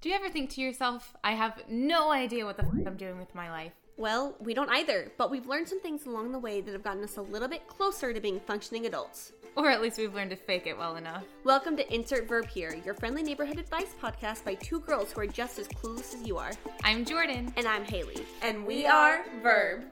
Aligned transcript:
Do 0.00 0.08
you 0.08 0.14
ever 0.14 0.30
think 0.30 0.48
to 0.52 0.62
yourself, 0.62 1.14
I 1.22 1.32
have 1.32 1.60
no 1.68 2.10
idea 2.10 2.46
what 2.46 2.56
the 2.56 2.62
fuck 2.62 2.86
I'm 2.86 2.96
doing 2.96 3.18
with 3.18 3.34
my 3.34 3.50
life? 3.50 3.72
Well, 3.98 4.34
we 4.40 4.54
don't 4.54 4.70
either, 4.70 5.12
but 5.18 5.30
we've 5.30 5.46
learned 5.46 5.68
some 5.68 5.78
things 5.78 6.06
along 6.06 6.32
the 6.32 6.38
way 6.38 6.62
that 6.62 6.72
have 6.72 6.82
gotten 6.82 7.04
us 7.04 7.18
a 7.18 7.22
little 7.22 7.48
bit 7.48 7.68
closer 7.68 8.14
to 8.14 8.18
being 8.18 8.40
functioning 8.40 8.86
adults. 8.86 9.32
Or 9.56 9.68
at 9.68 9.82
least 9.82 9.98
we've 9.98 10.14
learned 10.14 10.30
to 10.30 10.36
fake 10.36 10.66
it 10.66 10.78
well 10.78 10.96
enough. 10.96 11.24
Welcome 11.44 11.76
to 11.76 11.94
Insert 11.94 12.26
Verb 12.26 12.48
Here, 12.48 12.80
your 12.82 12.94
friendly 12.94 13.22
neighborhood 13.22 13.58
advice 13.58 13.94
podcast 14.02 14.42
by 14.42 14.54
two 14.54 14.80
girls 14.80 15.12
who 15.12 15.20
are 15.20 15.26
just 15.26 15.58
as 15.58 15.68
clueless 15.68 16.14
as 16.14 16.26
you 16.26 16.38
are. 16.38 16.52
I'm 16.82 17.04
Jordan. 17.04 17.52
And 17.58 17.66
I'm 17.66 17.84
Haley. 17.84 18.24
And 18.40 18.66
we 18.66 18.86
are 18.86 19.26
Verb. 19.42 19.82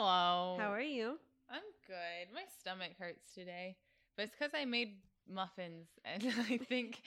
Hello. 0.00 0.56
How 0.60 0.70
are 0.72 0.80
you? 0.80 1.18
I'm 1.50 1.60
good. 1.88 2.32
My 2.32 2.42
stomach 2.60 2.92
hurts 3.00 3.34
today, 3.34 3.74
but 4.16 4.26
it's 4.26 4.34
because 4.38 4.52
I 4.54 4.64
made 4.64 4.98
muffins 5.28 5.88
and 6.04 6.22
I 6.48 6.58
think 6.58 7.00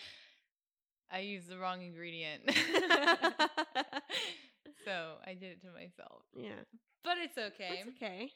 I 1.09 1.19
used 1.19 1.47
the 1.47 1.57
wrong 1.57 1.81
ingredient. 1.83 2.41
so 4.83 5.13
I 5.25 5.35
did 5.35 5.51
it 5.53 5.61
to 5.61 5.67
myself. 5.73 6.23
yeah. 6.35 6.51
But 7.05 7.13
it's 7.23 7.37
okay. 7.37 7.79
It's 7.79 7.87
okay. 7.95 8.29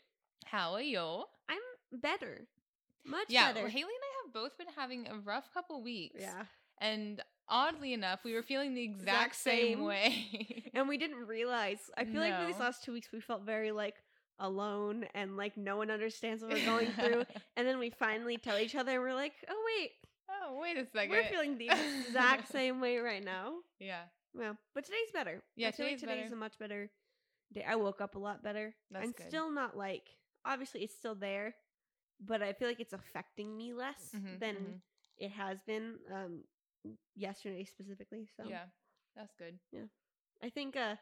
How 0.46 0.72
are 0.72 0.82
you? 0.82 1.24
I'm 1.50 1.60
better. 2.00 2.48
Much 3.06 3.26
Yeah, 3.28 3.50
better. 3.52 3.64
well, 3.64 3.72
Haley 3.72 3.82
and 3.82 3.90
I 3.92 4.14
have 4.26 4.34
both 4.34 4.58
been 4.58 4.68
having 4.74 5.06
a 5.10 5.18
rough 5.20 5.54
couple 5.54 5.84
weeks. 5.84 6.22
yeah. 6.22 6.44
And 6.80 7.22
oddly 7.50 7.92
enough, 7.92 8.22
we 8.24 8.34
were 8.34 8.42
feeling 8.42 8.74
the 8.74 8.84
exact, 8.84 9.02
Exact 9.04 9.36
same, 9.36 9.78
same. 9.80 9.86
way. 9.86 10.64
And 10.74 10.88
we 10.88 10.98
didn't 10.98 11.26
realize. 11.28 11.80
I 11.98 12.06
feel 12.06 12.22
like 12.22 12.38
for 12.40 12.46
these 12.46 12.60
last 12.60 12.86
two 12.86 12.94
weeks, 12.94 13.10
we 13.12 13.20
felt 13.20 13.42
very 13.46 13.74
like 13.74 13.96
alone 14.40 15.06
and 15.14 15.38
like 15.38 15.56
no 15.58 15.78
one 15.78 15.90
understands 15.92 16.42
what 16.44 16.52
we're 16.52 16.60
going 16.60 16.94
through. 16.94 17.24
and 17.56 17.68
then 17.68 17.80
we 17.80 17.90
finally 17.90 18.38
tell 18.38 18.58
each 18.58 18.76
other, 18.76 19.00
we're 19.02 19.14
like, 19.14 19.34
oh, 19.50 19.64
wait, 19.78 19.92
oh, 20.30 20.60
wait 20.60 20.78
a 20.78 20.86
2nd 20.86 21.10
we're 21.10 21.24
feeling 21.24 21.58
the 21.58 21.70
exact 22.08 22.50
same 22.52 22.80
way 22.82 22.98
right 22.98 23.24
now. 23.24 23.54
Yeah, 23.80 24.04
Well, 24.34 24.58
but 24.74 24.84
today's 24.86 25.12
better. 25.14 25.42
Yeah, 25.56 25.70
I 25.70 25.72
feel 25.72 25.86
like 25.86 25.98
today's 25.98 26.02
today's 26.10 26.26
better. 26.26 26.36
a 26.36 26.40
much 26.40 26.60
better 26.60 26.90
day. 27.54 27.64
I 27.68 27.76
woke 27.76 28.02
up 28.02 28.16
a 28.16 28.20
lot 28.20 28.44
better. 28.44 28.74
That's 28.92 29.06
I'm 29.06 29.14
good. 29.14 29.28
still 29.28 29.50
not 29.52 29.78
like 29.78 30.04
obviously 30.46 30.82
it's 30.84 30.96
still 30.96 31.16
there, 31.16 31.56
but 32.26 32.42
I 32.42 32.54
feel 32.54 32.68
like 32.68 32.80
it's 32.80 32.94
affecting 32.94 33.56
me 33.58 33.74
less 33.74 34.14
Mhm, 34.16 34.40
than 34.40 34.56
mhm. 34.56 34.82
it 35.18 35.32
has 35.32 35.60
been 35.66 35.96
um 36.14 36.44
yesterday 37.16 37.64
specifically. 37.66 38.28
So 38.38 38.44
yeah, 38.50 38.66
that's 39.16 39.34
good. 39.38 39.58
Yeah. 39.72 39.88
I 40.44 40.50
think 40.50 40.76
uh 40.76 40.96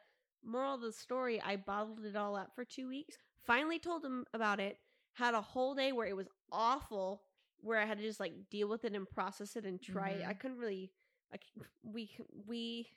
moral 0.46 0.76
of 0.76 0.82
the 0.82 0.92
story, 0.92 1.42
I 1.42 1.56
bottled 1.58 2.06
it 2.06 2.16
all 2.16 2.36
up 2.36 2.52
for 2.56 2.64
two 2.66 2.88
weeks. 2.88 3.18
Finally 3.46 3.80
told 3.80 4.04
him 4.04 4.26
about 4.34 4.60
it. 4.60 4.78
Had 5.14 5.34
a 5.34 5.42
whole 5.42 5.76
day 5.76 5.92
where 5.92 6.08
it 6.08 6.16
was 6.16 6.28
awful, 6.52 7.22
where 7.60 7.80
I 7.80 7.86
had 7.86 7.98
to 8.00 8.04
just 8.04 8.20
like 8.20 8.34
deal 8.50 8.68
with 8.68 8.84
it 8.86 8.94
and 8.94 9.10
process 9.10 9.56
it 9.56 9.66
and 9.66 9.82
try 9.82 10.10
it. 10.10 10.22
Mhm. 10.24 10.28
I 10.30 10.34
couldn't 10.34 10.58
really. 10.58 10.92
Like 11.32 11.44
we 11.84 12.10
we 12.48 12.88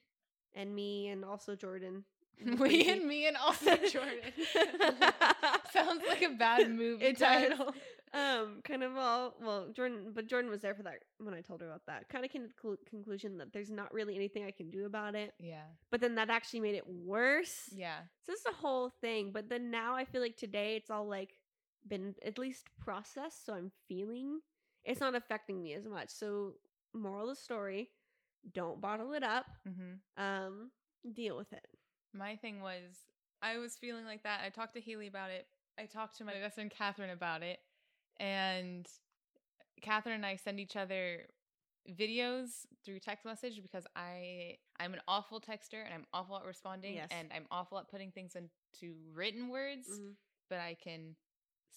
and 0.55 0.75
me 0.75 1.09
and 1.09 1.25
also 1.25 1.55
Jordan. 1.57 2.05
we 2.59 2.89
and 2.91 3.07
me 3.07 3.27
and 3.29 3.37
also 3.37 3.77
Jordan. 3.91 4.19
Sounds 5.73 6.03
like 6.09 6.23
a 6.23 6.31
bad 6.31 6.71
movie 6.71 7.05
It 7.07 7.19
does. 7.19 7.53
um 8.15 8.61
kind 8.65 8.83
of 8.83 8.97
all 8.97 9.35
well 9.41 9.69
jordan 9.75 10.13
but 10.15 10.27
jordan 10.27 10.51
was 10.51 10.61
there 10.63 10.75
for 10.75 10.83
that 10.83 10.99
when 11.19 11.35
i 11.35 11.41
told 11.41 11.61
her 11.61 11.67
about 11.69 11.83
that 11.87 12.09
kind 12.09 12.25
of 12.25 12.31
came 12.31 12.43
to 12.43 12.49
the 12.49 12.55
clu- 12.55 12.79
conclusion 12.89 13.37
that 13.39 13.53
there's 13.53 13.71
not 13.71 13.93
really 13.93 14.15
anything 14.15 14.45
i 14.45 14.51
can 14.51 14.71
do 14.71 14.87
about 14.87 15.15
it 15.15 15.35
Yeah, 15.41 15.63
but 15.91 16.01
then 16.01 16.15
that 16.17 16.31
actually 16.31 16.61
made 16.61 16.75
it 16.75 16.87
worse 16.89 17.69
yeah, 17.73 17.99
so 18.25 18.33
it's 18.33 18.47
a 18.47 18.53
whole 18.55 18.91
thing 19.01 19.31
but 19.33 19.49
then 19.49 19.71
now 19.71 19.95
i 19.95 20.05
feel 20.05 20.21
like 20.21 20.37
today 20.37 20.77
it's 20.77 20.91
all 20.91 21.09
like 21.09 21.35
been 21.89 22.15
at 22.25 22.39
least 22.39 22.67
processed 22.81 23.45
so 23.47 23.53
i'm 23.55 23.71
feeling 23.89 24.41
it's 24.85 25.01
not 25.01 25.15
affecting 25.15 25.63
me 25.63 25.75
as 25.75 25.87
much 25.87 26.11
so 26.11 26.53
moral 26.95 27.29
of 27.31 27.37
the 27.37 27.41
story 27.43 27.91
don't 28.53 28.81
bottle 28.81 29.13
it 29.13 29.23
up 29.23 29.47
hmm 29.67 30.23
um 30.23 30.71
deal 31.15 31.37
with 31.37 31.53
it 31.53 31.67
My 32.15 32.37
thing 32.37 32.61
was, 32.61 32.83
I 33.43 33.59
was 33.59 33.77
feeling 33.77 34.05
like 34.07 34.23
that. 34.23 34.41
I 34.45 34.49
talked 34.49 34.75
to 34.75 34.81
Haley 34.81 35.07
about 35.07 35.31
it. 35.31 35.47
I 35.79 35.85
talked 35.87 36.17
to 36.19 36.25
my 36.25 36.33
best 36.35 36.55
friend 36.55 36.71
Catherine 36.71 37.11
about 37.11 37.43
it, 37.43 37.59
and 38.19 38.87
Catherine 39.83 40.15
and 40.17 40.27
I 40.27 40.37
send 40.37 40.59
each 40.61 40.77
other 40.77 41.27
videos 41.99 42.67
through 42.85 42.99
text 42.99 43.25
message 43.25 43.61
because 43.63 43.87
I 43.95 44.57
I'm 44.81 44.93
an 44.95 45.01
awful 45.07 45.41
texter 45.41 45.85
and 45.85 45.95
I'm 45.95 46.05
awful 46.13 46.37
at 46.37 46.45
responding 46.45 46.95
Yes. 46.95 47.09
and 47.13 47.31
I'm 47.33 47.47
awful 47.51 47.79
at 47.79 47.89
putting 47.89 48.11
things 48.11 48.35
into 48.35 48.95
written 49.13 49.49
words. 49.49 49.89
Mhm. 49.89 50.17
but 50.49 50.61
I 50.61 50.75
can 50.75 51.17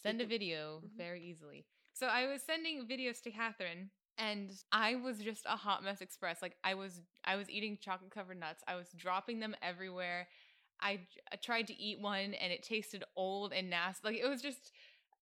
send 0.03 0.21
a 0.21 0.25
video 0.27 0.81
Mhm. 0.81 0.95
very 0.95 1.23
easily. 1.23 1.65
So 1.93 2.05
I 2.07 2.27
was 2.27 2.43
sending 2.43 2.87
videos 2.87 3.19
to 3.23 3.31
Catherine 3.31 3.89
and 4.17 4.51
I 4.71 4.95
was 4.95 5.19
just 5.19 5.45
a 5.45 5.55
hot 5.57 5.83
mess 5.83 6.01
express. 6.01 6.41
Like 6.41 6.57
I 6.63 6.75
was 6.75 7.01
I 7.23 7.35
was 7.35 7.49
eating 7.49 7.77
chocolate 7.79 8.11
covered 8.11 8.39
nuts. 8.39 8.63
I 8.67 8.75
was 8.75 8.91
dropping 8.91 9.39
them 9.39 9.55
everywhere. 9.61 10.27
I, 10.81 11.07
I 11.31 11.35
tried 11.37 11.67
to 11.67 11.73
eat 11.75 11.99
one 11.99 12.33
and 12.35 12.53
it 12.53 12.63
tasted 12.63 13.03
old 13.15 13.53
and 13.53 13.69
nasty. 13.69 14.07
Like 14.07 14.17
it 14.17 14.27
was 14.27 14.41
just 14.41 14.71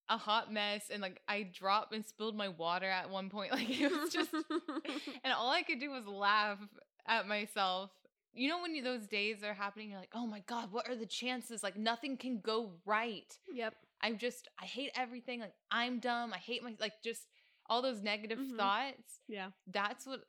a 0.08 0.16
hot 0.16 0.52
mess 0.52 0.86
and 0.90 1.02
like 1.02 1.20
I 1.28 1.42
dropped 1.52 1.94
and 1.94 2.04
spilled 2.04 2.36
my 2.36 2.48
water 2.48 2.86
at 2.88 3.10
one 3.10 3.28
point. 3.30 3.52
Like 3.58 3.68
it 3.80 3.90
was 3.90 4.12
just 4.12 4.30
and 5.24 5.32
all 5.36 5.50
I 5.50 5.62
could 5.62 5.80
do 5.80 5.90
was 5.90 6.06
laugh 6.06 6.58
at 7.06 7.26
myself. 7.28 7.90
You 8.34 8.48
know 8.48 8.60
when 8.60 8.74
you, 8.74 8.82
those 8.82 9.06
days 9.06 9.42
are 9.42 9.54
happening, 9.54 9.90
you're 9.90 9.98
like, 9.98 10.12
"Oh 10.14 10.26
my 10.26 10.40
god, 10.46 10.70
what 10.72 10.88
are 10.88 10.94
the 10.94 11.06
chances? 11.06 11.62
Like 11.62 11.76
nothing 11.76 12.16
can 12.16 12.40
go 12.40 12.72
right." 12.86 13.32
yep 13.52 13.74
I'm 14.00 14.16
just, 14.18 14.48
I 14.60 14.64
hate 14.64 14.90
everything. 14.96 15.40
Like 15.40 15.54
I'm 15.70 15.98
dumb. 15.98 16.32
I 16.32 16.38
hate 16.38 16.62
my, 16.62 16.74
like 16.80 16.92
just 17.02 17.22
all 17.68 17.82
those 17.82 18.02
negative 18.02 18.38
Mhm. 18.38 18.56
thoughts. 18.56 19.20
yeah 19.28 19.50
That's 19.66 20.06
what 20.06 20.20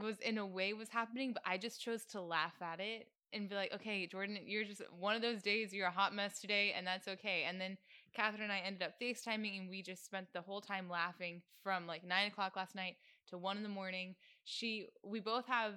was 0.00 0.18
in 0.20 0.38
a 0.38 0.46
way 0.46 0.72
was 0.72 0.88
happening. 0.90 1.32
But 1.32 1.42
I 1.46 1.58
just 1.58 1.80
chose 1.80 2.04
to 2.06 2.20
laugh 2.20 2.54
at 2.62 2.80
it 2.80 3.08
and 3.32 3.48
be 3.48 3.54
like, 3.54 3.72
"Okay, 3.74 4.06
Jordan, 4.06 4.38
you're 4.44 4.64
just 4.64 4.82
one 4.98 5.16
of 5.16 5.22
those 5.22 5.42
days. 5.42 5.72
You're 5.72 5.86
a 5.88 5.90
hot 5.90 6.14
mess 6.14 6.40
today, 6.40 6.72
and 6.76 6.86
that's 6.86 7.08
okay." 7.08 7.44
And 7.48 7.60
then 7.60 7.76
Catherine 8.14 8.42
and 8.42 8.52
I 8.52 8.60
ended 8.60 8.82
up 8.82 8.98
FaceTiming, 9.00 9.58
and 9.58 9.68
we 9.70 9.82
just 9.82 10.04
spent 10.04 10.32
the 10.32 10.40
whole 10.40 10.60
time 10.60 10.88
laughing 10.88 11.42
from 11.62 11.86
like 11.86 12.04
nine 12.04 12.28
o'clock 12.28 12.56
last 12.56 12.74
night 12.74 12.96
to 13.28 13.38
one 13.38 13.56
in 13.56 13.62
the 13.62 13.68
morning. 13.68 14.14
She, 14.44 14.88
we 15.04 15.20
both 15.20 15.46
have 15.46 15.74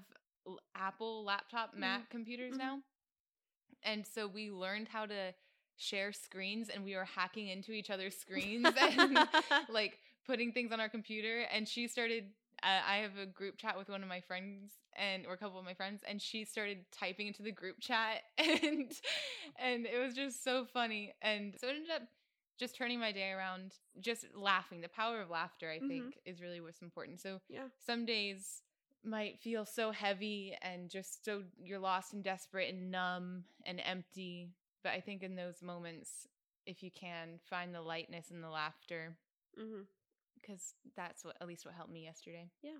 Apple 0.75 1.23
laptop 1.23 1.75
Mac 1.75 2.09
computers 2.09 2.55
Mhm. 2.55 2.57
now, 2.57 2.79
and 3.83 4.05
so 4.05 4.27
we 4.27 4.51
learned 4.51 4.87
how 4.87 5.05
to 5.05 5.33
share 5.77 6.11
screens, 6.13 6.69
and 6.69 6.83
we 6.83 6.95
were 6.95 7.05
hacking 7.05 7.47
into 7.47 7.71
each 7.71 7.89
other's 7.89 8.15
screens 8.17 8.73
and 8.77 9.27
like 9.69 9.99
putting 10.25 10.51
things 10.51 10.71
on 10.71 10.79
our 10.79 10.89
computer. 10.89 11.41
And 11.53 11.67
she 11.67 11.87
started. 11.87 12.25
Uh, 12.61 12.79
I 12.87 12.97
have 12.97 13.17
a 13.17 13.25
group 13.25 13.57
chat 13.57 13.77
with 13.77 13.89
one 13.89 14.01
of 14.03 14.07
my 14.07 14.21
friends 14.21 14.71
and 14.95 15.25
or 15.25 15.33
a 15.33 15.37
couple 15.37 15.59
of 15.59 15.65
my 15.65 15.73
friends, 15.73 16.01
and 16.07 16.21
she 16.21 16.45
started 16.45 16.85
typing 16.91 17.27
into 17.27 17.43
the 17.43 17.51
group 17.51 17.79
chat, 17.81 18.21
and 18.37 18.91
and 19.57 19.85
it 19.85 19.99
was 19.99 20.13
just 20.13 20.43
so 20.43 20.65
funny. 20.65 21.13
And 21.21 21.55
so 21.59 21.67
it 21.67 21.75
ended 21.75 21.91
up 21.91 22.03
just 22.63 22.77
turning 22.77 22.99
my 22.99 23.11
day 23.11 23.31
around, 23.31 23.73
just 23.99 24.25
laughing. 24.33 24.79
The 24.81 24.87
power 24.87 25.19
of 25.21 25.29
laughter, 25.29 25.69
I 25.69 25.79
Mhm. 25.79 25.87
think, 25.89 26.19
is 26.25 26.41
really 26.41 26.61
what's 26.61 26.81
important. 26.81 27.19
So 27.19 27.41
yeah 27.49 27.67
some 27.85 28.05
days 28.05 28.63
might 29.03 29.37
feel 29.41 29.65
so 29.65 29.91
heavy 29.91 30.57
and 30.61 30.89
just 30.89 31.25
so 31.25 31.43
you're 31.57 31.79
lost 31.79 32.13
and 32.13 32.23
desperate 32.23 32.73
and 32.73 32.89
numb 32.89 33.43
and 33.65 33.81
empty. 33.81 34.53
But 34.81 34.93
I 34.93 35.01
think 35.01 35.23
in 35.23 35.35
those 35.35 35.61
moments, 35.61 36.27
if 36.65 36.81
you 36.83 36.89
can 36.91 37.39
find 37.49 37.75
the 37.75 37.81
lightness 37.81 38.31
and 38.31 38.41
the 38.41 38.49
laughter, 38.49 39.17
because 40.39 40.75
that's 40.95 41.25
what 41.25 41.35
at 41.41 41.47
least 41.47 41.65
what 41.65 41.75
helped 41.75 41.91
me 41.91 42.03
yesterday. 42.05 42.49
Yeah. 42.61 42.79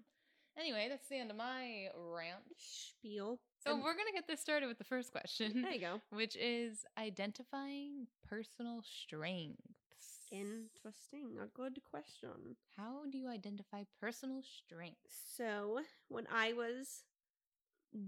Anyway, 0.58 0.88
that's 0.88 1.08
the 1.10 1.18
end 1.18 1.32
of 1.32 1.36
my 1.38 1.90
rant. 1.96 2.46
spiel. 2.58 3.42
So 3.64 3.74
And- 3.74 3.84
we're 3.84 3.96
gonna 3.96 4.12
get 4.14 4.28
this 4.28 4.42
started 4.42 4.68
with 4.68 4.78
the 4.78 4.84
first 4.84 5.12
question, 5.12 5.62
there 5.62 5.72
you 5.72 5.80
go. 5.80 6.02
which 6.12 6.36
is 6.36 6.86
identifying 6.98 8.08
personal 8.28 8.82
strengths. 8.84 10.28
Interesting. 10.32 11.38
A 11.42 11.46
good 11.48 11.80
question. 11.90 12.56
How 12.76 13.04
do 13.10 13.18
you 13.18 13.30
identify 13.30 13.84
personal 14.00 14.42
strengths? 14.44 15.14
So, 15.38 15.80
when 16.10 16.26
I 16.32 16.54
was 16.54 17.04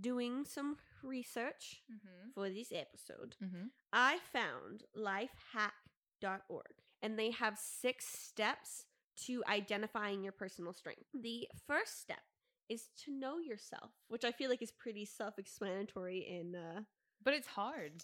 doing 0.02 0.44
some 0.46 0.78
research 1.04 1.84
Mm-hmm. 1.92 2.32
for 2.34 2.50
this 2.50 2.72
episode, 2.72 3.36
Mm-hmm. 3.44 3.68
I 3.94 4.18
found 4.34 4.84
lifehack.org 4.98 6.74
and 7.02 7.18
they 7.20 7.32
have 7.32 7.58
six 7.60 8.06
steps 8.08 8.86
to 9.28 9.44
identifying 9.48 10.24
your 10.24 10.34
personal 10.34 10.74
strength. 10.74 11.06
The 11.14 11.48
first 11.68 12.02
step 12.02 12.24
is 12.70 12.90
to 13.06 13.12
know 13.12 13.38
yourself, 13.38 13.92
which 14.08 14.24
I 14.26 14.32
feel 14.32 14.50
like 14.50 14.62
is 14.62 14.72
pretty 14.72 15.06
self 15.06 15.38
explanatory 15.40 16.20
in 16.28 16.56
uh 16.56 16.82
But 17.24 17.34
it's 17.34 17.48
hard. 17.48 18.04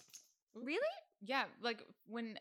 really? 0.54 0.80
Yeah, 1.20 1.44
like 1.60 1.82
when 2.06 2.38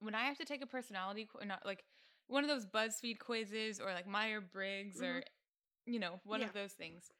when 0.00 0.14
I 0.14 0.24
have 0.24 0.38
to 0.38 0.44
take 0.44 0.62
a 0.62 0.66
personality 0.66 1.28
qu- 1.32 1.46
not 1.46 1.64
like 1.64 1.84
one 2.26 2.44
of 2.44 2.50
those 2.50 2.66
BuzzFeed 2.66 3.18
quizzes 3.18 3.80
or 3.80 3.92
like 3.92 4.06
Myers 4.06 4.44
Briggs 4.52 5.00
or 5.00 5.22
you 5.86 5.98
know 5.98 6.20
one 6.24 6.40
Yeah. 6.40 6.48
of 6.48 6.54
those 6.54 6.72
things. 6.72 7.10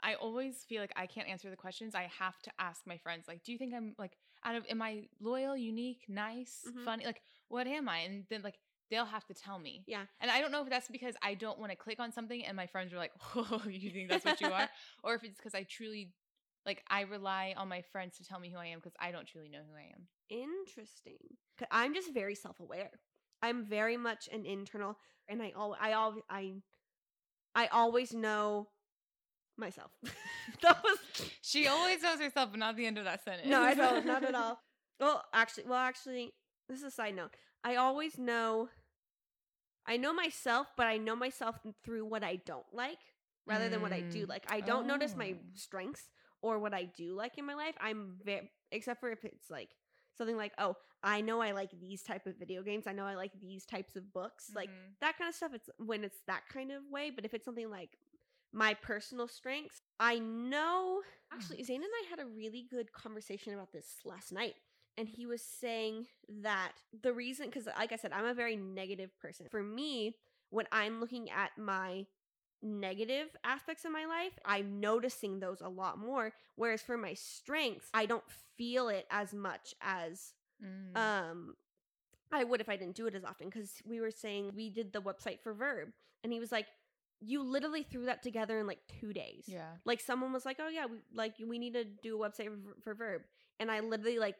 I 0.00 0.14
always 0.14 0.64
feel 0.64 0.80
like 0.80 0.92
I 0.96 1.06
can't 1.06 1.28
answer 1.28 1.50
the 1.50 1.56
questions. 1.56 1.94
I 1.94 2.08
have 2.18 2.40
to 2.42 2.50
ask 2.60 2.86
my 2.86 2.98
friends, 2.98 3.26
like, 3.26 3.42
do 3.42 3.50
you 3.52 3.58
think 3.58 3.74
I'm 3.74 3.94
like 3.98 4.16
out 4.44 4.54
of 4.54 4.64
am 4.68 4.80
I 4.82 5.08
loyal, 5.20 5.56
unique, 5.56 6.04
nice, 6.08 6.64
Mhm. 6.66 6.84
funny? 6.84 7.04
Like, 7.04 7.22
what 7.48 7.66
am 7.66 7.88
I? 7.88 7.98
And 7.98 8.24
then 8.28 8.42
like 8.42 8.58
they'll 8.90 9.04
have 9.04 9.24
to 9.26 9.34
tell 9.34 9.58
me. 9.58 9.84
Yeah. 9.86 10.02
And 10.20 10.30
I 10.30 10.40
don't 10.40 10.52
know 10.52 10.62
if 10.62 10.70
that's 10.70 10.88
because 10.88 11.14
I 11.22 11.34
don't 11.34 11.58
want 11.58 11.70
to 11.72 11.76
click 11.76 12.00
on 12.00 12.12
something 12.12 12.44
and 12.44 12.56
my 12.56 12.66
friends 12.66 12.92
are 12.92 12.96
like, 12.96 13.12
"Oh, 13.36 13.62
you 13.68 13.90
think 13.90 14.10
that's 14.10 14.24
what 14.24 14.40
you 14.40 14.48
are?" 14.48 14.68
or 15.02 15.14
if 15.14 15.24
it's 15.24 15.36
because 15.36 15.54
I 15.54 15.64
truly 15.64 16.12
like 16.66 16.82
I 16.88 17.02
rely 17.02 17.54
on 17.56 17.68
my 17.68 17.82
friends 17.82 18.16
to 18.18 18.24
tell 18.24 18.38
me 18.38 18.50
who 18.50 18.58
I 18.58 18.66
am 18.66 18.78
because 18.78 18.94
I 19.00 19.10
don't 19.10 19.26
truly 19.26 19.48
know 19.48 19.60
who 19.68 19.76
I 19.76 19.92
am. 19.94 20.06
Interesting. 20.30 21.18
I'm 21.70 21.94
just 21.94 22.12
very 22.12 22.34
self-aware. 22.34 22.90
I'm 23.42 23.64
very 23.64 23.96
much 23.96 24.28
an 24.32 24.44
internal, 24.44 24.96
and 25.28 25.42
I 25.42 25.52
all 25.56 25.76
I 25.80 25.92
all 25.92 26.16
I 26.28 26.54
I 27.54 27.68
always 27.68 28.12
know 28.12 28.68
myself. 29.56 29.90
that 30.62 30.82
was 30.82 30.98
She 31.42 31.66
always 31.66 32.02
knows 32.02 32.20
herself, 32.20 32.50
but 32.50 32.58
not 32.58 32.76
the 32.76 32.86
end 32.86 32.98
of 32.98 33.04
that 33.04 33.24
sentence. 33.24 33.48
no, 33.48 33.60
I 33.62 33.74
don't, 33.74 34.06
not 34.06 34.24
at 34.24 34.34
all. 34.34 34.60
Well, 35.00 35.24
actually, 35.32 35.64
well, 35.66 35.78
actually, 35.78 36.32
this 36.68 36.78
is 36.78 36.84
a 36.84 36.90
side 36.90 37.14
note. 37.14 37.30
I 37.64 37.76
always 37.76 38.18
know. 38.18 38.68
I 39.88 39.96
know 39.96 40.12
myself, 40.14 40.68
but 40.76 40.86
I 40.86 40.98
know 40.98 41.16
myself 41.16 41.58
through 41.84 42.06
what 42.06 42.24
I 42.24 42.36
don't 42.36 42.66
like 42.72 42.98
rather 43.46 43.70
than 43.70 43.82
what 43.82 43.92
I 43.92 44.02
do 44.02 44.26
Mm. 44.26 44.28
like. 44.28 44.44
I 44.48 44.60
don't 44.60 44.86
notice 44.86 45.16
my 45.16 45.34
Oh. 45.34 45.42
strengths 45.54 46.10
or 46.42 46.58
what 46.60 46.74
I 46.74 46.84
do 46.84 47.14
like 47.14 47.38
in 47.38 47.46
my 47.46 47.54
life. 47.54 47.76
I'm 47.80 48.18
very, 48.24 48.50
except 48.72 49.00
for 49.00 49.10
if 49.10 49.24
it's 49.24 49.50
like 49.50 49.70
something 50.16 50.36
like, 50.36 50.52
oh, 50.58 50.76
I 51.02 51.20
know 51.22 51.40
I 51.42 51.52
like 51.52 51.70
these 51.80 52.02
type 52.02 52.26
of 52.26 52.36
video 52.38 52.62
games. 52.62 52.86
I 52.86 52.92
know 52.92 53.06
I 53.06 53.14
like 53.16 53.32
these 53.40 53.66
types 53.66 53.96
of 53.96 54.12
books. 54.12 54.52
Like 54.54 54.70
Mhm. 54.70 54.96
that 55.00 55.18
kind 55.18 55.28
of 55.28 55.34
stuff. 55.34 55.54
It's 55.54 55.70
when 55.78 56.04
it's 56.04 56.20
that 56.26 56.42
kind 56.52 56.72
of 56.72 56.82
way. 56.90 57.10
But 57.10 57.24
if 57.24 57.34
it's 57.34 57.44
something 57.44 57.70
like 57.70 57.98
my 58.52 58.74
personal 58.74 59.28
strengths, 59.28 59.82
I 60.00 60.18
know. 60.18 61.02
Actually, 61.32 61.62
Zane 61.64 61.82
and 61.82 61.92
I 62.06 62.10
had 62.10 62.20
a 62.20 62.26
really 62.26 62.66
good 62.70 62.92
conversation 62.92 63.54
about 63.54 63.72
this 63.72 64.00
last 64.04 64.32
night. 64.32 64.54
And 64.98 65.08
he 65.08 65.24
was 65.26 65.40
saying 65.42 66.06
that 66.42 66.72
the 67.02 67.12
reason, 67.12 67.46
because 67.46 67.66
like 67.66 67.92
I 67.92 67.96
said, 67.96 68.12
I'm 68.12 68.26
a 68.26 68.34
very 68.34 68.56
negative 68.56 69.10
person. 69.20 69.46
For 69.50 69.62
me, 69.62 70.16
when 70.50 70.66
I'm 70.72 71.00
looking 71.00 71.30
at 71.30 71.52
my 71.56 72.04
negative 72.62 73.28
aspects 73.44 73.84
of 73.84 73.92
my 73.92 74.04
life, 74.06 74.32
I'm 74.44 74.80
noticing 74.80 75.38
those 75.40 75.60
a 75.60 75.68
lot 75.68 75.98
more. 75.98 76.32
Whereas 76.56 76.82
for 76.82 76.96
my 76.96 77.14
strengths, 77.14 77.88
I 77.94 78.06
don't 78.06 78.24
feel 78.56 78.88
it 78.88 79.06
as 79.10 79.32
much 79.32 79.74
as 79.80 80.32
Mm. 80.60 80.96
um 80.98 81.54
I 82.32 82.42
would 82.42 82.60
if 82.60 82.68
I 82.68 82.76
didn't 82.76 82.96
do 82.96 83.06
it 83.06 83.14
as 83.14 83.24
often 83.24 83.48
because 83.48 83.70
we 83.86 84.00
were 84.00 84.10
saying 84.10 84.50
we 84.56 84.68
did 84.70 84.92
the 84.92 85.00
website 85.00 85.38
for 85.40 85.54
Verb 85.54 85.90
and 86.24 86.32
he 86.32 86.40
was 86.40 86.50
like, 86.50 86.66
You 87.20 87.42
literally 87.44 87.84
threw 87.84 88.06
that 88.06 88.24
together 88.24 88.58
in 88.58 88.66
like 88.66 88.80
two 89.00 89.12
days. 89.12 89.44
yeah. 89.46 89.70
Like 89.84 90.00
someone 90.00 90.32
was 90.32 90.44
like, 90.44 90.56
Oh 90.60 90.68
yeah, 90.68 90.86
we 90.86 90.98
like 91.14 91.34
we 91.46 91.60
need 91.60 91.74
to 91.74 91.84
do 91.84 92.20
a 92.20 92.28
website 92.28 92.48
for, 92.48 92.80
for 92.82 92.94
Verb. 92.94 93.22
And 93.60 93.70
I 93.70 93.78
literally 93.80 94.18
like 94.18 94.34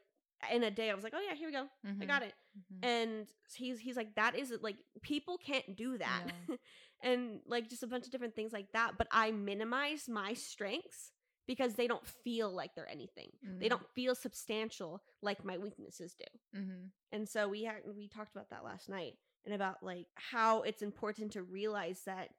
in 0.52 0.62
a 0.64 0.70
day 0.70 0.90
I 0.90 0.94
was 0.94 1.05
like, 1.05 1.14
Oh 1.17 1.20
yeah, 1.26 1.35
here 1.35 1.49
we 1.49 1.52
go. 1.52 1.67
I 2.00 2.05
got 2.06 2.23
it. 2.23 2.35
Mhm. 2.58 2.87
And 2.87 3.26
he's 3.55 3.79
he's 3.79 3.96
like, 3.96 4.14
That 4.17 4.37
is 4.38 4.52
like 4.62 4.76
people 5.02 5.38
can't 5.38 5.76
do 5.76 5.99
that. 5.99 6.25
and 7.02 7.40
like 7.46 7.69
just 7.69 7.82
a 7.82 7.87
bunch 7.87 8.05
of 8.06 8.11
different 8.12 8.35
things 8.35 8.52
like 8.52 8.70
that. 8.73 8.93
But 8.99 9.08
I 9.12 9.31
minimize 9.32 10.08
my 10.08 10.35
strengths 10.35 11.12
because 11.46 11.75
they 11.75 11.87
don't 11.87 12.06
feel 12.06 12.50
like 12.55 12.75
they're 12.75 12.88
anything. 12.90 13.31
They 13.43 13.67
Mhm. 13.67 13.70
don't 13.70 13.90
feel 13.94 14.14
substantial 14.14 15.02
like 15.23 15.44
my 15.44 15.56
weaknesses 15.58 16.14
do. 16.14 16.58
Mhm. 16.61 16.91
And 17.12 17.29
so 17.29 17.49
we 17.49 17.64
had 17.64 17.82
we 17.96 18.08
talked 18.08 18.32
about 18.32 18.50
that 18.50 18.64
last 18.64 18.88
night 18.88 19.14
and 19.44 19.55
about 19.55 19.82
like 19.82 20.06
how 20.14 20.62
it's 20.62 20.82
important 20.82 21.32
to 21.32 21.43
realize 21.43 22.02
that 22.05 22.31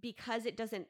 because 0.00 0.46
it 0.46 0.56
doesn't 0.56 0.88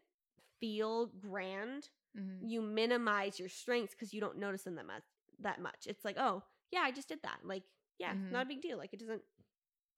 feel 0.58 1.06
grand, 1.06 1.88
Mhm. 2.16 2.38
you 2.50 2.60
minimize 2.62 3.38
your 3.38 3.48
strengths 3.48 3.94
because 3.94 4.12
you 4.12 4.20
don't 4.20 4.38
notice 4.38 4.62
them 4.64 4.74
that 4.76 4.86
much. 4.86 5.04
That 5.42 5.60
much. 5.60 5.86
It's 5.86 6.04
like, 6.04 6.16
oh 6.18 6.42
yeah, 6.70 6.80
I 6.82 6.90
just 6.92 7.08
did 7.08 7.20
that. 7.22 7.38
Like, 7.44 7.64
yeah, 7.98 8.14
Mhm. 8.14 8.30
not 8.32 8.42
a 8.44 8.48
big 8.48 8.62
deal. 8.62 8.78
Like 8.78 8.92
it 8.92 9.00
doesn't. 9.00 9.22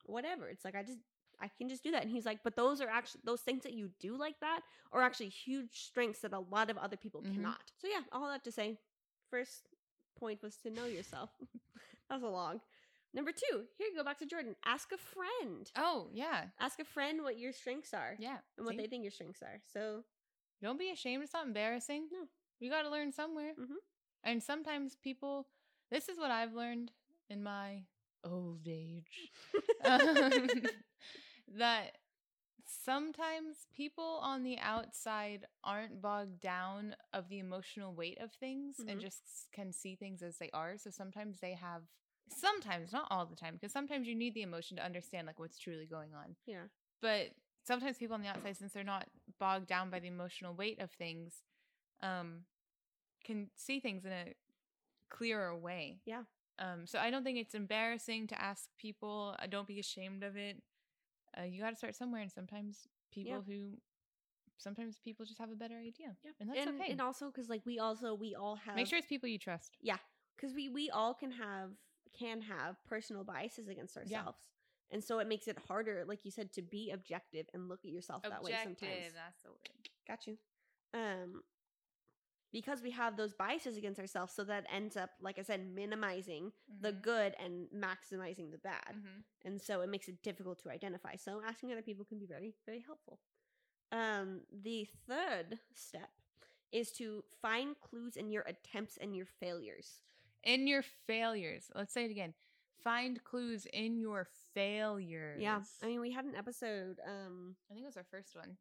Whatever. 0.07 0.49
It's 0.49 0.65
like 0.65 0.75
I 0.75 0.83
just 0.83 0.99
I 1.41 1.49
can 1.59 1.69
just 1.69 1.83
do 1.83 1.91
that. 1.91 2.03
And 2.03 2.11
he's 2.11 2.25
like, 2.27 2.41
but 2.45 2.55
those 2.57 2.81
are 2.81 2.89
actually 2.89 3.23
those 3.25 3.41
things 3.41 3.63
that 3.65 3.73
you 3.73 3.91
do 4.01 4.17
like 4.17 4.39
that 4.41 4.61
are 4.93 5.03
actually 5.03 5.29
huge 5.31 5.85
strengths 5.87 6.21
that 6.21 6.33
a 6.33 6.39
lot 6.39 6.71
of 6.71 6.79
other 6.79 6.97
people 6.97 7.23
Mhm. 7.23 7.35
cannot. 7.35 7.73
So 7.79 7.89
yeah, 7.89 8.03
all 8.13 8.29
that 8.29 8.45
to 8.45 8.53
say, 8.53 8.79
first 9.31 9.69
point 10.17 10.43
was 10.43 10.57
to 10.59 10.71
know 10.71 10.85
yourself. 10.85 11.31
that 12.09 12.15
was 12.15 12.23
a 12.23 12.29
long. 12.29 12.61
Number 13.15 13.33
two, 13.33 13.67
here 13.77 13.89
you 13.89 13.97
go 13.97 14.05
back 14.05 14.19
to 14.19 14.27
Jordan. 14.27 14.57
Ask 14.65 14.93
a 14.93 14.97
friend. 14.99 15.71
Oh 15.77 16.09
yeah, 16.13 16.49
Ask 16.61 16.79
a 16.81 16.85
friend 16.85 17.23
what 17.23 17.39
your 17.39 17.53
strengths 17.53 17.93
are 17.93 18.17
yeah. 18.19 18.39
and 18.57 18.65
what 18.65 18.73
See? 18.75 18.79
they 18.81 18.87
think 18.87 19.03
your 19.03 19.11
strengths 19.11 19.43
are. 19.43 19.61
So 19.73 20.05
Don't 20.63 20.79
be 20.79 20.91
ashamed. 20.91 21.25
It's 21.25 21.33
not 21.33 21.47
embarrassing. 21.47 22.09
No. 22.13 22.29
You 22.61 22.71
got 22.71 22.83
to 22.83 22.91
learn 22.91 23.11
somewhere. 23.13 23.53
Mhm. 23.59 23.77
And 24.25 24.43
sometimes 24.43 24.97
people, 24.97 25.47
this 25.91 26.09
is 26.09 26.19
what 26.19 26.31
I've 26.31 26.55
learned 26.55 26.93
in 27.29 27.43
my 27.43 27.85
old 28.25 28.67
age, 28.69 29.31
um, 29.85 30.61
that 31.57 31.99
sometimes 32.85 33.67
people 33.75 34.21
on 34.23 34.43
the 34.43 34.59
outside 34.59 35.47
aren't 35.65 36.01
bogged 36.01 36.41
down 36.41 36.95
of 37.13 37.29
the 37.29 37.39
emotional 37.39 37.95
weight 37.95 38.19
of 38.21 38.33
things 38.33 38.77
and 38.87 38.99
Mhm. 38.99 39.03
just 39.03 39.23
can 39.53 39.73
see 39.73 39.97
things 39.97 40.23
as 40.23 40.39
they 40.39 40.51
are. 40.53 40.79
So 40.79 40.91
sometimes 40.91 41.41
they 41.41 41.55
have, 41.55 41.83
sometimes, 42.29 42.93
not 42.93 43.09
all 43.11 43.27
the 43.27 43.37
time, 43.37 43.55
because 43.55 43.73
sometimes 43.73 44.07
you 44.09 44.15
need 44.15 44.35
the 44.35 44.43
emotion 44.43 44.77
to 44.77 44.85
understand 44.85 45.27
like 45.27 45.39
what's 45.39 45.59
truly 45.59 45.87
going 45.87 46.15
on 46.15 46.37
yeah. 46.47 46.67
but 47.01 47.31
sometimes 47.65 47.99
people 47.99 48.15
on 48.15 48.23
the 48.23 48.29
outside 48.29 48.57
since 48.57 48.73
they're 48.73 48.85
not 48.85 49.07
bogged 49.39 49.67
down 49.67 49.91
by 49.91 49.99
the 50.01 50.09
emotional 50.09 50.55
weight 50.55 50.81
of 50.81 50.91
things 50.93 51.43
um 52.03 52.45
can 53.25 53.49
see 53.57 53.81
things 53.81 54.05
in 54.05 54.13
a 54.13 54.35
clearer 55.11 55.57
way 55.57 56.01
Yeah. 56.07 56.23
um 56.59 56.87
so 56.87 56.99
i 56.99 57.11
don't 57.11 57.25
think 57.25 57.39
it's 57.39 57.55
embarrassing 57.55 58.27
to 58.29 58.41
ask 58.41 58.69
people 58.79 59.37
uh, 59.39 59.47
don't 59.49 59.67
be 59.67 59.79
ashamed 59.79 60.23
of 60.23 60.37
it 60.37 60.63
uh, 61.39 61.43
you 61.45 61.61
got 61.61 61.71
to 61.71 61.77
start 61.77 61.95
somewhere 61.97 62.23
and 62.23 62.31
sometimes 62.33 62.87
people 63.11 63.43
who 63.47 63.73
sometimes 64.59 64.99
people 65.03 65.25
just 65.27 65.39
have 65.39 65.51
a 65.51 65.57
better 65.57 65.77
idea 65.77 66.17
Yeah. 66.25 66.31
and 66.41 66.49
that's 66.49 66.61
and, 66.61 66.81
okay 66.81 66.91
and 66.93 67.01
also 67.01 67.27
because 67.27 67.49
like 67.49 67.63
we 67.67 67.79
also 67.79 68.15
we 68.15 68.35
all 68.35 68.57
have 68.57 68.77
make 68.77 68.87
sure 68.87 68.99
it's 68.99 69.07
people 69.09 69.29
you 69.29 69.39
trust 69.39 69.77
Yeah, 69.81 69.97
because 70.37 70.55
we 70.55 70.69
we 70.69 70.91
all 70.91 71.15
can 71.15 71.31
have 71.33 71.71
can 72.19 72.43
have 72.43 72.77
personal 72.87 73.25
biases 73.25 73.69
against 73.69 73.97
ourselves. 73.97 74.39
Yeah. 74.39 74.95
and 74.95 75.03
so 75.03 75.19
it 75.19 75.27
makes 75.27 75.49
it 75.49 75.57
harder, 75.67 76.05
like 76.07 76.21
you 76.25 76.31
said, 76.31 76.53
to 76.53 76.63
be 76.63 76.91
objective 76.91 77.47
and 77.55 77.69
look 77.69 77.81
at 77.85 77.91
yourself 77.91 78.23
that 78.23 78.43
way 78.43 78.53
sometimes. 78.53 79.13
that's 79.15 79.43
the 79.43 79.49
word 79.51 79.89
Got 80.07 80.27
you. 80.27 80.37
Um, 80.93 81.43
because 82.53 82.83
we 82.83 82.91
have 82.91 83.17
those 83.17 83.33
biases 83.35 83.77
against 83.77 83.99
ourselves, 84.01 84.33
so 84.35 84.45
that 84.45 84.67
ends 84.73 84.97
up, 84.97 85.11
like 85.21 85.39
I 85.39 85.43
said, 85.43 85.65
minimizing 85.75 86.53
the 86.81 86.93
Mhm. 86.93 87.03
good 87.03 87.35
and 87.39 87.69
maximizing 87.71 88.51
the 88.51 88.59
bad, 88.59 88.95
Mhm. 88.95 89.25
and 89.45 89.61
so 89.61 89.81
it 89.81 89.89
makes 89.89 90.09
it 90.09 90.23
difficult 90.23 90.59
to 90.61 90.71
identify. 90.71 91.17
So 91.17 91.41
asking 91.43 91.73
other 91.73 91.83
people 91.83 92.05
can 92.05 92.19
be 92.19 92.27
very 92.27 92.55
very 92.67 92.81
helpful. 92.81 93.21
Um, 93.91 94.47
the 94.51 94.85
third 95.07 95.61
step 95.75 96.11
is 96.73 96.93
to 96.93 97.25
find 97.41 97.79
clues 97.81 98.17
in 98.17 98.31
your 98.31 98.43
attempts 98.43 98.97
and 98.97 99.15
your 99.17 99.27
failures. 99.27 100.03
in 100.45 100.67
your 100.67 100.83
failures 100.83 101.71
let's 101.75 101.93
say 101.93 102.05
it 102.05 102.11
again 102.11 102.35
find 102.83 103.23
clues 103.23 103.65
in 103.67 103.97
your 104.01 104.25
failures 104.55 105.41
Yeah, 105.41 105.63
I 105.83 105.87
mean, 105.87 106.01
we 106.01 106.11
had 106.11 106.25
an 106.25 106.35
episode. 106.35 106.99
Um, 107.07 107.57
I 107.71 107.75
think 107.75 107.85
it 107.85 107.87
was 107.87 107.97
our 107.97 108.05
first 108.11 108.35
one, 108.35 108.57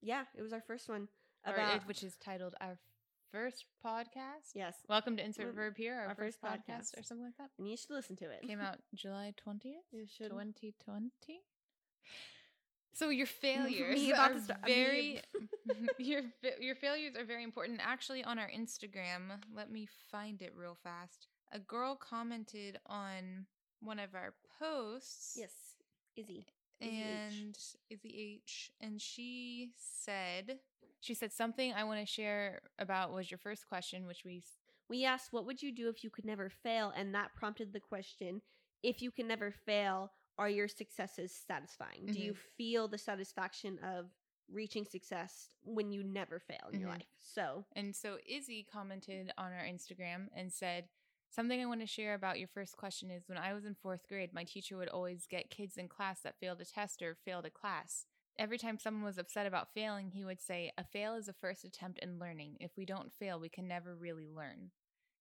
yeah, 0.00 0.26
it 0.36 0.42
was 0.42 0.52
our 0.52 0.60
first 0.60 0.88
one 0.88 1.08
about 1.44 1.76
it, 1.76 1.86
which 1.88 2.02
is 2.04 2.16
titled 2.16 2.54
"Our 2.60 2.78
First 3.34 3.64
Podcast." 3.84 4.54
yes, 4.54 4.76
Welcome 4.88 5.16
to 5.16 5.24
Insert 5.24 5.52
Verb 5.56 5.74
here, 5.76 5.94
our, 5.96 6.06
our 6.10 6.14
first, 6.14 6.38
first 6.40 6.54
podcast, 6.68 6.94
podcast. 6.94 7.00
or 7.00 7.02
something 7.02 7.24
like 7.26 7.36
that. 7.38 7.50
and 7.58 7.68
you 7.68 7.76
should 7.76 7.90
listen 7.90 8.14
to 8.16 8.26
it. 8.30 8.42
Came 8.46 8.60
out 8.60 8.76
July 8.94 9.34
twentieth, 9.36 9.82
You 9.90 10.06
should. 10.06 10.30
twenty 10.30 10.72
twenty. 10.84 11.40
So 12.92 13.08
your 13.08 13.26
failures 13.42 14.08
are 14.16 14.34
very 14.64 15.20
your 15.98 16.22
your 16.60 16.76
failures 16.76 17.16
are 17.18 17.24
very 17.24 17.42
important. 17.42 17.80
Actually, 17.82 18.22
on 18.22 18.38
our 18.38 18.48
Instagram, 18.56 19.40
let 19.52 19.68
me 19.68 19.88
find 20.12 20.40
it 20.40 20.52
real 20.56 20.76
fast. 20.80 21.26
A 21.52 21.58
girl 21.58 21.96
commented 21.96 22.78
on 22.86 23.46
one 23.80 23.98
of 23.98 24.14
our 24.14 24.34
posts. 24.60 25.36
yes, 25.36 25.50
Izzy. 26.16 26.46
Izzy 26.80 27.00
H. 27.00 27.34
and 27.40 27.58
Izzy 27.90 28.40
H. 28.44 28.70
And 28.80 29.00
she 29.00 29.72
said, 29.76 30.58
she 31.00 31.14
said 31.14 31.32
something 31.32 31.72
I 31.72 31.84
want 31.84 32.00
to 32.00 32.06
share 32.06 32.62
about 32.78 33.12
was 33.12 33.30
your 33.30 33.38
first 33.38 33.66
question, 33.68 34.06
which 34.06 34.24
we 34.24 34.42
We 34.88 35.04
asked, 35.04 35.32
"What 35.32 35.46
would 35.46 35.62
you 35.62 35.72
do 35.72 35.88
if 35.88 36.04
you 36.04 36.10
could 36.10 36.24
never 36.26 36.48
fail?" 36.50 36.90
And 36.90 37.14
that 37.14 37.34
prompted 37.34 37.72
the 37.72 37.80
question: 37.80 38.42
If 38.82 39.00
you 39.02 39.10
can 39.10 39.26
never 39.26 39.50
fail, 39.50 40.12
are 40.38 40.48
your 40.48 40.68
successes 40.68 41.32
satisfying? 41.34 42.08
Do 42.10 42.20
you 42.20 42.34
Mhm. 42.34 42.38
feel 42.56 42.88
the 42.88 42.98
satisfaction 42.98 43.78
of 43.78 44.10
reaching 44.48 44.84
success 44.84 45.48
when 45.62 45.90
you 45.90 46.02
never 46.02 46.38
fail 46.38 46.68
in 46.68 46.78
your 46.78 46.88
Mhm. 46.88 46.90
life? 46.90 47.06
So, 47.18 47.64
And 47.72 47.94
so 47.96 48.18
Izzy 48.26 48.62
commented 48.64 49.32
on 49.38 49.52
our 49.52 49.64
Instagram 49.64 50.28
and 50.34 50.52
said, 50.52 50.88
Something 51.30 51.60
I 51.62 51.66
want 51.66 51.80
to 51.80 51.86
share 51.86 52.14
about 52.14 52.38
your 52.38 52.48
first 52.48 52.76
question 52.76 53.10
is 53.10 53.28
when 53.28 53.38
I 53.38 53.54
was 53.54 53.64
in 53.64 53.74
fourth 53.74 54.06
grade, 54.06 54.32
my 54.32 54.44
teacher 54.44 54.76
would 54.76 54.88
always 54.88 55.26
get 55.26 55.50
kids 55.50 55.76
in 55.76 55.88
class 55.88 56.20
that 56.20 56.38
failed 56.38 56.60
a 56.60 56.64
test 56.64 57.02
or 57.02 57.14
failed 57.16 57.44
a 57.46 57.50
class. 57.50 58.06
Every 58.38 58.58
time 58.58 58.78
someone 58.78 59.04
was 59.04 59.18
upset 59.18 59.46
about 59.46 59.72
failing, 59.74 60.10
he 60.10 60.24
would 60.24 60.40
say, 60.40 60.72
A 60.76 60.84
fail 60.84 61.14
is 61.14 61.28
a 61.28 61.32
first 61.32 61.64
attempt 61.64 61.98
in 62.00 62.18
learning. 62.18 62.56
If 62.60 62.76
we 62.76 62.84
don't 62.84 63.12
fail, 63.12 63.38
we 63.38 63.48
can 63.48 63.68
never 63.68 63.94
really 63.94 64.28
learn. 64.28 64.70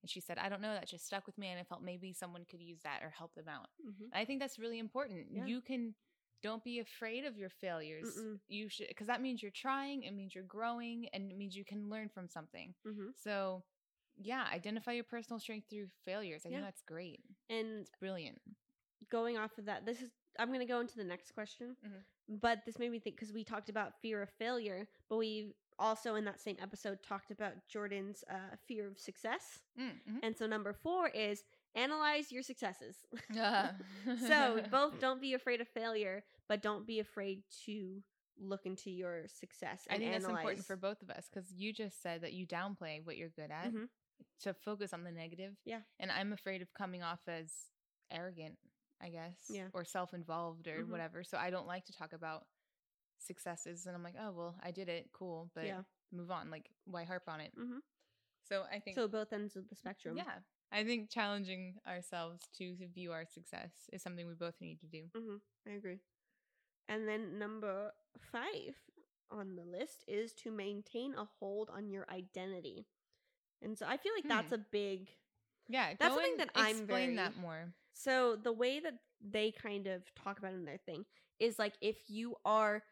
And 0.01 0.09
she 0.09 0.19
said, 0.19 0.37
I 0.37 0.49
don't 0.49 0.61
know, 0.61 0.73
that 0.73 0.87
just 0.87 1.05
stuck 1.05 1.25
with 1.27 1.37
me. 1.37 1.47
And 1.47 1.59
I 1.59 1.63
felt 1.63 1.81
maybe 1.83 2.11
someone 2.13 2.45
could 2.49 2.61
use 2.61 2.81
that 2.83 3.01
or 3.03 3.09
help 3.09 3.33
them 3.35 3.47
out. 3.47 3.69
Mhm. 3.85 4.09
I 4.13 4.25
think 4.25 4.39
that's 4.41 4.59
really 4.59 4.79
important. 4.79 5.27
Yeah. 5.31 5.45
You 5.45 5.61
can 5.61 5.95
don't 6.41 6.63
be 6.63 6.79
afraid 6.79 7.23
of 7.23 7.37
your 7.37 7.49
failures. 7.49 8.05
Mm-mm. 8.17 8.41
You 8.49 8.67
should 8.67 8.87
because 8.89 9.07
that 9.07 9.21
means 9.21 9.41
you're 9.41 9.51
trying, 9.51 10.03
it 10.03 10.11
means 10.13 10.35
you're 10.35 10.43
growing, 10.43 11.07
and 11.13 11.31
it 11.31 11.37
means 11.37 11.55
you 11.55 11.63
can 11.63 11.89
learn 11.89 12.09
from 12.09 12.27
something. 12.27 12.75
Mhm. 12.85 13.15
So 13.15 13.63
yeah, 14.17 14.45
identify 14.51 14.91
your 14.91 15.05
personal 15.05 15.39
strength 15.39 15.69
through 15.69 15.87
failures. 16.03 16.45
I 16.45 16.49
Yeah. 16.49 16.57
think 16.57 16.65
that's 16.67 16.81
great. 16.81 17.21
And 17.49 17.81
It's 17.81 17.91
brilliant. 17.99 18.41
going 19.09 19.37
off 19.37 19.57
of 19.57 19.65
that, 19.65 19.85
this 19.85 20.01
is 20.01 20.11
I'm 20.39 20.47
going 20.49 20.59
to 20.59 20.65
go 20.65 20.79
into 20.79 20.95
the 20.97 21.03
next 21.03 21.31
question. 21.33 21.75
Mhm. 21.85 22.39
But 22.41 22.65
this 22.65 22.79
made 22.79 22.91
me 22.91 22.99
think 22.99 23.15
because 23.15 23.33
we 23.33 23.43
talked 23.43 23.69
about 23.69 23.99
fear 24.01 24.21
of 24.21 24.29
failure, 24.29 24.87
but 25.09 25.17
we 25.17 25.53
also 25.79 26.15
in 26.15 26.23
that 26.25 26.39
same 26.39 26.55
episode 26.61 27.01
talked 27.03 27.31
about 27.31 27.53
Jordan's 27.67 28.23
uh, 28.29 28.55
fear 28.67 28.87
of 28.87 28.97
success. 28.99 29.59
Mm, 29.77 29.91
mhm. 30.09 30.19
And 30.23 30.37
so 30.37 30.45
number 30.47 30.71
four 30.73 31.09
is 31.09 31.43
analyze 31.75 32.31
your 32.31 32.43
successes. 32.43 32.97
Ah. 33.37 33.73
so 34.27 34.61
both 34.71 34.99
don't 34.99 35.19
be 35.21 35.33
afraid 35.33 35.61
of 35.61 35.67
failure, 35.67 36.23
but 36.47 36.61
don't 36.61 36.85
be 36.85 36.99
afraid 36.99 37.43
to 37.65 38.01
look 38.39 38.65
into 38.65 38.89
your 38.89 39.27
success. 39.27 39.85
I 39.89 39.93
And 39.95 40.01
think 40.01 40.13
that's 40.13 40.25
important 40.25 40.65
for 40.65 40.75
both 40.77 41.01
of 41.01 41.09
us 41.09 41.27
because 41.31 41.51
you 41.53 41.73
just 41.73 42.01
said 42.01 42.21
that 42.21 42.33
you 42.33 42.47
downplay 42.47 43.03
what 43.03 43.17
you're 43.17 43.29
good 43.29 43.51
at 43.51 43.71
Mhm. 43.73 43.89
to 44.41 44.53
focus 44.53 44.93
on 44.93 45.03
the 45.03 45.11
negative. 45.11 45.55
Yeah. 45.65 45.81
And 45.99 46.11
I'm 46.11 46.31
afraid 46.33 46.61
of 46.61 46.73
coming 46.73 47.03
off 47.03 47.27
as 47.27 47.69
arrogant, 48.09 48.57
I 49.03 49.09
guess, 49.09 49.35
Yeah. 49.49 49.67
or 49.73 49.83
self 49.83 50.13
involved 50.13 50.67
or 50.67 50.83
Mhm. 50.85 50.89
whatever. 50.89 51.23
So 51.23 51.37
I 51.37 51.49
don't 51.49 51.67
like 51.67 51.85
to 51.85 51.93
talk 51.93 52.13
about 52.13 52.47
successes. 53.19 53.85
And 53.85 53.95
I'm 53.95 54.03
like, 54.03 54.15
oh, 54.17 54.31
well, 54.31 54.55
I 54.61 54.71
did 54.71 54.89
it. 54.89 55.11
Cool. 55.11 55.51
But 55.53 55.65
Yeah. 55.65 55.83
move 56.11 56.31
on. 56.31 56.49
Like, 56.49 56.69
why 56.85 57.03
harp 57.03 57.27
on 57.27 57.41
it? 57.41 57.53
Mhm. 57.55 57.81
So 58.43 58.63
I 58.63 58.79
think, 58.79 58.95
So 58.95 59.07
both 59.07 59.33
ends 59.33 59.55
of 59.55 59.67
the 59.69 59.75
spectrum. 59.75 60.17
yeah. 60.17 60.41
I 60.71 60.83
think 60.83 61.09
challenging 61.09 61.79
ourselves 61.85 62.47
to 62.53 62.75
view 62.87 63.11
our 63.11 63.25
success 63.27 63.89
is 63.93 64.01
something 64.01 64.25
we 64.27 64.33
both 64.35 64.59
need 64.59 64.79
to 64.81 64.87
do. 64.87 65.07
hmm 65.13 65.37
I 65.65 65.71
agree. 65.71 65.99
And 66.87 67.07
then 67.07 67.37
number 67.39 67.93
five 68.19 68.75
on 69.29 69.55
the 69.55 69.63
list 69.65 70.03
is 70.07 70.33
to 70.35 70.51
maintain 70.51 71.13
a 71.15 71.25
hold 71.25 71.69
on 71.69 71.89
your 71.89 72.09
identity. 72.09 72.87
And 73.61 73.77
so 73.77 73.85
I 73.87 73.97
feel 73.97 74.13
like 74.13 74.27
that's 74.27 74.51
a 74.51 74.57
big. 74.57 75.09
Yeah. 75.69 75.93
That's 75.99 76.13
go 76.13 76.15
something 76.15 76.37
that 76.37 76.49
I'm 76.55 76.79
explain 76.79 77.15
that 77.15 77.37
more. 77.37 77.73
So 77.93 78.35
the 78.35 78.51
way 78.53 78.79
that 78.79 78.95
they 79.21 79.51
kind 79.51 79.87
of 79.87 80.03
talk 80.15 80.39
about 80.39 80.51
it 80.53 80.55
in 80.55 80.65
their 80.65 80.77
thing 80.77 81.05
is 81.39 81.59
like 81.59 81.73
if 81.81 81.97
you 82.09 82.35
are, 82.45 82.83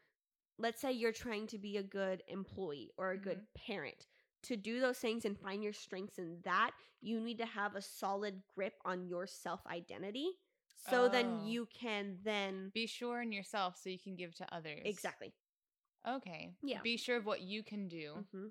let's 0.57 0.81
say 0.81 0.91
you're 0.91 1.11
trying 1.11 1.47
to 1.47 1.57
be 1.57 1.77
a 1.77 1.83
good 1.83 2.23
employee 2.27 2.91
or 2.97 3.11
a 3.11 3.17
good 3.17 3.41
parent. 3.55 4.07
To 4.45 4.57
do 4.57 4.79
those 4.79 4.97
things 4.97 5.25
and 5.25 5.37
find 5.37 5.63
your 5.63 5.71
strengths 5.73 6.17
in 6.17 6.37
that, 6.45 6.71
you 6.99 7.19
need 7.19 7.37
to 7.37 7.45
have 7.45 7.75
a 7.75 7.81
solid 7.81 8.41
grip 8.55 8.73
on 8.85 9.05
your 9.05 9.27
self 9.27 9.61
identity. 9.67 10.29
So 10.89 11.07
then 11.07 11.25
Oh. 11.25 11.45
you 11.45 11.67
can 11.79 12.17
then 12.23 12.71
Be 12.73 12.87
sure 12.87 13.21
in 13.21 13.31
yourself 13.31 13.77
so 13.77 13.89
you 13.89 13.99
can 13.99 14.15
give 14.15 14.33
to 14.35 14.55
others. 14.55 14.81
exactly. 14.85 15.31
Okay. 16.07 16.55
Yeah. 16.63 16.79
Be 16.83 16.97
sure 16.97 17.17
of 17.17 17.25
what 17.25 17.41
you 17.41 17.63
can 17.63 17.87
do 17.87 18.25
hmm 18.31 18.47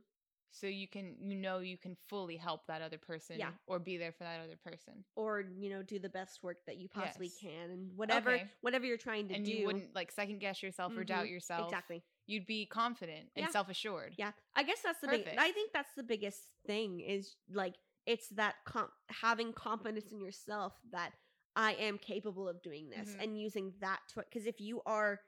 so 0.53 0.67
you 0.67 0.89
can 0.89 1.15
you 1.21 1.37
know 1.37 1.59
you 1.61 1.79
can 1.79 1.97
fully 2.09 2.37
help 2.37 2.67
that 2.67 2.83
other 2.83 2.99
person 2.99 3.37
Yeah. 3.39 3.51
or 3.67 3.79
be 3.79 3.97
there 3.97 4.13
for 4.13 4.25
that 4.25 4.41
other 4.41 4.57
person. 4.57 5.05
or 5.17 5.45
you 5.57 5.71
know 5.71 5.83
do 5.83 5.99
the 5.99 6.09
best 6.09 6.43
work 6.43 6.59
that 6.67 6.77
you 6.79 6.89
possibly 6.89 7.29
Yes. 7.29 7.39
can 7.41 7.71
and 7.71 7.93
whatever 7.97 8.31
Okay. 8.33 8.51
whatever 8.61 8.85
you're 8.87 8.97
trying 8.97 9.29
to 9.29 9.35
and 9.35 9.45
do 9.45 9.53
you 9.53 9.67
wouldn't 9.67 9.95
like 9.95 10.11
second 10.11 10.39
guess 10.41 10.63
yourself 10.63 10.97
or 10.97 11.05
doubt 11.05 11.27
Mhm. 11.27 11.31
yourself. 11.31 11.69
exactly 11.69 12.03
You'd 12.27 12.47
be 12.47 12.67
confident 12.67 13.31
and 13.35 13.47
Yeah. 13.47 13.51
self-assured. 13.51 14.15
yeah 14.19 14.33
i 14.55 14.63
guess 14.63 14.83
that's 14.83 15.01
the 15.01 15.09
big 15.09 15.29
i 15.39 15.51
think 15.53 15.73
that's 15.73 15.93
the 15.95 16.03
biggest 16.03 16.49
thing 16.67 17.01
is 17.01 17.37
like 17.49 17.77
it's 18.07 18.29
that 18.31 18.57
com- 18.65 18.93
having 19.09 19.53
confidence 19.53 20.11
in 20.13 20.21
yourself 20.21 20.81
that 20.91 21.13
i 21.57 21.75
am 21.75 21.99
capable 21.99 22.49
of 22.49 22.63
doing 22.63 22.89
this 22.91 23.15
Mhm. 23.15 23.23
and 23.23 23.41
using 23.41 23.75
that 23.81 24.01
to 24.09 24.21
because 24.23 24.47
if 24.47 24.61
you 24.61 24.81
are 24.87 25.21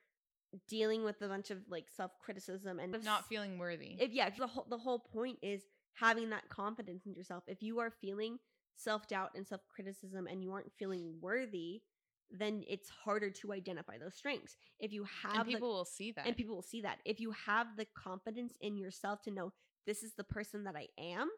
dealing 0.68 1.04
with 1.04 1.20
a 1.22 1.28
bunch 1.28 1.50
of 1.50 1.58
like 1.68 1.86
self-criticism 1.96 2.78
and 2.78 2.96
Not 3.04 3.26
feeling 3.28 3.58
worthy. 3.58 3.96
if 3.98 4.12
yeah 4.12 4.30
the 4.30 4.46
whole, 4.46 4.66
the 4.68 4.78
whole 4.78 4.98
point 4.98 5.38
is 5.42 5.62
having 5.94 6.30
that 6.30 6.48
confidence 6.48 7.06
in 7.06 7.14
yourself 7.14 7.44
if 7.46 7.62
you 7.62 7.78
are 7.80 7.90
feeling 7.90 8.38
self-doubt 8.76 9.30
and 9.34 9.46
self-criticism 9.46 10.26
and 10.26 10.42
you 10.42 10.52
aren't 10.52 10.72
feeling 10.78 11.14
worthy 11.20 11.82
then 12.30 12.64
it's 12.66 12.88
harder 12.88 13.28
to 13.30 13.52
identify 13.52 13.98
those 13.98 14.14
strengths 14.14 14.56
if 14.80 14.92
you 14.92 15.04
have 15.22 15.34
and 15.36 15.46
the- 15.48 15.52
people 15.54 15.68
will 15.72 15.84
see 15.84 16.12
that. 16.12 16.26
and 16.26 16.36
people 16.36 16.54
will 16.54 16.62
see 16.62 16.80
that 16.82 16.98
if 17.04 17.20
you 17.20 17.30
have 17.32 17.66
the 17.76 17.86
confidence 17.96 18.54
in 18.60 18.76
yourself 18.76 19.20
to 19.22 19.30
know 19.30 19.52
this 19.86 20.02
is 20.02 20.14
the 20.14 20.24
person 20.24 20.64
that 20.64 20.76
i 20.76 20.86
am 20.98 21.28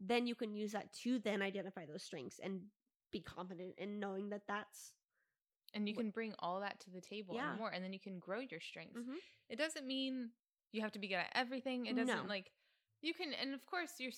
then 0.00 0.26
you 0.26 0.34
can 0.34 0.54
use 0.54 0.72
that 0.72 0.92
to 0.92 1.18
then 1.20 1.42
identify 1.42 1.84
those 1.86 2.02
strengths 2.02 2.38
and 2.42 2.60
be 3.12 3.20
confident 3.20 3.74
in 3.78 3.98
knowing 4.00 4.28
that 4.30 4.42
that's 4.48 4.92
and 5.74 5.88
you 5.88 5.94
can 5.94 6.10
bring 6.10 6.34
all 6.38 6.60
that 6.60 6.80
to 6.80 6.90
the 6.90 7.00
table 7.00 7.34
Yeah. 7.34 7.50
and 7.50 7.58
more 7.58 7.70
and 7.70 7.84
then 7.84 7.92
you 7.92 8.00
can 8.00 8.18
grow 8.18 8.40
your 8.40 8.60
strengths. 8.60 8.96
Mhm. 8.98 9.16
It 9.48 9.56
doesn't 9.56 9.86
mean 9.86 10.30
you 10.72 10.80
have 10.82 10.92
to 10.92 10.98
be 10.98 11.08
good 11.08 11.16
at 11.16 11.30
everything. 11.34 11.86
It 11.86 11.96
doesn't 11.96 12.22
No. 12.24 12.28
like 12.28 12.50
you 13.02 13.12
can 13.12 13.34
and 13.34 13.52
of 13.54 13.66
course 13.66 14.00
you're 14.00 14.12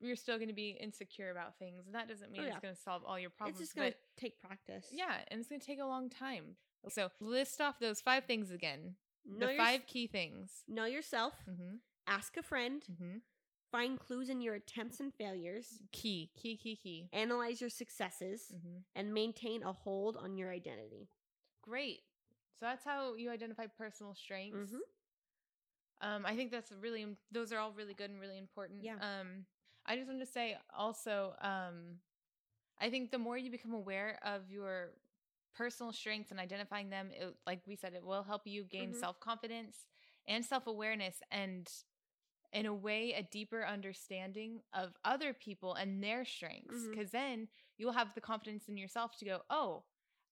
you're 0.00 0.16
still 0.16 0.36
going 0.38 0.48
to 0.48 0.54
be 0.54 0.70
insecure 0.70 1.30
about 1.30 1.56
things 1.58 1.86
and 1.86 1.94
that 1.94 2.08
doesn't 2.08 2.30
mean 2.32 2.42
Oh, 2.42 2.46
it's 2.46 2.58
going 2.58 2.74
to 2.74 2.80
solve 2.80 3.04
all 3.04 3.18
your 3.18 3.30
problems. 3.30 3.60
it's 3.60 3.68
just 3.70 3.76
gonna 3.76 3.94
take 4.16 4.40
practice 4.40 4.88
yeah, 4.92 5.24
and 5.28 5.38
it's 5.40 5.48
going 5.48 5.60
to 5.60 5.66
take 5.66 5.78
a 5.80 5.86
long 5.86 6.08
time. 6.10 6.56
So 6.88 7.10
list 7.20 7.60
off 7.60 7.78
those 7.78 8.00
five 8.00 8.24
things 8.26 8.50
again. 8.50 8.96
know, 9.24 9.46
the 9.46 9.54
your- 9.54 9.64
five 9.64 9.86
key 9.86 10.06
things. 10.06 10.64
know 10.68 10.84
yourself 10.84 11.34
Mm-hmm. 11.48 11.76
ask 12.06 12.36
a 12.36 12.42
friend 12.42 12.84
Mm-hmm. 12.90 13.18
Find 13.74 13.98
clues 13.98 14.28
in 14.30 14.40
your 14.40 14.54
attempts 14.54 15.00
and 15.00 15.12
failures 15.14 15.80
Key, 15.90 16.30
key, 16.40 16.56
key, 16.56 16.76
key. 16.76 17.08
analyze 17.12 17.60
your 17.60 17.70
successes 17.70 18.52
Mm-hmm. 18.54 18.78
and 18.94 19.12
maintain 19.12 19.62
a 19.64 19.72
hold 19.72 20.16
on 20.16 20.36
your 20.36 20.50
identity 20.50 21.08
Great. 21.62 22.00
So 22.60 22.66
that's 22.66 22.84
how 22.84 23.14
you 23.14 23.30
identify 23.30 23.66
personal 23.66 24.14
strengths. 24.14 24.70
Mhm. 24.72 24.80
Um, 26.00 26.26
I 26.26 26.36
think 26.36 26.50
that's 26.50 26.70
really 26.72 27.06
those 27.32 27.52
are 27.52 27.58
all 27.58 27.72
really 27.72 27.94
good 27.94 28.10
and 28.10 28.20
really 28.20 28.38
important. 28.38 28.82
Yeah. 28.84 28.96
Um, 29.00 29.46
I 29.86 29.96
just 29.96 30.08
want 30.08 30.20
to 30.20 30.26
say 30.26 30.56
also, 30.76 31.34
um, 31.40 31.98
I 32.78 32.90
think 32.90 33.10
the 33.10 33.18
more 33.18 33.38
you 33.38 33.50
become 33.50 33.72
aware 33.72 34.18
of 34.22 34.50
your 34.50 34.90
personal 35.56 35.92
strengths 35.92 36.30
and 36.30 36.38
identifying 36.40 36.90
them, 36.90 37.10
it, 37.12 37.34
like 37.46 37.60
we 37.66 37.76
said, 37.76 37.94
it 37.94 38.04
will 38.04 38.22
help 38.22 38.42
you 38.46 38.64
gain 38.64 38.90
Mhm. 38.92 39.00
self 39.00 39.18
confidence 39.20 39.86
and 40.26 40.44
self 40.44 40.66
awareness, 40.66 41.22
and 41.30 41.70
in 42.54 42.66
a 42.66 42.72
way, 42.74 43.12
a 43.12 43.22
deeper 43.22 43.66
understanding 43.66 44.60
of 44.72 44.94
other 45.04 45.34
people 45.34 45.74
and 45.74 46.02
their 46.02 46.24
strengths. 46.24 46.86
Because 46.90 47.10
then 47.10 47.48
you'll 47.78 47.92
have 47.92 48.14
the 48.14 48.20
confidence 48.20 48.68
in 48.68 48.76
yourself 48.76 49.16
to 49.18 49.24
go, 49.24 49.40
oh, 49.50 49.84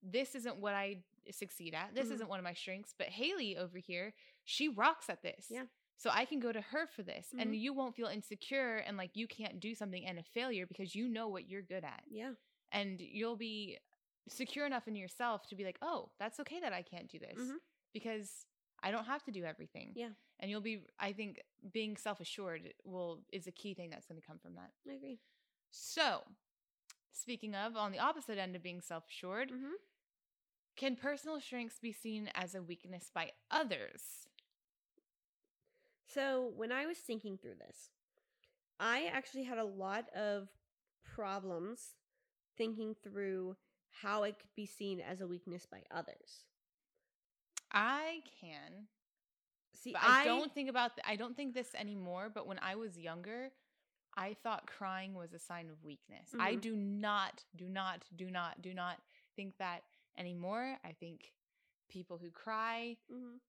this 0.03 0.35
isn't 0.35 0.57
what 0.57 0.75
I 0.75 1.03
succeed 1.31 1.75
at. 1.75 1.95
This 1.95 2.09
Mhm. 2.09 2.13
isn't 2.15 2.29
one 2.29 2.39
of 2.39 2.45
my 2.45 2.55
strengths. 2.55 2.95
But 2.97 3.09
Haley 3.09 3.57
over 3.57 3.79
here, 3.79 4.15
she 4.45 4.69
rocks 4.69 5.11
at 5.11 5.23
this. 5.23 5.49
Yeah. 5.51 5.67
So 5.97 6.11
I 6.11 6.25
can 6.25 6.41
go 6.41 6.51
to 6.53 6.61
her 6.61 6.87
for 6.87 7.03
this. 7.03 7.33
And 7.39 7.53
Mhm. 7.53 7.61
you 7.61 7.73
won't 7.73 7.95
feel 7.95 8.09
insecure 8.09 8.79
and 8.79 8.97
like 8.97 9.15
you 9.15 9.29
can't 9.29 9.61
do 9.61 9.75
something 9.75 10.05
and 10.07 10.19
a 10.19 10.23
failure 10.25 10.67
because 10.67 10.95
you 10.95 11.09
know 11.09 11.29
what 11.29 11.49
you're 11.49 11.63
good 11.63 11.85
at. 11.85 12.05
yeah 12.09 12.35
And 12.73 13.01
you'll 13.01 13.37
be 13.37 13.79
secure 14.29 14.65
enough 14.67 14.89
in 14.89 14.97
yourself 14.97 15.47
to 15.49 15.55
be 15.57 15.65
like, 15.65 15.79
oh, 15.83 16.11
that's 16.19 16.41
okay 16.41 16.61
that 16.61 16.73
I 16.73 16.83
can't 16.83 17.09
do 17.11 17.19
this 17.19 17.39
Mhm. 17.39 17.59
because 17.93 18.47
I 18.83 18.91
don't 18.91 19.07
have 19.07 19.23
to 19.25 19.31
do 19.31 19.45
everything. 19.45 19.93
Yeah. 19.95 20.09
And 20.41 20.51
you'll 20.51 20.61
be, 20.61 20.81
I 20.99 21.13
think, 21.13 21.41
being 21.73 21.97
self 21.97 22.21
assured 22.21 22.75
will 22.85 23.21
is 23.33 23.47
a 23.47 23.53
key 23.53 23.75
thing 23.75 23.91
that's 23.91 24.07
going 24.07 24.21
to 24.21 24.27
come 24.27 24.39
from 24.39 24.55
that. 24.55 24.71
i 24.89 24.95
agree 24.95 25.19
So, 25.71 26.23
speaking 27.13 27.55
of, 27.55 27.77
on 27.77 27.93
the 27.93 28.01
opposite 28.01 28.39
end 28.39 28.57
of 28.57 28.63
being 28.63 28.81
self 28.81 29.05
assured, 29.09 29.51
mm-hmm. 29.51 29.75
can 30.77 30.97
personal 30.97 31.41
strengths 31.41 31.79
be 31.79 31.93
seen 31.93 32.29
as 32.35 32.55
a 32.55 32.63
weakness 32.63 33.11
by 33.15 33.31
others? 33.51 34.27
So, 36.13 36.53
when 36.57 36.73
I 36.73 36.87
was 36.87 36.99
thinking 36.99 37.39
through 37.39 37.57
this, 37.67 37.91
I 38.81 39.09
actually 39.13 39.45
had 39.45 39.59
a 39.59 39.65
lot 39.65 40.07
of 40.15 40.49
problems 41.05 41.95
thinking 42.57 42.95
through 43.03 43.57
how 44.03 44.25
it 44.25 44.39
could 44.39 44.55
be 44.57 44.67
seen 44.67 45.01
as 45.01 45.21
a 45.21 45.27
weakness 45.27 45.67
by 45.71 45.83
others. 45.91 46.45
I 47.73 48.21
can. 48.41 48.87
See, 49.75 49.93
But 49.93 50.03
I, 50.05 50.25
don't 50.25 50.53
think 50.55 50.69
about 50.69 50.97
th- 50.97 51.05
I 51.09 51.17
don't 51.17 51.37
think 51.37 51.55
this 51.55 51.75
anymore, 51.75 52.31
but 52.33 52.47
when 52.47 52.59
I 52.61 52.77
was 52.77 52.99
younger, 52.99 53.51
I 54.17 54.35
thought 54.43 54.67
crying 54.67 55.15
was 55.15 55.33
a 55.33 55.39
sign 55.39 55.71
of 55.71 55.83
weakness. 55.83 56.29
I 56.39 56.55
Mhm. 56.57 56.61
do 56.61 56.77
not, 56.77 57.45
do 57.57 57.69
not, 57.69 58.05
do 58.15 58.31
not, 58.31 58.61
do 58.63 58.75
not 58.75 59.01
think 59.35 59.57
that 59.59 59.83
anymore. 60.17 60.79
I 60.85 60.93
think 60.93 61.33
people 61.89 62.19
who 62.19 62.31
cry, 62.31 62.97
Mhm. 63.11 63.41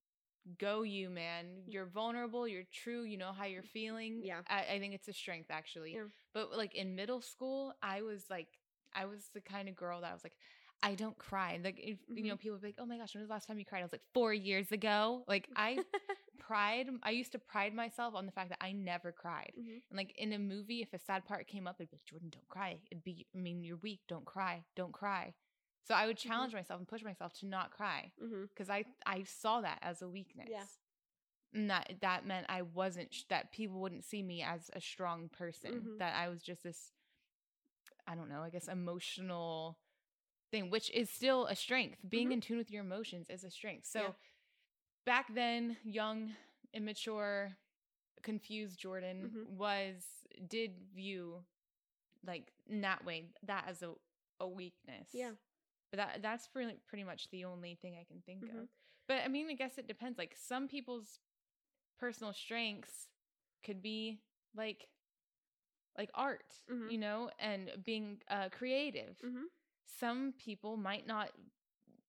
go 0.58 0.82
you, 0.84 1.10
man. 1.10 1.64
You're 1.68 1.86
vulnerable, 1.86 2.48
you're 2.48 2.64
true, 2.72 3.04
you 3.04 3.18
know 3.18 3.32
how 3.34 3.46
you're 3.46 3.64
feeling. 3.64 4.24
Yeah. 4.24 4.42
I, 4.48 4.66
I 4.76 4.80
think 4.80 4.94
it's 4.94 5.08
a 5.08 5.14
strength 5.14 5.52
actually. 5.52 5.94
Yeah. 5.94 6.08
But 6.34 6.52
like 6.58 6.74
in 6.76 6.96
middle 6.96 7.22
school, 7.22 7.76
I 7.82 8.02
was 8.02 8.30
like 8.30 8.60
I 8.96 9.06
was 9.06 9.30
the 9.34 9.42
kind 9.42 9.68
of 9.68 9.76
girl 9.76 10.02
that 10.02 10.12
I 10.12 10.14
was 10.14 10.24
like, 10.24 10.38
I 10.84 10.96
don't 10.96 11.18
cry. 11.18 11.60
Like, 11.64 11.80
if, 11.80 11.98
you 12.14 12.24
know, 12.26 12.36
Mhm. 12.36 12.40
people 12.40 12.58
be 12.60 12.68
like, 12.68 12.76
oh 12.78 12.86
my 12.86 12.98
gosh, 12.98 13.16
when 13.16 13.22
was 13.22 13.30
the 13.30 13.34
last 13.34 13.48
time 13.48 13.58
you 13.58 13.66
cried? 13.66 13.80
I 13.80 13.84
was 13.84 13.92
like, 13.94 14.04
four 14.14 14.34
years 14.34 14.72
ago. 14.72 15.24
Like, 15.28 15.50
I 15.56 15.78
pride, 16.40 16.90
I 17.04 17.12
used 17.12 17.32
to 17.32 17.40
pride 17.40 17.74
myself 17.74 18.14
on 18.16 18.26
the 18.26 18.32
fact 18.34 18.50
that 18.50 18.58
I 18.62 18.74
never 18.74 19.12
cried. 19.14 19.54
Mhm. 19.58 19.82
And 19.90 19.98
like 19.98 20.12
in 20.18 20.34
a 20.34 20.40
movie, 20.40 20.82
if 20.82 20.94
a 20.94 21.00
sad 21.00 21.26
part 21.26 21.48
came 21.48 21.68
up, 21.68 21.78
it'd 21.80 21.90
be 21.90 21.96
like, 21.96 22.06
Jordan, 22.06 22.30
don't 22.30 22.48
cry. 22.50 22.80
It'd 22.92 23.04
be, 23.04 23.26
I 23.34 23.38
mean, 23.40 23.64
you're 23.64 23.78
weak. 23.78 24.02
Don't 24.08 24.26
cry. 24.26 24.66
Don't 24.76 24.92
cry. 24.94 25.34
So 25.88 25.94
I 25.96 26.06
would 26.06 26.18
challenge 26.18 26.54
myself 26.54 26.80
and 26.80 26.88
push 26.88 27.04
myself 27.04 27.34
to 27.40 27.46
not 27.46 27.72
cry 27.72 28.12
because 28.50 28.70
I 28.70 28.86
I 29.06 29.24
saw 29.24 29.62
that 29.62 29.80
as 29.82 30.02
a 30.02 30.08
weakness. 30.10 30.50
And 31.54 31.70
that 31.70 31.96
that 32.02 32.26
meant 32.26 32.46
I 32.50 32.62
wasn't 32.62 33.14
sh- 33.14 33.24
that 33.30 33.52
people 33.52 33.80
wouldn't 33.82 34.04
see 34.06 34.24
me 34.24 34.42
as 34.44 34.70
a 34.74 34.82
strong 34.82 35.30
person. 35.30 35.72
That 36.00 36.16
I 36.16 36.30
was 36.30 36.42
just 36.42 36.64
this 36.64 36.92
I 38.08 38.16
don't 38.16 38.30
know, 38.30 38.42
I 38.44 38.50
guess 38.50 38.68
emotional 38.68 39.78
thing, 40.54 40.70
which 40.70 40.90
is 40.92 41.10
still 41.10 41.48
a 41.48 41.56
strength. 41.56 41.98
Being 42.08 42.30
Mhm. 42.30 42.34
in 42.34 42.42
tune 42.42 42.58
with 42.58 42.72
your 42.72 42.84
emotions 42.84 43.30
is 43.30 43.44
a 43.44 43.50
strength. 43.50 43.86
So 43.88 44.00
Yeah. 44.02 44.14
back 45.06 45.34
then, 45.34 45.78
young, 45.84 46.32
immature, 46.74 47.58
confused 48.22 48.80
Jordan 48.80 49.34
Mhm. 49.36 49.58
was 49.58 50.06
did 50.48 50.72
view 50.96 51.44
like 52.26 52.54
in 52.68 52.82
that 52.82 53.04
way 53.04 53.26
that 53.44 53.66
as 53.68 53.82
a 53.84 53.94
a 54.40 54.48
weakness. 54.48 55.10
Yeah. 55.12 55.32
But 55.92 55.98
that 55.98 56.22
that's 56.22 56.48
pretty 56.48 56.78
pretty 56.88 57.04
much 57.04 57.30
the 57.32 57.46
only 57.46 57.76
thing 57.76 57.96
I 58.00 58.06
can 58.06 58.22
think 58.22 58.44
Mhm. 58.44 58.62
of. 58.62 58.70
But 59.08 59.24
I 59.26 59.28
mean, 59.28 59.50
I 59.50 59.54
guess 59.56 59.78
it 59.78 59.88
depends. 59.88 60.18
Like 60.18 60.36
some 60.38 60.68
people's 60.68 61.20
personal 62.00 62.34
strengths 62.34 63.10
could 63.64 63.82
be 63.82 64.22
like 64.56 64.88
like 65.98 66.10
art, 66.14 66.54
Mhm. 66.70 66.92
you 66.92 66.98
know, 66.98 67.30
and 67.40 67.72
being 67.84 68.22
uh 68.30 68.50
creative. 68.50 69.18
Some 69.86 70.34
people 70.34 70.78
might 70.78 71.06
not 71.08 71.32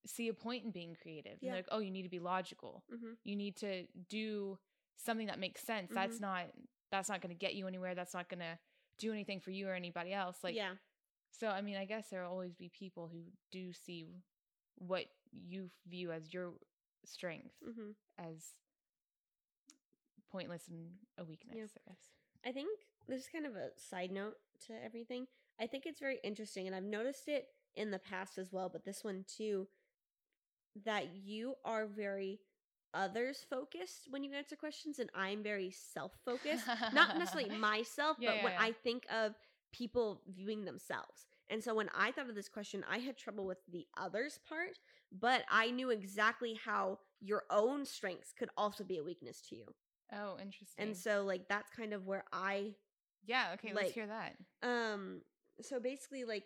see 0.07 0.29
a 0.29 0.35
point 0.35 0.65
in 0.65 0.71
being 0.71 0.95
creative. 1.01 1.39
Yeah. 1.41 1.53
they're 1.53 1.59
like, 1.61 1.69
"Oh, 1.71 1.79
you 1.79 1.91
need 1.91 2.03
to 2.03 2.09
be 2.11 2.19
logical. 2.21 2.85
Mhm. 2.93 3.17
You 3.25 3.37
need 3.37 3.57
to 3.57 3.87
do 4.09 4.59
something 4.97 5.27
that 5.29 5.39
makes 5.39 5.63
sense. 5.63 5.91
That's 5.93 6.19
Mhm. 6.19 6.23
not 6.23 6.55
that's 6.91 7.09
not 7.09 7.21
going 7.21 7.35
to 7.35 7.39
get 7.39 7.55
you 7.57 7.67
anywhere. 7.67 7.95
That's 7.95 8.15
not 8.15 8.29
going 8.29 8.39
to 8.41 8.59
do 8.99 9.13
anything 9.13 9.41
for 9.41 9.51
you 9.51 9.69
or 9.69 9.75
anybody 9.75 10.13
else." 10.13 10.45
Like 10.45 10.55
yeah. 10.55 10.77
so 11.31 11.49
I 11.49 11.61
mean, 11.63 11.77
I 11.77 11.85
guess 11.87 12.09
there'll 12.11 12.31
always 12.31 12.55
be 12.55 12.69
people 12.69 13.09
who 13.09 13.33
do 13.51 13.73
see 13.73 14.07
what 14.77 15.07
you 15.33 15.71
view 15.87 16.13
as 16.13 16.33
your 16.33 16.55
strength 17.05 17.55
hmm 17.63 17.93
as 18.19 18.57
pointless 20.31 20.69
and 20.69 20.99
a 21.19 21.25
weakness, 21.25 21.57
Yeah. 21.57 21.65
I 21.87 21.91
guess. 21.91 22.11
I 22.45 22.53
think 22.53 22.87
this 23.07 23.23
is 23.23 23.29
kind 23.29 23.47
of 23.47 23.57
a 23.57 23.77
side 23.79 24.11
note 24.13 24.39
to 24.67 24.83
everything. 24.83 25.27
I 25.59 25.67
think 25.67 25.87
it's 25.87 26.01
very 26.01 26.19
interesting, 26.23 26.67
and 26.67 26.75
I've 26.75 26.85
noticed 26.85 27.29
it 27.29 27.55
in 27.77 27.91
the 27.91 27.99
past 27.99 28.39
as 28.39 28.53
well, 28.53 28.69
but 28.69 28.85
this 28.85 29.03
one 29.05 29.25
too, 29.27 29.69
that 30.85 31.07
you 31.15 31.55
are 31.65 31.87
very 31.87 32.41
others 32.93 33.45
focused 33.49 34.07
when 34.11 34.23
you 34.25 34.33
answer 34.33 34.57
questions, 34.57 34.99
and 34.99 35.11
I'm 35.15 35.43
very 35.43 35.71
self 35.71 36.13
focused. 36.25 36.65
Not 36.93 37.19
necessarily 37.19 37.57
myself, 37.59 38.17
Yeah, 38.21 38.31
but 38.31 38.37
yeah, 38.39 38.45
when 38.45 38.53
yeah. 38.53 38.63
I 38.63 38.73
think 38.73 39.05
of 39.13 39.35
people 39.73 40.23
viewing 40.29 40.65
themselves. 40.65 41.27
And 41.51 41.63
so 41.63 41.75
when 41.75 41.91
I 41.97 42.11
thought 42.11 42.29
of 42.29 42.35
this 42.35 42.49
question, 42.49 42.85
I 42.91 42.99
had 42.99 43.17
trouble 43.17 43.45
with 43.45 43.59
the 43.71 43.87
others 43.99 44.39
part, 44.49 44.79
but 45.13 45.43
I 45.51 45.71
knew 45.71 45.91
exactly 45.91 46.59
how 46.65 46.99
your 47.21 47.43
own 47.51 47.85
strengths 47.85 48.33
could 48.33 48.49
also 48.57 48.83
be 48.85 48.99
a 48.99 49.05
weakness 49.05 49.41
to 49.51 49.57
you. 49.57 49.67
Oh, 50.13 50.37
interesting. 50.41 50.87
And 50.87 50.97
so 50.97 51.23
like 51.25 51.49
that's 51.49 51.71
kind 51.71 51.93
of 51.93 52.07
where 52.07 52.25
I 52.33 52.75
yeah, 53.27 53.51
okay, 53.55 53.69
like- 53.75 53.85
let's 53.85 53.95
hear 53.95 54.07
that. 54.07 54.37
um 54.63 55.21
so 55.63 55.79
basically 55.81 56.25
like 56.25 56.45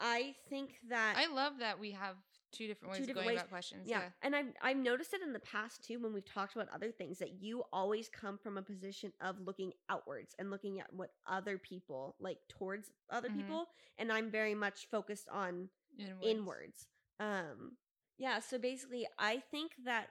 I 0.00 0.34
think 0.48 0.74
that 0.88 1.14
I 1.16 1.26
love 1.32 1.58
that 1.60 1.78
we 1.78 1.90
have 1.92 2.16
two 2.52 2.66
different 2.66 2.92
ways 2.92 3.04
Two 3.06 3.10
of 3.12 3.14
going 3.14 3.26
ways. 3.28 3.36
about 3.38 3.48
questions. 3.50 3.82
yeah, 3.86 4.02
and 4.22 4.34
I've 4.34 4.46
I've 4.62 4.76
noticed 4.76 5.14
it 5.14 5.22
in 5.22 5.32
the 5.32 5.38
past 5.40 5.84
too 5.84 6.00
when 6.00 6.12
we've 6.12 6.24
talked 6.24 6.56
about 6.56 6.68
other 6.74 6.90
things 6.90 7.18
that 7.18 7.40
you 7.40 7.62
always 7.72 8.08
come 8.08 8.38
from 8.38 8.56
a 8.58 8.62
position 8.62 9.12
of 9.20 9.36
looking 9.40 9.72
outwards 9.88 10.34
and 10.38 10.50
looking 10.50 10.80
at 10.80 10.92
what 10.92 11.10
other 11.28 11.58
people 11.58 12.16
like 12.18 12.38
towards 12.48 12.90
other 13.10 13.28
Mhm. 13.28 13.36
people, 13.36 13.66
and 13.98 14.10
I'm 14.10 14.30
very 14.30 14.54
much 14.54 14.86
focused 14.88 15.28
on 15.28 15.68
Inwards. 15.98 16.26
inwards. 16.26 16.88
Um, 17.20 17.76
yeah. 18.16 18.40
So 18.40 18.58
basically, 18.58 19.06
I 19.18 19.38
think 19.38 19.72
that 19.84 20.08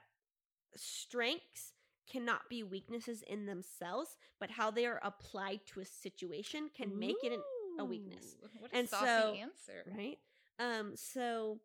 strengths 0.76 1.72
cannot 2.06 2.48
be 2.48 2.62
weaknesses 2.62 3.22
in 3.22 3.46
themselves, 3.46 4.16
but 4.38 4.50
how 4.50 4.70
they 4.70 4.86
are 4.86 5.00
applied 5.02 5.60
to 5.66 5.80
a 5.80 5.84
situation 5.84 6.68
can 6.74 6.98
make 6.98 7.16
it 7.22 7.32
an 7.32 7.42
a 7.78 7.84
weakness. 7.84 8.36
What 8.58 8.72
a 8.72 8.76
And 8.76 8.88
saucy 8.88 9.06
so- 9.06 9.34
answer. 9.34 9.92
right 9.96 10.18
um 10.58 10.92
so 10.96 11.58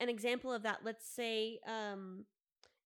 an 0.00 0.08
example 0.08 0.52
of 0.52 0.62
that 0.64 0.80
let's 0.84 1.06
say 1.08 1.58
um 1.66 2.24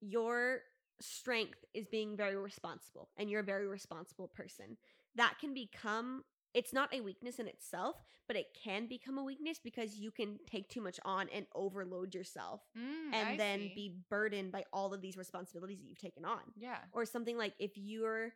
your 0.01 0.61
strength 1.01 1.65
is 1.75 1.87
being 1.87 2.17
very 2.17 2.37
responsible 2.37 3.09
and 3.17 3.31
you're 3.31 3.41
a 3.41 3.45
very 3.45 3.67
responsible 3.67 4.29
person 4.29 4.77
that 5.15 5.35
can 5.41 5.55
become 5.55 6.25
it's 6.55 6.73
not 6.73 6.93
a 6.93 7.01
weakness 7.01 7.39
in 7.39 7.47
itself 7.47 7.97
but 8.27 8.37
it 8.37 8.47
can 8.65 8.87
become 8.87 9.17
a 9.19 9.25
weakness 9.25 9.59
because 9.63 9.95
you 9.99 10.11
can 10.11 10.39
take 10.47 10.69
too 10.69 10.81
much 10.81 10.99
on 11.05 11.29
and 11.33 11.47
overload 11.55 12.15
yourself 12.15 12.61
Mm, 12.77 13.15
and 13.15 13.29
I 13.29 13.37
then 13.37 13.61
see. 13.61 13.73
be 13.75 13.97
burdened 14.11 14.51
by 14.53 14.65
all 14.73 14.93
of 14.93 15.01
these 15.01 15.17
responsibilities 15.17 15.79
that 15.79 15.87
you've 15.89 15.99
taken 15.99 16.25
on 16.25 16.41
yeah. 16.57 16.79
or 16.93 17.05
something 17.05 17.37
like 17.39 17.55
if 17.59 17.73
your 17.77 18.33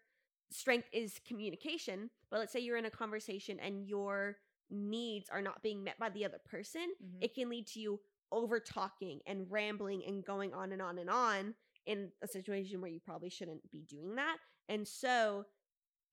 strength 0.52 0.88
is 0.92 1.20
communication 1.26 2.10
but 2.30 2.38
let's 2.38 2.52
say 2.52 2.60
you're 2.60 2.76
in 2.76 2.86
a 2.86 2.90
conversation 2.90 3.58
and 3.60 3.86
your 3.88 4.36
needs 4.70 5.28
are 5.30 5.42
not 5.42 5.62
being 5.62 5.82
met 5.84 5.98
by 5.98 6.08
the 6.10 6.24
other 6.24 6.38
person 6.48 6.94
Mhm. 7.02 7.22
it 7.22 7.34
can 7.34 7.48
lead 7.48 7.66
to 7.66 7.80
you 7.80 8.00
over 8.30 8.58
talking 8.60 9.20
and 9.26 9.50
rambling 9.50 10.02
and 10.06 10.24
going 10.24 10.54
on 10.54 10.72
and 10.72 10.80
on 10.82 10.98
and 10.98 11.10
on 11.10 11.54
in 11.86 12.10
a 12.22 12.26
situation 12.28 12.80
where 12.80 12.90
you 12.90 13.00
probably 13.00 13.28
shouldn't 13.30 13.70
be 13.70 13.82
doing 13.82 14.14
that 14.16 14.38
and 14.68 14.86
so 14.86 15.44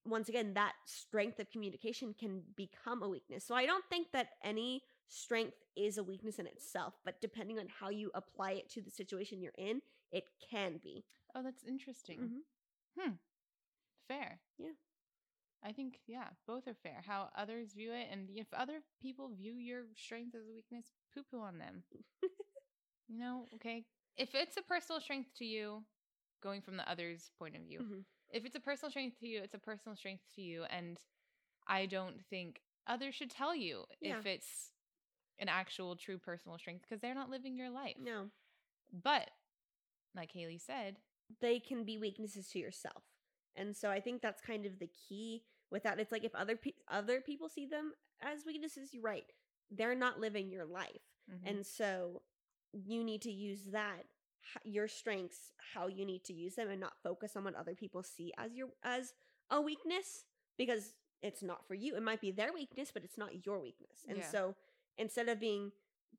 once 0.06 0.28
again 0.28 0.54
that 0.54 0.74
strength 0.86 1.38
of 1.38 1.50
communication 1.50 2.14
can 2.18 2.42
become 2.56 3.02
a 3.02 3.08
weakness 3.08 3.44
so 3.44 3.54
i 3.54 3.66
don't 3.66 3.84
think 3.90 4.10
that 4.12 4.28
any 4.44 4.82
strength 5.08 5.56
is 5.76 5.98
a 5.98 6.02
weakness 6.04 6.38
in 6.38 6.46
itself 6.46 6.94
but 7.04 7.20
depending 7.20 7.58
on 7.58 7.66
how 7.68 7.88
you 7.90 8.10
apply 8.14 8.52
it 8.52 8.68
to 8.68 8.80
the 8.80 8.90
situation 8.90 9.40
you're 9.40 9.52
in 9.58 9.80
it 10.12 10.24
can 10.50 10.78
be 10.82 11.04
Oh, 11.34 11.42
that's 11.44 11.62
interesting. 11.62 12.18
Mhm. 12.18 12.42
Hmm. 12.98 13.12
Fair. 14.10 14.40
Yeah. 14.58 14.70
I 15.62 15.72
think 15.72 16.00
yeah, 16.06 16.28
both 16.46 16.66
are 16.66 16.74
fair. 16.82 17.02
How 17.06 17.28
others 17.36 17.74
view 17.74 17.92
it, 17.92 18.08
and 18.10 18.28
if 18.34 18.46
other 18.52 18.80
people 19.00 19.28
view 19.28 19.54
your 19.54 19.84
strength 19.94 20.34
as 20.34 20.48
a 20.48 20.52
weakness, 20.52 20.86
poo 21.14 21.22
poo 21.30 21.40
on 21.40 21.58
them. 21.58 21.84
you 23.08 23.18
know, 23.18 23.46
okay. 23.54 23.84
If 24.16 24.34
it's 24.34 24.56
a 24.56 24.62
personal 24.62 25.00
strength 25.00 25.30
to 25.38 25.44
you, 25.44 25.84
going 26.42 26.60
from 26.62 26.76
the 26.76 26.90
other's 26.90 27.30
point 27.38 27.54
of 27.56 27.62
view, 27.62 27.80
Mhm. 27.80 28.04
if 28.30 28.44
it's 28.44 28.56
a 28.56 28.60
personal 28.60 28.90
strength 28.90 29.18
to 29.20 29.28
you, 29.28 29.42
it's 29.42 29.54
a 29.54 29.58
personal 29.58 29.96
strength 29.96 30.24
to 30.34 30.42
you, 30.42 30.64
and 30.64 30.98
I 31.68 31.86
don't 31.86 32.24
think 32.26 32.62
others 32.86 33.14
should 33.14 33.30
tell 33.30 33.54
you 33.54 33.86
Yeah. 34.00 34.18
if 34.18 34.26
it's 34.26 34.72
an 35.38 35.48
actual 35.48 35.94
true 35.96 36.18
personal 36.18 36.58
strength 36.58 36.82
because 36.82 37.00
they're 37.00 37.14
not 37.14 37.30
living 37.30 37.56
your 37.56 37.70
life. 37.70 37.96
no 37.98 38.30
But 38.92 39.30
like 40.14 40.32
Haley 40.32 40.58
said, 40.58 41.00
they 41.40 41.60
can 41.60 41.84
be 41.84 41.98
weaknesses 41.98 42.48
to 42.50 42.58
yourself. 42.58 43.04
And 43.56 43.76
so 43.76 43.90
I 43.90 44.00
think 44.00 44.22
that's 44.22 44.40
kind 44.40 44.64
of 44.66 44.78
the 44.78 44.88
key 45.08 45.42
with 45.70 45.82
that. 45.84 45.98
It's 46.00 46.12
like 46.12 46.24
if 46.24 46.34
other 46.34 46.56
pe- 46.56 46.72
other 46.88 47.20
people 47.20 47.48
see 47.48 47.66
them 47.66 47.92
as 48.22 48.44
weaknesses, 48.46 48.92
you're 48.92 49.02
right. 49.02 49.24
They're 49.70 49.94
not 49.94 50.20
living 50.20 50.50
your 50.50 50.64
life. 50.64 51.02
mhm. 51.30 51.48
And 51.48 51.66
so 51.66 52.22
you 52.72 53.02
need 53.04 53.22
to 53.22 53.32
use 53.32 53.62
that 53.72 54.04
your 54.64 54.88
strengths 54.88 55.52
how 55.74 55.86
you 55.86 56.04
need 56.06 56.24
to 56.24 56.32
use 56.32 56.54
them 56.54 56.70
and 56.70 56.80
not 56.80 56.94
focus 57.02 57.36
on 57.36 57.44
what 57.44 57.54
other 57.54 57.74
people 57.74 58.02
see 58.02 58.32
as 58.38 58.54
your 58.54 58.68
as 58.82 59.12
a 59.50 59.60
weakness 59.60 60.24
because 60.56 60.94
it's 61.22 61.42
not 61.42 61.66
for 61.66 61.74
you. 61.74 61.94
It 61.94 62.02
might 62.02 62.20
be 62.20 62.30
their 62.30 62.52
weakness, 62.52 62.90
but 62.92 63.04
it's 63.04 63.18
not 63.18 63.44
your 63.44 63.60
weakness. 63.60 64.04
And 64.08 64.18
Yeah. 64.18 64.30
so 64.30 64.56
instead 64.96 65.28
of 65.28 65.38
being 65.38 65.72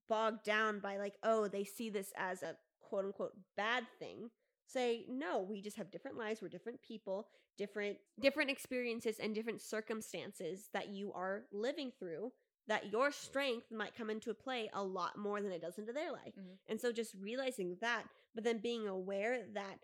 bogged 0.07 0.43
down 0.43 0.79
by 0.79 0.97
like, 0.97 1.17
oh, 1.23 1.47
they 1.47 1.63
see 1.63 1.89
this 1.89 2.11
as 2.15 2.43
a 2.43 2.55
quote 2.79 3.05
unquote 3.05 3.33
bad 3.57 3.87
thing, 3.99 4.29
say, 4.71 5.05
no, 5.07 5.41
we 5.41 5.62
just 5.62 5.77
have 5.77 5.91
different 5.91 6.17
lives, 6.17 6.41
we're 6.41 6.49
different 6.49 6.81
people, 6.81 7.27
different 7.57 7.97
different 8.19 8.49
experiences 8.49 9.19
and 9.19 9.36
different 9.36 9.62
circumstances 9.62 10.69
that 10.73 10.89
you 10.89 11.12
are 11.13 11.43
living 11.51 11.91
through 11.99 12.31
that 12.67 12.91
your 12.91 13.12
strength 13.12 13.71
might 13.71 13.95
come 13.95 14.10
into 14.10 14.34
play 14.34 14.69
a 14.73 14.84
lot 14.84 15.17
more 15.17 15.41
than 15.41 15.51
it 15.51 15.62
does 15.62 15.77
into 15.77 15.91
their 15.91 16.12
life. 16.12 16.36
Mhm. 16.38 16.57
And 16.67 16.79
so 16.79 16.91
just 16.91 17.13
realizing 17.15 17.75
that, 17.81 18.07
but 18.36 18.43
then 18.43 18.60
being 18.60 18.88
aware 18.88 19.47
that 19.53 19.79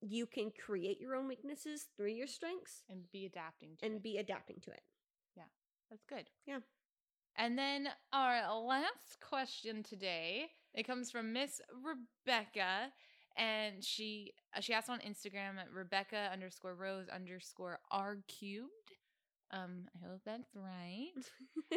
you 0.00 0.26
can 0.26 0.50
create 0.50 1.00
your 1.00 1.14
own 1.14 1.28
weaknesses 1.28 1.84
through 1.96 2.12
your 2.12 2.26
strengths 2.26 2.82
and 2.88 3.10
be 3.10 3.26
adapting 3.26 3.76
to 3.76 3.86
and 3.86 3.96
it. 3.96 4.02
be 4.02 4.18
adapting 4.18 4.60
to 4.60 4.70
it. 4.70 4.82
Yeah. 5.36 5.48
That's 5.90 6.04
good. 6.04 6.30
Yeah. 6.46 6.60
And 7.36 7.58
then 7.58 7.88
our 8.12 8.54
last 8.60 9.20
question 9.20 9.82
today, 9.82 10.50
it 10.72 10.84
comes 10.84 11.10
from 11.10 11.32
Miss 11.32 11.60
Rebecca, 11.72 12.92
and 13.36 13.82
she 13.84 14.32
uh, 14.56 14.60
she 14.60 14.72
asked 14.72 14.90
on 14.90 15.00
Instagram 15.00 15.54
Rebecca 15.72 16.30
underscore 16.32 16.74
Rose 16.74 17.08
underscore 17.08 17.78
R 17.90 18.18
cubed. 18.28 18.70
Um, 19.50 19.86
I 19.94 20.08
hope 20.08 20.20
that's 20.24 20.50
right. 20.54 21.12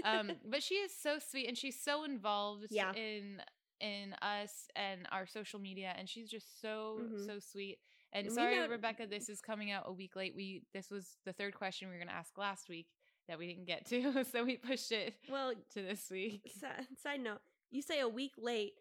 Um, 0.04 0.32
but 0.50 0.64
she 0.64 0.76
is 0.76 0.92
so 1.00 1.20
sweet 1.20 1.48
and 1.48 1.58
she's 1.58 1.80
so 1.80 2.04
involved 2.06 2.68
Yeah. 2.72 2.94
in 2.94 3.42
in 3.80 4.14
us 4.24 4.68
and 4.76 5.08
our 5.12 5.28
social 5.28 5.60
media 5.60 5.94
and 5.98 6.10
she's 6.10 6.30
just 6.30 6.60
so 6.62 7.00
Mhm. 7.04 7.26
so 7.26 7.40
sweet. 7.40 7.78
And 8.14 8.32
sorry, 8.32 8.56
know- 8.56 8.68
Rebecca, 8.70 9.06
this 9.06 9.30
is 9.30 9.42
coming 9.42 9.70
out 9.72 9.84
a 9.86 9.92
week 9.94 10.16
late. 10.16 10.34
We 10.36 10.64
this 10.74 10.90
was 10.90 11.18
the 11.26 11.34
third 11.34 11.54
question 11.56 11.88
we 11.90 11.94
were 11.96 12.00
gonna 12.00 12.18
ask 12.18 12.38
last 12.38 12.70
week 12.70 12.88
that 13.28 13.38
we 13.38 13.48
didn't 13.48 13.66
get 13.66 13.86
to, 13.88 14.24
so 14.32 14.44
we 14.46 14.56
pushed 14.58 14.92
it 14.92 15.14
well, 15.30 15.54
to 15.74 15.82
this 15.82 16.10
week. 16.10 16.42
si- 16.56 16.96
side 17.04 17.20
note, 17.20 17.42
you 17.70 17.82
say 17.82 18.00
a 18.00 18.08
week 18.08 18.32
late. 18.38 18.74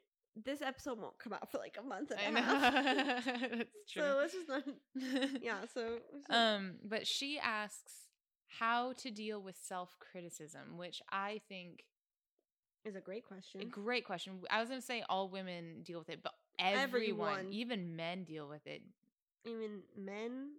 This 0.44 0.60
episode 0.60 0.98
won't 1.00 1.18
come 1.18 1.32
out 1.32 1.50
for 1.50 1.58
like 1.58 1.76
a 1.78 1.82
month 1.82 2.10
and 2.10 2.20
I 2.20 2.40
a 2.40 2.42
know. 2.44 2.58
half. 2.58 3.24
That's 3.24 3.64
true. 3.90 4.02
so 4.02 4.16
let's 4.18 4.32
just 4.34 4.48
not. 4.48 4.64
Yeah. 5.42 5.60
So. 5.72 5.98
so- 6.28 6.34
Um, 6.34 6.74
but 6.84 7.06
she 7.06 7.38
asks 7.38 7.92
how 8.48 8.92
to 8.94 9.10
deal 9.10 9.42
with 9.42 9.56
self 9.56 9.96
criticism, 9.98 10.76
which 10.76 11.00
I 11.10 11.40
think 11.48 11.84
is 12.84 12.94
a 12.96 13.00
great 13.00 13.24
question. 13.24 13.60
a 13.62 13.64
great 13.64 14.04
question. 14.04 14.40
I 14.50 14.60
was 14.60 14.68
gonna 14.68 14.80
say 14.82 15.02
all 15.08 15.28
women 15.30 15.82
deal 15.82 15.98
with 15.98 16.08
it, 16.10 16.20
but 16.22 16.32
everyone, 16.58 17.30
Everyone. 17.38 17.52
even 17.52 17.96
men 17.96 18.24
deal 18.24 18.48
with 18.48 18.66
it. 18.66 18.82
Even 19.44 19.80
men, 19.96 20.50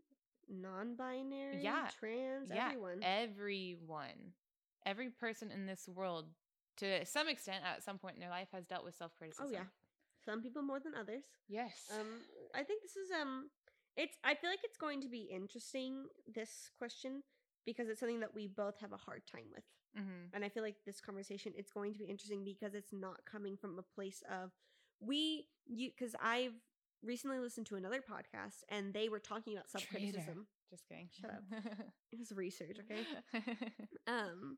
non-binary, 0.49 1.61
Yeah. 1.61 1.87
trans, 1.99 2.49
yeah, 2.53 2.67
everyone. 2.67 2.99
everyone, 3.03 4.33
every 4.85 5.09
person 5.09 5.51
in 5.51 5.65
this 5.65 5.87
world, 5.87 6.25
to 6.77 7.05
some 7.05 7.27
extent, 7.27 7.63
at 7.65 7.83
some 7.83 7.97
point 7.97 8.15
in 8.15 8.21
their 8.21 8.29
life, 8.29 8.49
has 8.53 8.65
dealt 8.65 8.83
with 8.85 8.95
self 8.95 9.15
criticism. 9.15 9.47
oh 9.47 9.51
yeah. 9.51 9.65
Some 10.25 10.41
people 10.41 10.61
more 10.61 10.79
than 10.79 10.93
others. 10.95 11.23
Yes. 11.47 11.89
Um, 11.93 12.19
I 12.53 12.63
think 12.63 12.81
this 12.81 12.95
is 12.97 13.09
um, 13.21 13.49
it's. 13.95 14.17
I 14.23 14.35
feel 14.35 14.49
like 14.49 14.59
it's 14.63 14.77
going 14.77 15.01
to 15.01 15.07
be 15.09 15.29
interesting 15.31 16.05
this 16.27 16.69
question 16.77 17.23
because 17.65 17.87
it's 17.87 17.99
something 17.99 18.19
that 18.19 18.33
we 18.35 18.47
both 18.47 18.79
have 18.81 18.91
a 18.91 18.97
hard 18.97 19.21
time 19.31 19.45
with, 19.53 19.63
hmm 19.95 20.25
and 20.33 20.43
I 20.43 20.49
feel 20.49 20.63
like 20.63 20.75
this 20.85 20.99
conversation 20.99 21.53
it's 21.55 21.71
going 21.71 21.93
to 21.93 21.99
be 21.99 22.05
interesting 22.05 22.43
because 22.43 22.73
it's 22.73 22.91
not 22.91 23.21
coming 23.25 23.55
from 23.57 23.79
a 23.79 23.83
place 23.95 24.21
of 24.29 24.51
we 24.99 25.47
you 25.65 25.89
because 25.97 26.15
I've 26.21 26.53
recently 27.03 27.39
listened 27.39 27.67
to 27.67 27.75
another 27.75 28.01
podcast 28.01 28.63
and 28.69 28.93
they 28.93 29.07
were 29.07 29.19
talking 29.19 29.53
about 29.53 29.69
self 29.69 29.87
criticism. 29.89 30.47
Just 30.69 30.87
kidding. 30.89 31.09
Shut 31.21 31.29
up. 31.31 31.43
It 32.11 32.19
was 32.19 32.31
research, 32.35 32.77
okay? 32.81 33.05
um 34.07 34.57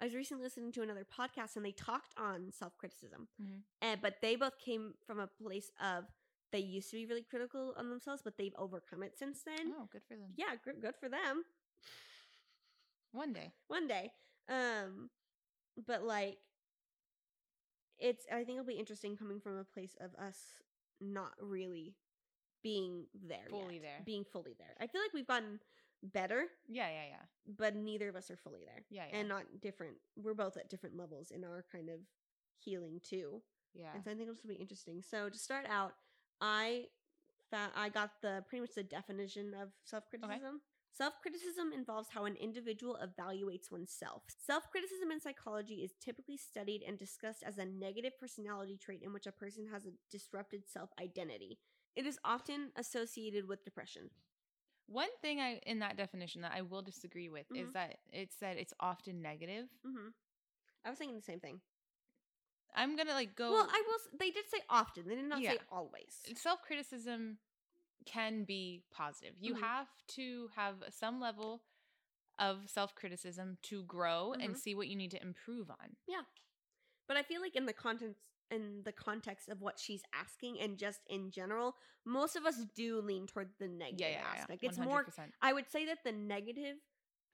I 0.00 0.04
was 0.04 0.14
recently 0.14 0.44
listening 0.44 0.72
to 0.72 0.82
another 0.82 1.04
podcast 1.06 1.56
and 1.56 1.64
they 1.64 1.72
talked 1.72 2.12
on 2.18 2.52
self 2.52 2.76
criticism. 2.76 3.28
Mhm. 3.40 3.62
And 3.80 4.00
but 4.02 4.20
they 4.20 4.36
both 4.36 4.58
came 4.58 4.94
from 5.06 5.18
a 5.18 5.26
place 5.26 5.70
of 5.80 6.04
they 6.52 6.58
used 6.60 6.90
to 6.90 6.96
be 6.96 7.06
really 7.06 7.22
critical 7.22 7.74
on 7.76 7.88
themselves, 7.90 8.22
but 8.22 8.36
they've 8.36 8.54
overcome 8.56 9.02
it 9.02 9.18
since 9.18 9.42
then. 9.42 9.74
oh, 9.78 9.88
good 9.90 10.02
for 10.06 10.16
them. 10.16 10.32
Yeah, 10.36 10.54
good, 10.64 10.80
good 10.80 10.94
for 11.00 11.08
them. 11.08 11.44
One 13.12 13.32
day. 13.32 13.52
One 13.68 13.86
day. 13.88 14.12
Um 14.48 15.10
but 15.86 16.02
like 16.04 16.38
it's 17.98 18.26
I 18.30 18.36
think 18.44 18.58
it'll 18.58 18.64
be 18.64 18.74
interesting 18.74 19.16
coming 19.16 19.40
from 19.40 19.56
a 19.58 19.64
place 19.64 19.96
of 20.00 20.14
us 20.22 20.38
not 21.00 21.32
really 21.40 21.94
being 22.62 23.06
there 23.14 23.46
Fully 23.50 23.74
yet, 23.74 23.82
there. 23.82 24.02
being 24.04 24.24
fully 24.24 24.54
there. 24.58 24.74
I 24.80 24.86
feel 24.86 25.00
like 25.00 25.12
we've 25.14 25.26
gotten 25.26 25.60
better 26.02 26.44
Yeah, 26.68 26.88
yeah, 26.88 27.08
yeah. 27.10 27.54
but 27.58 27.74
neither 27.74 28.08
of 28.08 28.16
us 28.16 28.30
are 28.30 28.36
fully 28.36 28.60
there. 28.64 28.84
Yeah, 28.90 29.04
yeah. 29.10 29.18
And 29.18 29.28
not 29.28 29.44
different. 29.60 29.96
We're 30.16 30.34
both 30.34 30.56
at 30.56 30.68
different 30.68 30.96
levels 30.96 31.30
in 31.30 31.44
our 31.44 31.64
kind 31.70 31.88
of 31.88 32.00
healing 32.58 33.00
too. 33.02 33.42
Yeah. 33.74 33.90
And 33.94 34.04
so 34.04 34.10
I 34.10 34.14
think 34.14 34.28
will 34.28 34.36
be 34.48 34.54
interesting. 34.54 35.02
So 35.02 35.28
to 35.28 35.38
start 35.38 35.66
out, 35.68 35.92
I 36.40 36.86
found 37.50 37.72
I 37.76 37.88
got 37.88 38.10
the 38.22 38.44
pretty 38.48 38.60
much 38.60 38.74
the 38.74 38.82
definition 38.82 39.54
of 39.54 39.68
self-criticism. 39.84 40.60
Self-criticism 40.96 41.72
involves 41.74 42.08
how 42.10 42.24
an 42.24 42.36
individual 42.36 42.98
evaluates 43.04 43.70
oneself. 43.70 44.22
Self-criticism 44.28 45.10
in 45.10 45.20
psychology 45.20 45.84
is 45.84 45.92
typically 46.02 46.38
studied 46.38 46.82
and 46.86 46.96
discussed 46.96 47.42
as 47.42 47.58
a 47.58 47.66
negative 47.66 48.12
personality 48.18 48.78
trait 48.82 49.02
in 49.02 49.12
which 49.12 49.26
a 49.26 49.32
person 49.32 49.66
has 49.70 49.84
a 49.84 49.90
disrupted 50.10 50.62
self-identity. 50.66 51.58
It 51.94 52.06
is 52.06 52.18
often 52.24 52.70
associated 52.76 53.46
with 53.46 53.64
depression. 53.64 54.08
One 54.86 55.08
thing 55.20 55.40
I 55.40 55.60
in 55.66 55.80
that 55.80 55.96
definition 55.96 56.42
that 56.42 56.52
I 56.54 56.62
will 56.62 56.82
disagree 56.82 57.28
with 57.28 57.46
is 57.54 57.68
Mhm. 57.68 57.72
that 57.72 57.98
it 58.12 58.32
said 58.32 58.56
it's 58.56 58.74
often 58.80 59.20
negative. 59.22 59.68
hmm 59.82 60.08
I 60.84 60.90
was 60.90 60.98
thinking 60.98 61.16
the 61.16 61.22
same 61.22 61.40
thing. 61.40 61.60
I'm 62.74 62.96
gonna 62.96 63.12
like 63.14 63.34
go. 63.34 63.52
Well, 63.52 63.68
I 63.70 63.82
will. 63.86 64.18
They 64.18 64.30
did 64.30 64.48
say 64.48 64.62
often. 64.68 65.08
They 65.08 65.16
did 65.16 65.24
not 65.24 65.42
say 65.42 65.58
always. 65.70 66.22
self 66.36 66.62
criticism 66.62 67.38
can 68.04 68.44
be 68.44 68.84
positive. 68.90 69.34
You 69.40 69.54
Mhm. 69.54 69.60
have 69.60 69.88
to 70.08 70.48
have 70.54 70.76
some 70.90 71.20
level 71.20 71.62
of 72.38 72.68
self 72.70 72.94
criticism 72.94 73.58
to 73.62 73.82
grow 73.84 74.34
and 74.34 74.54
Mhm. 74.54 74.58
see 74.58 74.74
what 74.74 74.88
you 74.88 74.96
need 74.96 75.10
to 75.12 75.22
improve 75.22 75.70
on. 75.70 75.96
Yeah, 76.06 76.24
but 77.06 77.16
I 77.16 77.22
feel 77.22 77.40
like 77.40 77.56
in 77.56 77.66
the 77.66 77.72
context 77.72 78.35
in 78.50 78.82
the 78.84 78.92
context 78.92 79.48
of 79.48 79.60
what 79.60 79.78
she's 79.78 80.02
asking 80.14 80.60
and 80.60 80.78
just 80.78 81.00
in 81.08 81.30
general, 81.30 81.74
most 82.04 82.36
of 82.36 82.44
us 82.44 82.56
do 82.74 83.00
lean 83.00 83.26
toward 83.26 83.48
the 83.58 83.68
negative 83.68 83.98
Yeah, 84.00 84.08
yeah, 84.08 84.18
yeah. 84.34 84.40
aspect. 84.40 84.64
It's 84.64 84.78
more 84.78 85.06
I 85.42 85.52
would 85.52 85.70
say 85.70 85.86
that 85.86 85.98
the 86.04 86.12
negative 86.12 86.76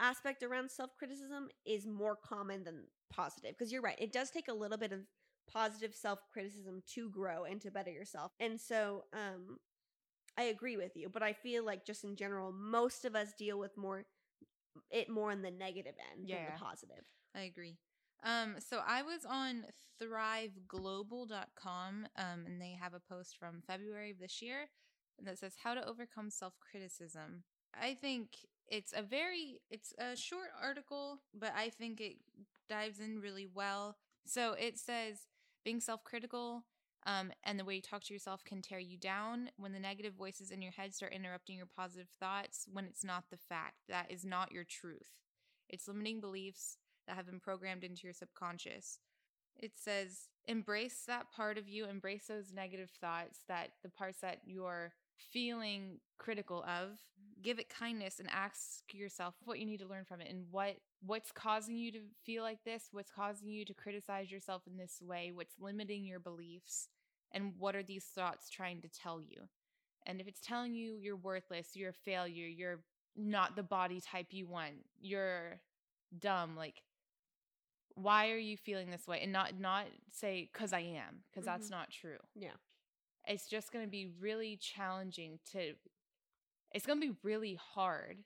aspect 0.01 0.43
around 0.43 0.71
self-criticism 0.71 1.49
is 1.65 1.87
more 1.87 2.17
common 2.17 2.65
than 2.65 2.85
positive 3.13 3.53
because 3.57 3.73
you're 3.73 3.83
right. 3.83 3.99
It 3.99 4.13
does 4.13 4.31
take 4.31 4.49
a 4.49 4.55
little 4.55 4.79
bit 4.79 4.93
of 4.93 5.01
positive 5.51 5.95
self-criticism 5.95 6.83
to 6.95 7.11
grow 7.11 7.45
and 7.45 7.61
to 7.61 7.71
better 7.71 7.91
yourself. 7.91 8.33
And 8.41 8.61
so 8.61 9.05
um 9.13 9.59
I 10.39 10.45
agree 10.45 10.79
with 10.79 10.97
you, 10.97 11.11
but 11.11 11.23
I 11.23 11.35
feel 11.35 11.65
like 11.65 11.85
just 11.85 12.05
in 12.05 12.17
general 12.17 12.53
most 12.53 13.05
of 13.05 13.15
us 13.15 13.35
deal 13.39 13.59
with 13.59 13.77
more 13.77 14.05
it 14.91 15.09
more 15.11 15.31
on 15.31 15.43
the 15.43 15.51
negative 15.51 15.95
end 16.13 16.29
than 16.29 16.39
the 16.47 16.59
positive. 16.65 17.05
I 17.35 17.43
agree. 17.43 17.77
Um, 18.23 18.57
so 18.59 18.81
I 18.87 19.03
was 19.03 19.25
on 19.29 19.65
thriveglobal.com 20.01 22.07
um, 22.17 22.47
and 22.47 22.61
they 22.61 22.77
have 22.81 22.95
a 22.95 23.01
post 23.01 23.37
from 23.39 23.63
February 23.67 24.13
of 24.13 24.19
this 24.19 24.41
year 24.41 24.69
that 25.25 25.39
says 25.39 25.55
how 25.63 25.75
to 25.75 25.87
overcome 25.87 26.31
self-criticism. 26.31 27.43
I 27.75 27.95
think 27.95 28.29
it's 28.69 28.93
a 28.97 29.03
very 29.03 29.61
it's 29.71 29.93
a 29.99 30.17
short 30.17 30.49
article, 30.61 31.21
but 31.35 31.53
I 31.57 31.71
think 31.71 32.01
it 32.01 32.17
dives 32.69 33.01
in 33.01 33.21
really 33.21 33.49
well. 33.53 33.97
So 34.25 34.53
it 34.53 34.79
says 34.79 35.27
being 35.65 35.81
self-critical 35.81 36.65
um, 37.05 37.33
and 37.43 37.59
the 37.59 37.65
way 37.65 37.77
you 37.77 37.83
talk 37.83 38.05
to 38.05 38.13
yourself 38.13 38.45
can 38.45 38.63
tear 38.63 38.79
you 38.79 38.97
down 38.97 39.51
when 39.57 39.73
the 39.73 39.81
negative 39.81 40.15
voices 40.15 40.51
in 40.51 40.63
your 40.63 40.73
head 40.73 40.95
start 40.95 41.13
interrupting 41.13 41.57
your 41.57 41.67
positive 41.67 42.09
thoughts 42.21 42.67
when 42.73 42.85
it's 42.85 43.05
not 43.05 43.25
the 43.31 43.37
fact. 43.37 43.75
That 43.89 44.11
is 44.11 44.25
not 44.25 44.53
your 44.53 44.65
truth. 44.65 45.19
It's 45.69 45.89
limiting 45.89 46.21
beliefs 46.21 46.77
that 47.07 47.17
have 47.17 47.27
been 47.27 47.41
programmed 47.41 47.85
into 47.85 48.05
your 48.05 48.13
subconscious. 48.13 48.99
It 49.57 49.73
says, 49.77 50.29
embrace 50.47 51.05
that 51.07 51.31
part 51.31 51.59
of 51.59 51.69
you, 51.69 51.87
embrace 51.87 52.27
those 52.27 52.53
negative 52.53 52.91
thoughts, 53.01 53.41
that 53.49 53.71
the 53.83 53.91
parts 53.91 54.21
that 54.21 54.41
you're 54.45 54.93
feeling 55.31 56.01
critical 56.19 56.65
of, 56.65 56.99
give 57.43 57.59
it 57.59 57.69
kindness 57.69 58.19
and 58.19 58.29
ask 58.31 58.83
yourself 58.93 59.35
what 59.45 59.59
you 59.59 59.67
need 59.67 59.81
to 59.81 59.87
learn 59.87 60.05
from 60.05 60.21
it 60.21 60.31
and 60.31 60.45
what 60.51 60.77
what's 61.05 61.33
causing 61.33 61.77
you 61.77 61.91
to 61.91 61.99
feel 62.25 62.45
like 62.45 62.63
this, 62.65 62.89
what's 62.93 63.11
causing 63.11 63.49
you 63.49 63.65
to 63.65 63.75
criticize 63.75 64.31
yourself 64.31 64.63
in 64.69 64.77
this 64.77 65.01
way, 65.03 65.33
what's 65.35 65.55
limiting 65.61 66.05
your 66.05 66.21
beliefs, 66.21 66.89
and 67.33 67.55
what 67.59 67.75
are 67.75 67.83
these 67.83 68.05
thoughts 68.05 68.49
trying 68.49 68.81
to 68.81 68.89
tell 68.89 69.21
you? 69.21 69.43
And 70.07 70.21
if 70.21 70.29
it's 70.29 70.41
telling 70.41 70.75
you 70.75 70.95
you're 70.95 71.17
worthless, 71.17 71.71
you're 71.75 71.91
a 71.91 72.05
failure, 72.05 72.47
you're 72.47 72.81
not 73.17 73.57
the 73.57 73.63
body 73.65 74.01
type 74.01 74.29
you 74.31 74.47
want, 74.47 74.75
you're 75.01 75.61
dumb, 76.19 76.57
like 76.57 76.83
why 77.95 78.31
are 78.31 78.39
you 78.39 78.57
feeling 78.57 78.91
this 78.91 79.07
way 79.07 79.21
and 79.21 79.33
not 79.33 79.59
not 79.59 79.87
say 80.11 80.51
cuz 80.53 80.73
I 80.73 80.81
am 80.81 81.25
because 81.31 81.45
that's 81.45 81.71
not 81.71 81.91
true. 81.91 82.19
Yeah. 82.35 82.57
It's 83.27 83.47
just 83.49 83.71
going 83.73 83.85
to 83.85 83.91
be 83.91 84.07
really 84.07 84.57
challenging 84.57 85.39
to 85.53 85.77
it's 86.73 86.87
going 86.87 87.01
to 87.01 87.13
be 87.13 87.19
really 87.23 87.55
hard 87.55 88.25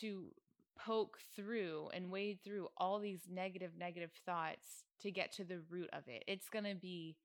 to 0.00 0.34
poke 0.74 1.18
through 1.36 1.90
and 1.92 2.10
wade 2.10 2.40
through 2.42 2.68
all 2.76 2.98
these 2.98 3.28
negative 3.28 3.76
negative 3.76 4.12
thoughts 4.24 4.84
to 5.00 5.10
get 5.10 5.32
to 5.32 5.44
the 5.44 5.60
root 5.60 5.90
of 5.92 6.08
it. 6.08 6.24
It's 6.26 6.48
going 6.48 6.64
to 6.64 6.74
be 6.74 7.16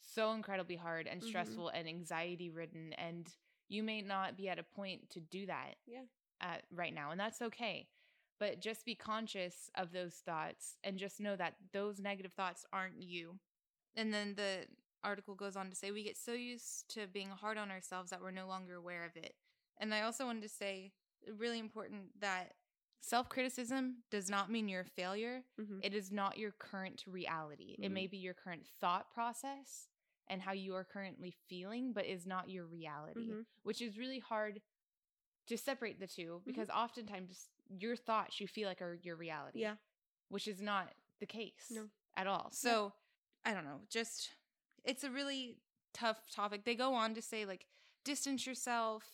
so 0.00 0.32
incredibly 0.32 0.76
hard 0.76 1.06
and 1.06 1.20
Mhm. 1.20 1.26
stressful 1.28 1.68
and 1.68 1.88
anxiety 1.88 2.50
ridden 2.50 2.92
and 2.94 3.36
you 3.68 3.82
may 3.82 4.00
not 4.00 4.36
be 4.36 4.48
at 4.48 4.58
a 4.58 4.62
point 4.62 5.10
to 5.10 5.20
do 5.20 5.46
that 5.46 5.74
Yeah. 5.86 6.06
at 6.40 6.64
right 6.70 6.94
now 6.94 7.10
and 7.10 7.18
that's 7.20 7.42
okay 7.42 7.88
but 8.38 8.60
just 8.60 8.84
be 8.84 8.94
conscious 8.94 9.70
of 9.74 9.92
those 9.92 10.14
thoughts 10.14 10.76
and 10.84 10.98
just 10.98 11.20
know 11.20 11.36
that 11.36 11.54
those 11.72 11.98
negative 12.00 12.32
thoughts 12.32 12.64
aren't 12.72 13.00
you 13.02 13.38
and 13.94 14.12
then 14.12 14.34
the 14.36 14.66
article 15.02 15.34
goes 15.34 15.56
on 15.56 15.70
to 15.70 15.76
say 15.76 15.90
we 15.90 16.02
get 16.02 16.16
so 16.16 16.32
used 16.32 16.88
to 16.88 17.06
being 17.06 17.28
hard 17.28 17.56
on 17.58 17.70
ourselves 17.70 18.10
that 18.10 18.20
we're 18.20 18.30
no 18.30 18.46
longer 18.46 18.74
aware 18.74 19.04
of 19.04 19.16
it 19.16 19.34
and 19.78 19.94
i 19.94 20.02
also 20.02 20.24
wanted 20.26 20.42
to 20.42 20.48
say 20.48 20.92
really 21.38 21.58
important 21.58 22.02
that 22.20 22.54
self-criticism 23.00 23.96
does 24.10 24.28
not 24.28 24.50
mean 24.50 24.68
you're 24.68 24.80
a 24.80 24.84
failure 24.84 25.44
Mhm. 25.58 25.80
it 25.84 25.94
is 25.94 26.10
not 26.10 26.38
your 26.38 26.50
current 26.52 27.04
reality. 27.06 27.76
It 27.78 27.90
may 27.90 28.06
be 28.08 28.16
your 28.16 28.34
current 28.34 28.66
thought 28.66 29.10
process 29.10 29.88
and 30.26 30.42
how 30.42 30.52
you 30.52 30.74
are 30.74 30.82
currently 30.84 31.30
feeling, 31.30 31.92
but 31.92 32.04
is 32.04 32.26
not 32.26 32.50
your 32.50 32.64
reality, 32.66 33.30
Mhm. 33.30 33.46
which 33.62 33.80
is 33.80 33.96
really 33.96 34.18
hard 34.18 34.60
to 35.46 35.56
separate 35.56 36.00
the 36.00 36.08
2 36.08 36.38
Mm-hmm. 36.40 36.50
because 36.50 36.68
oftentimes 36.70 37.48
your 37.68 37.96
thoughts 37.96 38.40
you 38.40 38.46
feel 38.46 38.68
like 38.68 38.80
are 38.82 38.94
your 39.02 39.16
reality. 39.16 39.60
Yeah. 39.60 39.76
Which 40.28 40.48
is 40.48 40.60
not 40.60 40.92
the 41.20 41.26
case 41.26 41.70
No. 41.70 41.88
at 42.16 42.26
all. 42.26 42.50
So 42.52 42.92
I 43.44 43.54
don't 43.54 43.64
know. 43.64 43.80
Just 43.90 44.30
it's 44.84 45.04
a 45.04 45.10
really 45.10 45.58
tough 45.94 46.30
topic. 46.30 46.64
They 46.64 46.74
go 46.74 46.94
on 46.94 47.14
to 47.14 47.22
say 47.22 47.44
like 47.46 47.66
distance 48.04 48.46
yourself, 48.46 49.04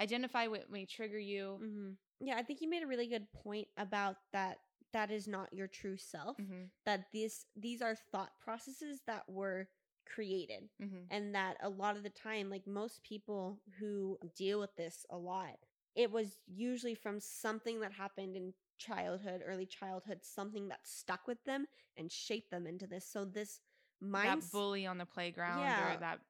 identify 0.00 0.46
what 0.46 0.70
may 0.70 0.84
trigger 0.86 1.18
you. 1.18 1.58
hmm 1.60 1.90
Yeah, 2.20 2.36
I 2.36 2.42
think 2.42 2.60
you 2.60 2.68
made 2.68 2.82
a 2.82 2.86
really 2.86 3.06
good 3.08 3.30
point 3.32 3.68
about 3.76 4.16
that. 4.32 4.58
That 4.92 5.10
is 5.10 5.28
not 5.28 5.52
your 5.52 5.68
true 5.68 5.96
self. 5.96 6.36
Mhm. 6.38 6.70
That 6.84 7.12
this 7.12 7.46
these 7.56 7.82
are 7.82 7.94
thought 7.94 8.38
processes 8.40 9.02
that 9.06 9.28
were 9.28 9.68
created, 10.06 10.70
Mhm. 10.80 11.06
and 11.10 11.34
that 11.34 11.58
a 11.60 11.68
lot 11.68 11.96
of 11.96 12.02
the 12.02 12.10
time, 12.10 12.48
like 12.48 12.66
most 12.66 13.02
people 13.02 13.60
who 13.78 14.18
deal 14.34 14.58
with 14.58 14.74
this 14.76 15.04
a 15.10 15.16
lot, 15.18 15.58
it 15.98 16.10
was 16.12 16.38
usually 16.46 16.94
from 16.94 17.18
something 17.20 17.80
that 17.80 17.92
happened 17.92 18.36
in 18.36 18.54
childhood, 18.78 19.42
early 19.44 19.66
childhood, 19.66 20.20
something 20.22 20.68
that 20.68 20.78
stuck 20.84 21.26
with 21.26 21.42
them 21.44 21.66
and 21.96 22.10
shaped 22.10 22.50
them 22.50 22.66
into 22.66 22.86
this. 22.86 23.04
So 23.04 23.24
this 23.24 23.60
mind 24.00 24.42
that 24.42 24.52
bully 24.52 24.86
on 24.86 24.96
the 24.98 25.04
playground 25.06 25.58
Yeah. 25.60 25.96
or 25.96 25.98
that 25.98 26.20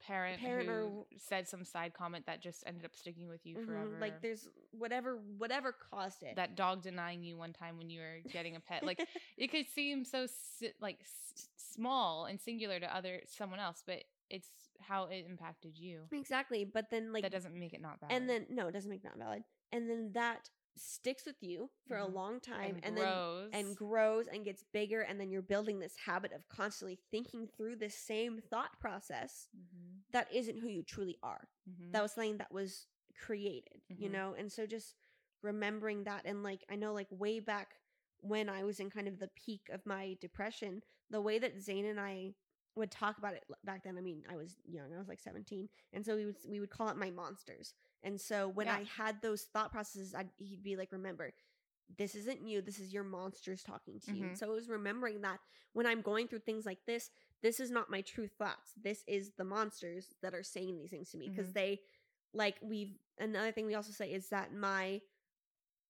parent, 0.00 0.40
Parent 0.40 0.68
who 0.68 0.74
or- 0.74 1.06
said 1.18 1.46
some 1.46 1.62
side 1.64 1.92
comment 1.94 2.24
that 2.26 2.40
just 2.40 2.64
ended 2.66 2.84
up 2.86 2.96
sticking 2.96 3.28
with 3.28 3.44
you 3.46 3.56
Mhm, 3.58 3.66
forever. 3.66 3.98
like 4.00 4.20
there's 4.22 4.48
whatever 4.72 5.16
whatever 5.38 5.72
caused 5.72 6.22
it. 6.22 6.34
that 6.36 6.56
dog 6.56 6.82
denying 6.82 7.22
you 7.22 7.36
one 7.36 7.52
time 7.52 7.76
when 7.76 7.88
you 7.90 8.00
were 8.00 8.20
getting 8.32 8.56
a 8.56 8.60
pet. 8.60 8.82
Like 8.82 8.98
it 9.36 9.48
could 9.52 9.68
seem 9.68 10.04
so 10.04 10.26
si- 10.26 10.72
like 10.80 10.98
s- 11.02 11.48
small 11.56 12.24
and 12.24 12.40
singular 12.40 12.80
to 12.80 12.96
other 12.96 13.20
someone 13.26 13.60
else, 13.60 13.84
but 13.86 14.02
it's 14.30 14.48
how 14.86 15.04
it 15.04 15.24
impacted 15.28 15.78
you. 15.78 16.02
exactly, 16.12 16.64
but 16.64 16.90
then 16.90 17.12
like 17.12 17.22
that 17.22 17.32
doesn't 17.32 17.58
make 17.58 17.72
it 17.72 17.80
not 17.80 18.00
valid. 18.00 18.16
and 18.16 18.28
then 18.28 18.46
no, 18.50 18.68
it 18.68 18.72
doesn't 18.72 18.90
make 18.90 19.04
not 19.04 19.18
valid. 19.18 19.42
And 19.72 19.88
then 19.88 20.12
that 20.12 20.50
sticks 20.76 21.24
with 21.26 21.36
you 21.42 21.70
for 21.86 21.96
Mhm. 21.96 22.02
a 22.02 22.06
long 22.06 22.40
time, 22.40 22.76
and, 22.76 22.84
and, 22.84 22.96
grows 22.96 23.50
then 23.52 23.64
and 23.66 23.76
grows 23.76 24.26
and 24.28 24.44
gets 24.44 24.62
bigger, 24.72 25.02
and 25.02 25.20
then 25.20 25.30
you're 25.30 25.42
building 25.42 25.78
this 25.78 25.96
habit 25.96 26.32
of 26.32 26.48
constantly 26.48 26.98
thinking 27.10 27.46
through 27.46 27.76
this 27.76 27.94
same 27.96 28.40
thought 28.50 28.78
process 28.80 29.48
Mhm, 29.56 30.02
that 30.12 30.32
isn't 30.32 30.58
who 30.58 30.68
you 30.68 30.82
truly 30.82 31.18
are. 31.22 31.48
mhm. 31.68 31.92
That 31.92 32.02
was 32.02 32.12
something 32.12 32.38
that 32.38 32.52
was 32.52 32.86
created, 33.18 33.82
you 33.96 34.08
Mhm. 34.08 34.12
know. 34.12 34.34
And 34.34 34.50
so 34.50 34.66
just 34.66 34.96
remembering 35.42 36.04
that, 36.04 36.22
and 36.24 36.42
like 36.42 36.64
I 36.70 36.76
know, 36.76 36.92
like 36.92 37.08
way 37.10 37.40
back 37.40 37.76
when 38.20 38.48
I 38.48 38.64
was 38.64 38.80
in 38.80 38.90
kind 38.90 39.08
of 39.08 39.18
the 39.18 39.28
peak 39.36 39.68
of 39.70 39.84
my 39.84 40.16
depression, 40.20 40.82
the 41.10 41.20
way 41.20 41.38
that 41.38 41.60
Zane 41.60 41.84
and 41.86 42.00
I 42.00 42.34
would 42.76 42.90
talk 42.90 43.18
about 43.18 43.34
it 43.34 43.44
back 43.64 43.82
then. 43.84 43.98
I 43.98 44.00
mean, 44.00 44.22
I 44.30 44.36
was 44.36 44.56
young; 44.66 44.92
I 44.94 44.98
was 44.98 45.08
like 45.08 45.20
seventeen, 45.20 45.68
and 45.92 46.04
so 46.04 46.16
we 46.16 46.26
would 46.26 46.36
we 46.48 46.60
would 46.60 46.70
call 46.70 46.88
it 46.88 46.96
my 46.96 47.10
monsters. 47.10 47.74
And 48.02 48.20
so 48.20 48.48
when 48.48 48.66
Yeah. 48.66 48.74
I 48.76 48.84
had 48.84 49.20
those 49.22 49.42
thought 49.42 49.72
processes, 49.72 50.14
I'd, 50.14 50.30
he'd 50.38 50.62
be 50.62 50.76
like, 50.76 50.92
"Remember, 50.92 51.32
this 51.98 52.14
isn't 52.14 52.46
you. 52.46 52.62
This 52.62 52.78
is 52.78 52.92
your 52.92 53.04
monsters 53.04 53.62
talking 53.62 54.00
to 54.00 54.16
you." 54.16 54.24
Mhm. 54.24 54.36
So 54.36 54.50
it 54.50 54.54
was 54.54 54.68
remembering 54.68 55.20
that 55.22 55.40
when 55.72 55.86
I'm 55.86 56.02
going 56.02 56.28
through 56.28 56.40
things 56.40 56.64
like 56.66 56.84
this, 56.86 57.10
this 57.42 57.60
is 57.60 57.70
not 57.70 57.90
my 57.90 58.00
true 58.02 58.28
thoughts. 58.28 58.72
This 58.80 59.04
is 59.06 59.32
the 59.36 59.44
monsters 59.44 60.14
that 60.22 60.34
are 60.34 60.42
saying 60.42 60.78
these 60.78 60.90
things 60.90 61.10
to 61.10 61.18
me 61.18 61.28
because 61.28 61.48
Mhm. 61.48 61.54
they, 61.54 61.80
like, 62.34 62.56
we've 62.62 62.96
another 63.18 63.52
thing 63.52 63.66
we 63.66 63.74
also 63.74 63.92
say 63.92 64.12
is 64.12 64.28
that 64.30 64.52
my 64.54 65.00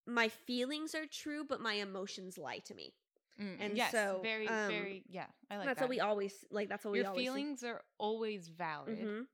my 0.06 0.28
feelings 0.28 0.94
are 0.94 1.06
true, 1.06 1.44
but 1.44 1.60
my 1.60 1.74
emotions 1.74 2.38
lie 2.38 2.58
to 2.60 2.74
me. 2.74 2.94
Mm, 3.40 3.56
and 3.60 3.76
yes, 3.76 3.92
so, 3.92 4.20
very, 4.22 4.46
um, 4.48 4.68
very, 4.68 5.04
yeah, 5.08 5.26
I 5.50 5.56
like 5.56 5.64
that. 5.64 5.66
that's 5.70 5.78
that. 5.80 5.84
what 5.84 5.90
we 5.90 6.00
always 6.00 6.44
like. 6.50 6.68
That's 6.68 6.84
what 6.84 6.92
we 6.92 6.98
Your 6.98 7.08
always 7.08 7.20
say. 7.26 7.32
feelings 7.32 7.62
are 7.64 7.82
always 7.98 8.48
valid. 8.48 8.98
Mhm. 8.98 9.26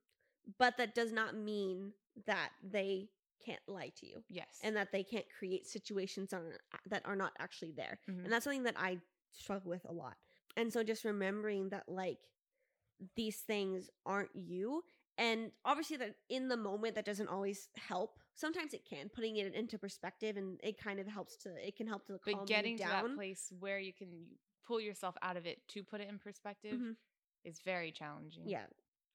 but 0.58 0.76
that 0.78 0.94
does 0.94 1.12
not 1.12 1.34
mean 1.34 1.92
that 2.26 2.50
they 2.62 3.10
can't 3.44 3.60
lie 3.68 3.90
to 3.96 4.06
you 4.06 4.24
Yes, 4.28 4.60
and 4.62 4.74
that 4.76 4.92
they 4.92 5.02
can't 5.04 5.26
create 5.38 5.66
situations 5.66 6.30
that 6.30 6.40
are, 6.40 6.58
that 6.86 7.04
are 7.04 7.16
not 7.16 7.32
actually 7.38 7.72
there. 7.72 7.98
Mhm. 8.08 8.24
And 8.24 8.32
that's 8.32 8.44
something 8.44 8.62
that 8.64 8.76
I 8.78 8.98
struggle 9.32 9.70
with 9.70 9.84
a 9.84 9.92
lot. 9.92 10.16
And 10.56 10.72
so 10.72 10.82
just 10.82 11.04
remembering 11.04 11.68
that 11.70 11.88
like 11.88 12.18
these 13.14 13.38
things 13.40 13.90
aren't 14.06 14.34
you 14.34 14.82
and 15.18 15.52
obviously 15.64 15.96
that 15.98 16.16
in 16.28 16.48
the 16.48 16.56
moment 16.56 16.94
that 16.94 17.04
doesn't 17.04 17.28
always 17.28 17.68
help. 17.76 18.18
Sometimes 18.38 18.72
it 18.72 18.84
can 18.88 19.08
putting 19.08 19.36
it 19.36 19.52
into 19.52 19.78
perspective 19.78 20.36
and 20.36 20.60
it 20.62 20.78
kind 20.78 21.00
of 21.00 21.06
helps 21.08 21.36
to 21.38 21.48
it 21.66 21.74
can 21.76 21.86
help 21.88 22.06
to 22.06 22.18
calm 22.18 22.34
but 22.38 22.46
getting 22.46 22.72
you 22.72 22.78
to 22.78 22.84
that 22.84 23.14
place 23.16 23.52
where 23.58 23.78
you 23.80 23.92
can 23.92 24.26
pull 24.66 24.80
yourself 24.80 25.16
out 25.22 25.36
of 25.36 25.44
it 25.44 25.58
to 25.68 25.82
put 25.82 26.00
it 26.00 26.08
in 26.08 26.18
perspective 26.18 26.78
Mhm. 26.78 26.96
is 27.44 27.60
very 27.60 27.90
challenging. 27.90 28.48
Yeah. 28.48 28.66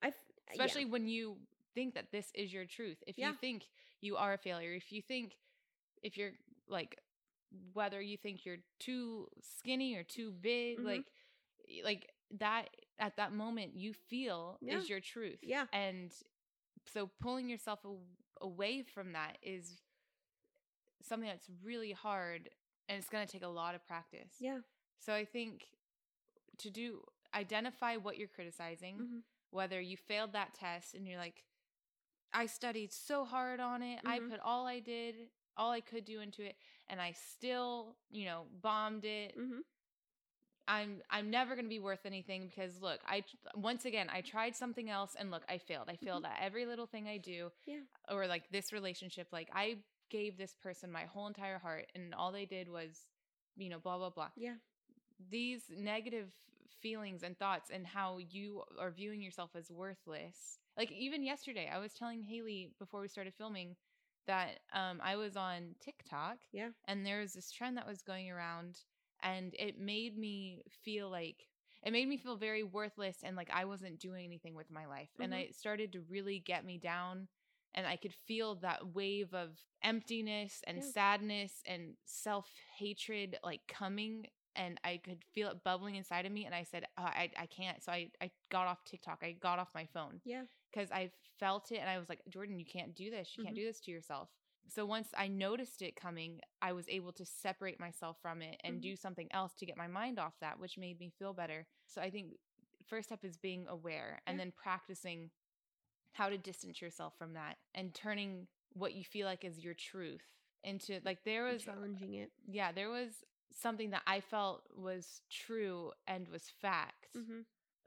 I 0.02 0.08
f- 0.08 0.16
yeah. 0.48 0.52
especially 0.52 0.86
when 0.86 1.08
you 1.08 1.38
think 1.74 1.94
that 1.94 2.12
this 2.12 2.32
is 2.34 2.52
your 2.52 2.66
truth. 2.66 3.02
If 3.08 3.18
Yeah. 3.18 3.30
you 3.32 3.36
think 3.38 3.70
you 4.02 4.18
are 4.18 4.34
a 4.34 4.38
failure, 4.38 4.74
if 4.74 4.92
you 4.92 5.02
think 5.02 5.38
if 6.02 6.18
you're 6.18 6.34
like 6.68 7.00
whether 7.74 8.02
you 8.02 8.18
think 8.18 8.46
you're 8.46 8.64
too 8.80 9.30
skinny 9.40 9.96
or 9.96 10.04
too 10.04 10.32
big, 10.32 10.80
Mhm. 10.80 10.84
like 10.86 11.06
like 11.84 12.14
that 12.32 12.76
at 13.00 13.16
that 13.16 13.32
moment 13.32 13.74
you 13.76 13.94
feel 13.94 14.58
Yeah. 14.60 14.80
is 14.80 14.90
your 14.90 15.00
truth. 15.00 15.40
Yeah. 15.44 15.68
And 15.72 16.12
so 16.92 17.08
pulling 17.20 17.50
yourself 17.50 17.80
a- 17.86 18.44
away 18.44 18.84
from 18.84 19.14
that 19.14 19.38
is 19.42 19.82
something 21.02 21.28
that's 21.30 21.50
really 21.64 21.92
hard 21.92 22.50
and 22.90 22.98
it's 22.98 23.10
going 23.10 23.26
to 23.26 23.32
take 23.32 23.44
a 23.44 23.48
lot 23.48 23.76
of 23.76 23.86
practice. 23.86 24.36
Yeah. 24.40 24.60
So 25.00 25.14
I 25.14 25.26
think 25.26 25.66
to 26.60 26.70
do 26.70 27.04
identify 27.34 27.98
what 27.98 28.18
you're 28.18 28.28
criticizing, 28.28 28.98
Mhm. 29.00 29.24
whether 29.50 29.82
you 29.82 29.98
failed 29.98 30.34
that 30.34 30.54
test 30.54 30.94
and 30.94 31.08
you're 31.08 31.18
like, 31.18 31.44
I 32.32 32.46
studied 32.46 32.92
so 32.92 33.26
hard 33.26 33.60
on 33.60 33.82
it, 33.82 34.00
I 34.06 34.20
Mhm. 34.20 34.30
put 34.30 34.40
all 34.40 34.66
I 34.68 34.80
did, 34.80 35.30
all 35.58 35.72
I 35.72 35.82
could 35.82 36.06
do 36.06 36.20
into 36.20 36.44
it, 36.44 36.58
and 36.88 37.02
I 37.02 37.12
still, 37.14 37.98
you 38.10 38.26
know, 38.26 38.48
bombed 38.62 39.06
it. 39.06 39.36
Mhm. 39.38 39.64
I'm 40.68 41.02
I'm 41.10 41.30
never 41.30 41.56
going 41.56 41.66
to 41.66 41.70
be 41.70 41.80
worth 41.80 42.06
anything 42.06 42.48
because 42.48 42.82
look, 42.82 43.00
I 43.08 43.24
once 43.56 43.86
again 43.86 44.08
I 44.12 44.22
tried 44.22 44.56
something 44.56 44.90
else 44.90 45.16
and 45.18 45.32
look, 45.32 45.44
I 45.50 45.58
failed. 45.58 45.90
I 45.90 45.96
failed 45.98 46.26
at 46.26 46.38
every 46.42 46.66
little 46.66 46.86
thing 46.88 47.08
I 47.08 47.18
do. 47.18 47.46
Mm-hmm. 47.46 47.72
Yeah. 47.72 48.16
Or 48.16 48.28
like 48.28 48.44
this 48.52 48.72
relationship, 48.72 49.28
like 49.32 49.50
I 49.54 49.78
gave 50.10 50.38
this 50.38 50.56
person 50.62 50.92
my 50.92 51.04
whole 51.04 51.28
entire 51.28 51.60
heart 51.60 51.88
and 51.96 52.14
all 52.14 52.32
they 52.32 52.46
did 52.46 52.70
was, 52.70 53.08
you 53.58 53.70
know, 53.70 53.80
blah 53.80 53.98
blah 53.98 54.10
blah. 54.10 54.30
Yeah. 54.36 54.56
These 55.30 55.64
negative 55.70 56.32
feelings 56.82 57.24
and 57.24 57.38
thoughts 57.38 57.70
and 57.74 57.86
how 57.88 58.18
you 58.18 58.64
are 58.80 58.92
viewing 58.92 59.22
yourself 59.22 59.52
as 59.56 59.70
worthless. 59.72 60.60
Like 60.78 60.92
even 60.92 61.24
yesterday, 61.24 61.70
I 61.74 61.80
was 61.80 61.94
telling 61.94 62.24
Haley 62.24 62.72
before 62.80 63.02
we 63.02 63.08
started 63.08 63.34
filming 63.38 63.76
that 64.28 64.60
um 64.74 65.02
I 65.04 65.18
was 65.18 65.36
on 65.36 65.76
TikTok 65.82 66.38
Yeah. 66.54 66.70
and 66.88 67.06
there 67.06 67.20
was 67.20 67.34
this 67.34 67.52
trend 67.52 67.76
that 67.76 67.86
was 67.88 68.02
going 68.02 68.32
around 68.32 68.80
and 69.24 69.56
it 69.60 69.80
made 69.80 70.18
me 70.18 70.64
feel 70.84 71.10
like 71.10 71.48
it 71.84 71.92
made 71.94 72.08
me 72.10 72.18
feel 72.18 72.38
very 72.38 72.64
worthless 72.64 73.18
and 73.24 73.36
like 73.38 73.50
I 73.54 73.66
wasn't 73.66 74.00
doing 74.00 74.26
anything 74.26 74.56
with 74.56 74.72
my 74.72 74.86
life. 74.86 75.10
And 75.22 75.34
Mhm. 75.34 75.40
it 75.42 75.56
started 75.56 75.94
to 75.94 76.02
really 76.02 76.40
get 76.40 76.66
me 76.66 76.78
down 76.80 77.28
and 77.76 77.88
I 77.88 77.98
could 77.98 78.14
feel 78.28 78.56
that 78.58 78.94
wave 78.96 79.34
of 79.34 79.58
emptiness 79.84 80.62
and 80.68 80.78
Yeah. 80.78 80.92
sadness 80.94 81.64
and 81.66 81.96
self-hatred 82.06 83.38
like 83.44 83.62
coming 83.68 84.28
and 84.56 84.80
I 84.84 84.98
could 85.04 85.24
feel 85.34 85.50
it 85.50 85.64
bubbling 85.64 85.96
inside 85.96 86.26
of 86.26 86.32
me 86.32 86.46
and 86.46 86.56
I 86.56 86.64
said 86.64 86.86
"Oh, 86.98 87.04
I 87.04 87.32
I 87.38 87.48
can't. 87.48 87.84
So 87.84 87.92
I 87.92 88.12
I 88.22 88.32
got 88.52 88.68
off 88.68 88.84
TikTok. 88.86 89.24
I 89.24 89.34
got 89.34 89.60
off 89.60 89.70
my 89.76 89.86
phone 89.94 90.22
Yeah. 90.26 90.46
because 90.72 90.92
I 90.92 91.12
felt 91.40 91.72
it 91.72 91.80
and 91.80 91.90
I 91.90 91.98
was 92.00 92.10
like, 92.10 92.22
Jordan, 92.30 92.60
you 92.60 92.66
can't 92.66 92.96
do 92.96 93.10
this. 93.12 93.36
You 93.38 93.44
can't 93.44 93.56
Mhm. 93.56 93.58
do 93.58 93.66
this 93.66 93.80
to 93.82 93.92
yourself. 93.92 94.30
So 94.70 94.86
once 94.86 95.10
I 95.18 95.28
noticed 95.28 95.82
it 95.82 95.96
coming, 95.96 96.40
I 96.62 96.74
was 96.74 96.86
able 96.90 97.12
to 97.14 97.26
separate 97.26 97.80
myself 97.80 98.18
from 98.22 98.42
it 98.42 98.60
and 98.64 98.80
Mhm. 98.80 98.82
do 98.82 98.96
something 98.96 99.28
else 99.32 99.54
to 99.56 99.66
get 99.66 99.78
my 99.78 99.88
mind 99.88 100.20
off 100.20 100.34
that, 100.42 100.60
which 100.60 100.78
made 100.78 101.00
me 101.00 101.12
feel 101.18 101.34
better. 101.34 101.66
So 101.88 102.02
I 102.02 102.10
think 102.10 102.34
first 102.88 103.10
step 103.10 103.24
is 103.24 103.38
being 103.38 103.66
aware 103.68 104.22
and 104.28 104.38
Yeah. 104.38 104.40
then 104.40 104.52
practicing 104.52 105.30
how 106.14 106.30
to 106.30 106.38
distance 106.38 106.82
yourself 106.82 107.14
from 107.18 107.34
that 107.34 107.58
and 107.74 107.94
turning 107.94 108.48
what 108.74 108.94
you 108.94 109.04
feel 109.04 109.28
like 109.28 109.44
is 109.44 109.64
your 109.64 109.74
truth 109.74 110.24
into 110.64 111.00
like 111.06 111.24
there 111.24 111.44
was 111.46 111.64
challenging 111.64 112.14
it. 112.16 112.32
yeah, 112.48 112.72
there 112.72 112.90
was 112.90 113.24
something 113.52 113.92
that 113.92 114.02
I 114.08 114.22
felt 114.22 114.64
was 114.76 115.22
true 115.30 115.92
and 116.08 116.28
was 116.28 116.44
fact 116.62 117.08
Mm-hmm. 117.18 117.42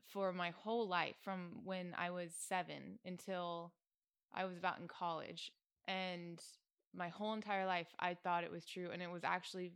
for 0.07 0.33
my 0.33 0.51
whole 0.51 0.87
life 0.89 1.17
from 1.23 1.61
when 1.65 1.95
I 1.97 2.11
was 2.11 2.33
seven 2.37 2.99
until 3.05 3.73
I 4.35 4.45
was 4.45 4.57
about 4.59 4.79
in 4.81 4.89
college. 4.89 5.53
And 5.87 6.41
my 6.97 7.09
whole 7.09 7.35
entire 7.35 7.67
life, 7.67 7.89
I 7.99 8.15
thought 8.15 8.45
it 8.45 8.51
was 8.51 8.65
true. 8.65 8.91
And 8.93 9.03
it 9.03 9.11
was 9.11 9.25
actually 9.25 9.73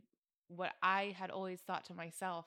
what 0.47 0.71
I 0.81 1.15
had 1.17 1.29
always 1.29 1.59
thought 1.61 1.85
to 1.85 1.93
myself 1.93 2.45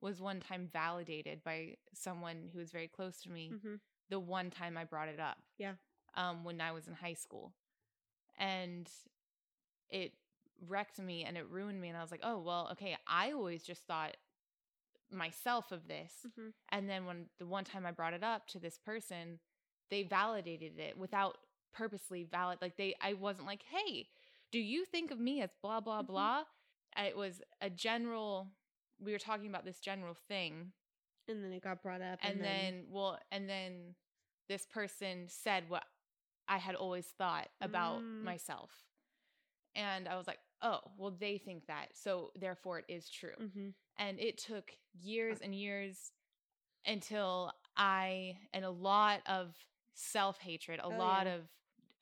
was 0.00 0.20
one 0.20 0.40
time 0.40 0.68
validated 0.72 1.42
by 1.44 1.76
someone 1.94 2.50
who 2.52 2.58
was 2.58 2.70
very 2.70 2.88
close 2.88 3.20
to 3.22 3.30
me 3.30 3.50
Mm-hmm. 3.54 3.74
the 4.10 4.20
one 4.20 4.50
time 4.50 4.76
I 4.76 4.84
brought 4.84 5.08
it 5.08 5.20
up. 5.20 5.38
Yeah. 5.58 5.72
Um, 6.14 6.44
when 6.44 6.60
I 6.60 6.72
was 6.72 6.86
in 6.86 6.94
high 6.94 7.14
school. 7.14 7.52
And 8.38 8.88
it 9.90 10.12
wrecked 10.66 10.98
me 11.00 11.24
and 11.24 11.36
it 11.36 11.48
ruined 11.48 11.80
me. 11.80 11.88
And 11.88 11.96
I 11.96 12.02
was 12.02 12.10
like, 12.10 12.20
oh, 12.22 12.38
well, 12.38 12.68
okay, 12.72 12.96
I 13.06 13.32
always 13.32 13.62
just 13.62 13.86
thought 13.86 14.16
myself 15.10 15.72
of 15.72 15.88
this. 15.88 16.12
Mm-hmm. 16.26 16.48
And 16.70 16.88
then 16.88 17.06
when 17.06 17.26
the 17.38 17.46
one 17.46 17.64
time 17.64 17.86
I 17.86 17.92
brought 17.92 18.14
it 18.14 18.22
up 18.22 18.46
to 18.48 18.58
this 18.58 18.78
person, 18.78 19.38
they 19.90 20.02
validated 20.02 20.78
it 20.78 20.96
without 20.98 21.38
purposely 21.78 22.24
valid. 22.24 22.58
Like 22.60 22.76
they, 22.76 22.94
I 23.00 23.14
wasn't 23.14 23.46
like, 23.46 23.62
hey, 23.62 24.08
do 24.50 24.58
you 24.58 24.84
think 24.84 25.10
of 25.10 25.20
me 25.20 25.42
as 25.42 25.50
blah 25.62 25.80
blah 25.80 26.02
Mhm. 26.02 26.06
blah? 26.06 26.44
It 26.96 27.16
was 27.16 27.40
a 27.60 27.70
general. 27.70 28.48
We 29.00 29.12
were 29.12 29.18
talking 29.18 29.48
about 29.48 29.64
this 29.64 29.80
general 29.80 30.14
thing, 30.14 30.72
and 31.28 31.44
then 31.44 31.52
it 31.52 31.62
got 31.62 31.82
brought 31.82 32.02
up, 32.02 32.18
and, 32.22 32.40
then, 32.42 32.84
well, 32.90 33.18
and 33.30 33.48
then 33.48 33.94
this 34.48 34.66
person 34.66 35.28
said 35.28 35.68
what 35.68 35.84
I 36.48 36.58
had 36.58 36.74
always 36.74 37.06
thought 37.06 37.48
about 37.60 38.02
Mm. 38.02 38.24
myself, 38.24 38.70
and 39.76 40.08
I 40.08 40.16
was 40.16 40.26
like, 40.26 40.40
oh, 40.62 40.80
well, 40.96 41.12
they 41.12 41.38
think 41.38 41.66
that, 41.66 41.88
so 41.94 42.32
therefore 42.40 42.80
it 42.80 42.86
is 42.88 43.08
true. 43.08 43.36
Mhm. 43.40 43.74
And 43.98 44.18
it 44.18 44.38
took 44.38 44.76
years 45.00 45.40
and 45.40 45.54
years 45.54 46.12
until 46.86 47.52
I, 47.76 48.38
and 48.52 48.64
a 48.64 48.70
lot 48.70 49.20
of 49.26 49.54
self 49.94 50.38
hatred, 50.40 50.80
a 50.82 50.88
Oh, 50.88 50.96
lot 50.96 51.26
yeah. 51.26 51.34
of 51.34 51.48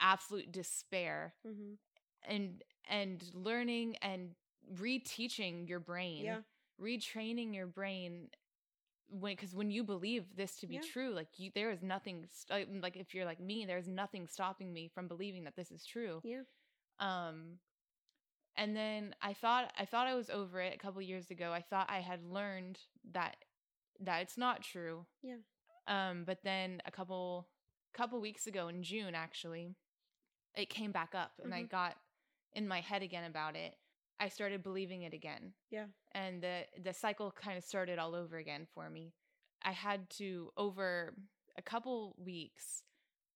absolute 0.01 0.53
despair, 0.53 1.35
Mhm. 1.45 1.79
and 2.23 2.63
and 2.89 3.31
learning 3.35 3.97
and 3.97 4.35
reteaching 4.75 5.69
your 5.69 5.81
brain, 5.81 6.25
Yeah. 6.25 6.43
retraining 6.81 7.55
your 7.55 7.67
brain. 7.67 8.31
When 9.09 9.35
because 9.37 9.55
when 9.55 9.71
you 9.71 9.85
believe 9.85 10.35
this 10.37 10.57
to 10.57 10.67
be 10.67 10.75
Yeah. 10.77 10.81
true, 10.83 11.11
like 11.11 11.39
you, 11.39 11.51
there 11.55 11.71
is 11.71 11.83
nothing 11.83 12.27
st- 12.33 12.83
like 12.83 12.97
if 12.97 13.15
you're 13.15 13.25
like 13.25 13.39
me, 13.41 13.65
there's 13.65 13.87
nothing 13.87 14.27
stopping 14.27 14.73
me 14.73 14.89
from 14.89 15.07
believing 15.09 15.45
that 15.45 15.55
this 15.57 15.71
is 15.71 15.85
true 15.87 16.21
Yeah. 16.25 16.43
um 16.99 17.61
and 18.57 18.75
then 18.75 19.15
i 19.21 19.33
thought 19.35 19.73
i 19.79 19.85
thought 19.85 20.07
i 20.07 20.15
was 20.15 20.31
over 20.31 20.61
it 20.61 20.75
a 20.75 20.79
couple 20.79 21.01
years 21.03 21.31
ago 21.31 21.53
i 21.53 21.61
thought 21.61 21.89
i 21.91 22.01
had 22.01 22.25
learned 22.25 22.79
that 23.13 23.37
that 24.01 24.23
it's 24.23 24.39
not 24.39 24.63
true 24.63 25.07
Yeah. 25.23 25.37
um 25.87 26.25
but 26.25 26.43
then 26.43 26.81
a 26.87 26.91
couple 26.91 27.49
couple 27.93 28.19
weeks 28.21 28.47
ago 28.47 28.69
in 28.69 28.83
june 28.83 29.15
actually 29.15 29.77
it 30.57 30.71
came 30.71 30.93
back 30.93 31.15
up 31.15 31.33
and 31.43 31.55
i 31.55 31.63
Mhm. 31.63 31.69
got 31.71 31.97
in 32.55 32.67
my 32.67 32.81
head 32.81 33.03
again 33.03 33.25
about 33.25 33.55
it 33.57 33.77
i 34.19 34.29
started 34.29 34.63
believing 34.63 35.03
it 35.03 35.13
again 35.13 35.53
Yeah. 35.71 35.87
and 36.13 36.43
the 36.43 36.67
the 36.79 36.95
cycle 36.95 37.31
kind 37.31 37.59
of 37.59 37.65
started 37.65 37.99
all 37.99 38.15
over 38.15 38.37
again 38.39 38.67
for 38.67 38.89
me 38.91 39.13
i 39.63 39.73
had 39.73 40.09
to 40.11 40.53
over 40.57 41.15
a 41.57 41.63
couple 41.63 42.15
weeks 42.19 42.83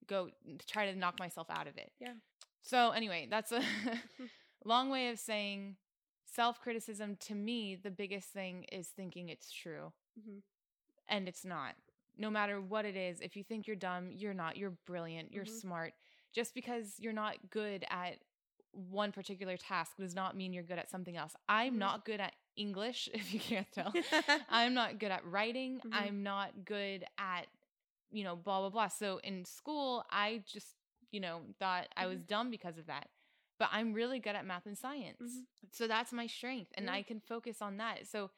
go 0.06 0.30
try 0.66 0.90
to 0.90 0.96
knock 0.98 1.18
myself 1.18 1.48
out 1.50 1.66
of 1.66 1.76
it 1.76 1.92
Yeah. 1.98 2.14
so 2.62 2.90
anyway 2.92 3.26
that's 3.30 3.52
a 3.52 3.60
long 4.64 4.90
way 4.90 5.08
of 5.10 5.18
saying 5.18 5.76
self-criticism 6.24 7.16
to 7.16 7.34
me 7.34 7.74
the 7.76 7.90
biggest 7.90 8.28
thing 8.30 8.64
is 8.72 8.88
thinking 8.88 9.28
it's 9.28 9.50
true 9.50 9.92
Mhm. 10.18 10.42
and 11.08 11.28
it's 11.28 11.44
not 11.44 11.74
no 12.16 12.30
matter 12.30 12.60
what 12.60 12.84
it 12.84 12.96
is 12.96 13.20
if 13.20 13.36
you 13.36 13.42
think 13.44 13.66
you're 13.66 13.76
dumb 13.76 14.10
you're 14.12 14.34
not 14.34 14.56
you're 14.56 14.70
brilliant 14.86 15.32
you're 15.32 15.44
Mhm. 15.44 15.60
smart 15.60 15.94
just 16.32 16.54
because 16.54 16.94
you're 16.98 17.12
not 17.12 17.36
good 17.50 17.84
at 17.90 18.18
one 18.72 19.10
particular 19.12 19.56
task 19.56 19.96
does 19.98 20.14
not 20.14 20.36
mean 20.36 20.52
you're 20.52 20.62
good 20.62 20.78
at 20.78 20.88
something 20.90 21.16
else. 21.16 21.34
I'm 21.48 21.74
Mhm. 21.74 21.78
not 21.78 22.04
good 22.04 22.20
at 22.20 22.34
english 22.56 23.08
if 23.14 23.32
you 23.32 23.40
can't 23.40 23.70
tell. 23.72 23.92
I'm 24.48 24.74
not 24.74 24.98
good 24.98 25.10
at 25.10 25.24
writing. 25.24 25.80
Mhm. 25.80 25.90
i'm 25.92 26.22
not 26.22 26.64
good 26.64 27.04
at 27.18 27.46
you 28.12 28.24
know 28.24 28.36
blah 28.36 28.60
blah 28.60 28.70
blah. 28.70 28.88
So 28.88 29.18
in 29.24 29.44
school 29.44 30.04
i 30.10 30.42
just 30.46 30.74
you 31.10 31.20
know 31.20 31.42
thought 31.58 31.88
i 31.96 32.06
was 32.06 32.20
dumb 32.22 32.50
because 32.50 32.78
of 32.78 32.86
that. 32.86 33.08
But 33.58 33.68
i'm 33.72 33.92
really 33.92 34.18
good 34.20 34.34
at 34.36 34.44
math 34.46 34.66
and 34.66 34.76
science. 34.78 35.20
Mhm. 35.22 35.46
so 35.72 35.86
that's 35.86 36.12
my 36.12 36.26
strength 36.26 36.70
and 36.76 36.88
i 36.90 37.02
can 37.02 37.20
focus 37.20 37.60
on 37.62 37.76
that. 37.78 38.06
So 38.06 38.30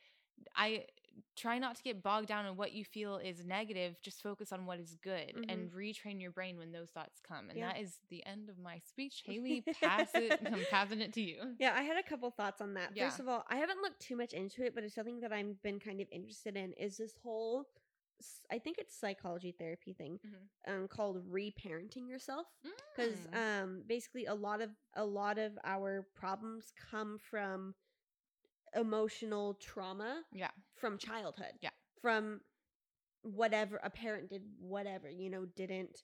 i 0.57 0.87
try 1.37 1.59
not 1.59 1.77
to 1.77 1.83
get 1.83 2.03
bogged 2.03 2.29
down 2.29 2.46
in 2.46 2.57
what 2.57 2.72
you 2.72 2.85
feel 2.85 3.16
is 3.16 3.44
negative 3.44 3.96
just 4.03 4.22
focus 4.22 4.53
on 4.53 4.66
what 4.66 4.79
is 4.79 4.96
good 5.03 5.33
and 5.48 5.70
retrain 5.72 6.20
your 6.20 6.31
brain 6.31 6.59
when 6.59 6.72
those 6.72 6.90
thoughts 6.90 7.20
come 7.27 7.48
and 7.51 7.59
Yeah. 7.59 7.68
that 7.72 7.81
is 7.81 7.98
the 8.11 8.25
end 8.27 8.48
of 8.48 8.59
my 8.59 8.79
speech 8.79 9.22
haley 9.27 9.64
pass 9.83 10.11
it 10.14 10.38
i'm 10.44 10.66
passing 10.70 11.01
it 11.01 11.12
to 11.14 11.20
you 11.22 11.55
Yeah, 11.59 11.75
I 11.77 11.83
had 11.83 11.96
a 11.98 12.03
couple 12.03 12.31
thoughts 12.31 12.61
on 12.61 12.75
that. 12.75 12.90
Yeah. 12.94 13.09
First 13.09 13.20
of 13.20 13.29
all, 13.29 13.44
I 13.48 13.57
haven't 13.57 13.81
looked 13.83 14.01
too 14.01 14.16
much 14.16 14.33
into 14.33 14.64
it, 14.64 14.75
but 14.75 14.85
it's 14.85 14.94
something 14.94 15.20
that 15.20 15.33
I've 15.33 15.61
been 15.62 15.79
kind 15.79 16.01
of 16.01 16.09
interested 16.11 16.57
in. 16.57 16.72
Is 16.75 16.96
this 16.96 17.14
whole, 17.22 17.66
I 18.51 18.59
think 18.59 18.79
it's 18.79 18.96
psychology 18.96 19.53
therapy 19.59 19.92
thing, 19.92 20.18
Mhm. 20.25 20.72
um, 20.72 20.88
called 20.88 21.25
reparenting 21.31 22.09
yourself. 22.09 22.46
Because 22.94 23.18
Mm. 23.33 23.37
um, 23.62 23.83
basically, 23.87 24.27
a 24.27 24.35
lot 24.35 24.61
of 24.61 24.70
a 24.94 25.05
lot 25.05 25.38
of 25.38 25.59
our 25.64 26.07
problems 26.14 26.72
come 26.90 27.18
from 27.18 27.75
emotional 28.75 29.55
trauma 29.55 30.23
yeah 30.33 30.51
from 30.77 30.99
childhood. 30.99 31.53
Yeah. 31.61 31.71
From 32.01 32.41
whatever 33.23 33.79
a 33.83 33.91
parent 33.91 34.31
did, 34.31 34.43
whatever, 34.59 35.09
you 35.09 35.31
know, 35.31 35.45
didn't 35.57 36.03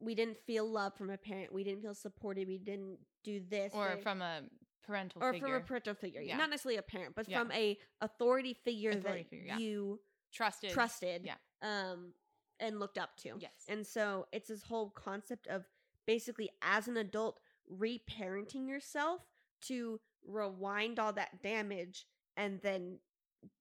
we 0.00 0.14
didn't 0.14 0.36
feel 0.46 0.70
love 0.70 0.94
from 0.94 1.08
a 1.10 1.16
parent, 1.16 1.52
we 1.52 1.64
didn't 1.64 1.82
feel 1.82 1.94
supported, 1.94 2.46
we 2.46 2.58
didn't 2.58 2.98
do 3.22 3.40
this 3.48 3.72
or 3.74 3.94
they- 3.96 4.02
from 4.02 4.20
a 4.22 4.42
parental 4.82 5.22
or 5.22 5.32
figure 5.32 5.46
from 5.48 5.54
a 5.56 5.60
parental 5.60 5.94
figure. 5.94 6.20
Yeah. 6.20 6.36
Not 6.36 6.50
necessarily 6.50 6.76
a 6.78 6.82
parent, 6.82 7.14
but 7.14 7.26
Yeah. 7.28 7.38
from 7.38 7.52
a 7.52 7.78
authority 8.02 8.52
figure 8.52 8.90
Authority 8.90 9.22
that 9.22 9.30
figure, 9.30 9.46
yeah. 9.46 9.58
you 9.58 10.00
trusted 10.32 10.70
trusted 10.70 11.24
yeah. 11.24 11.36
um 11.62 12.12
and 12.60 12.78
looked 12.80 12.98
up 12.98 13.16
to. 13.18 13.36
yes 13.38 13.64
And 13.68 13.86
so 13.86 14.26
it's 14.32 14.48
this 14.48 14.62
whole 14.64 14.90
concept 14.90 15.46
of 15.46 15.64
basically 16.06 16.50
as 16.60 16.86
an 16.88 16.96
adult 16.98 17.40
reparenting 17.72 18.68
yourself 18.68 19.22
to 19.68 20.00
rewind 20.26 20.98
all 20.98 21.12
that 21.12 21.42
damage 21.42 22.06
and 22.36 22.60
then 22.62 22.98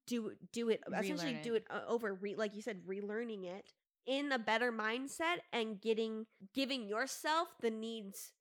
do 0.07 0.31
do 0.51 0.69
it 0.69 0.81
essentially 0.97 1.33
Relearn 1.33 1.43
do 1.43 1.55
it 1.55 1.65
uh, 1.69 1.81
over 1.87 2.13
re, 2.13 2.35
like 2.35 2.55
you 2.55 2.61
said 2.61 2.81
relearning 2.87 3.45
it 3.45 3.71
in 4.05 4.31
a 4.31 4.39
better 4.39 4.71
mindset 4.71 5.37
and 5.51 5.79
getting 5.81 6.25
giving 6.53 6.87
yourself 6.87 7.49
the 7.61 7.69
needs 7.71 8.31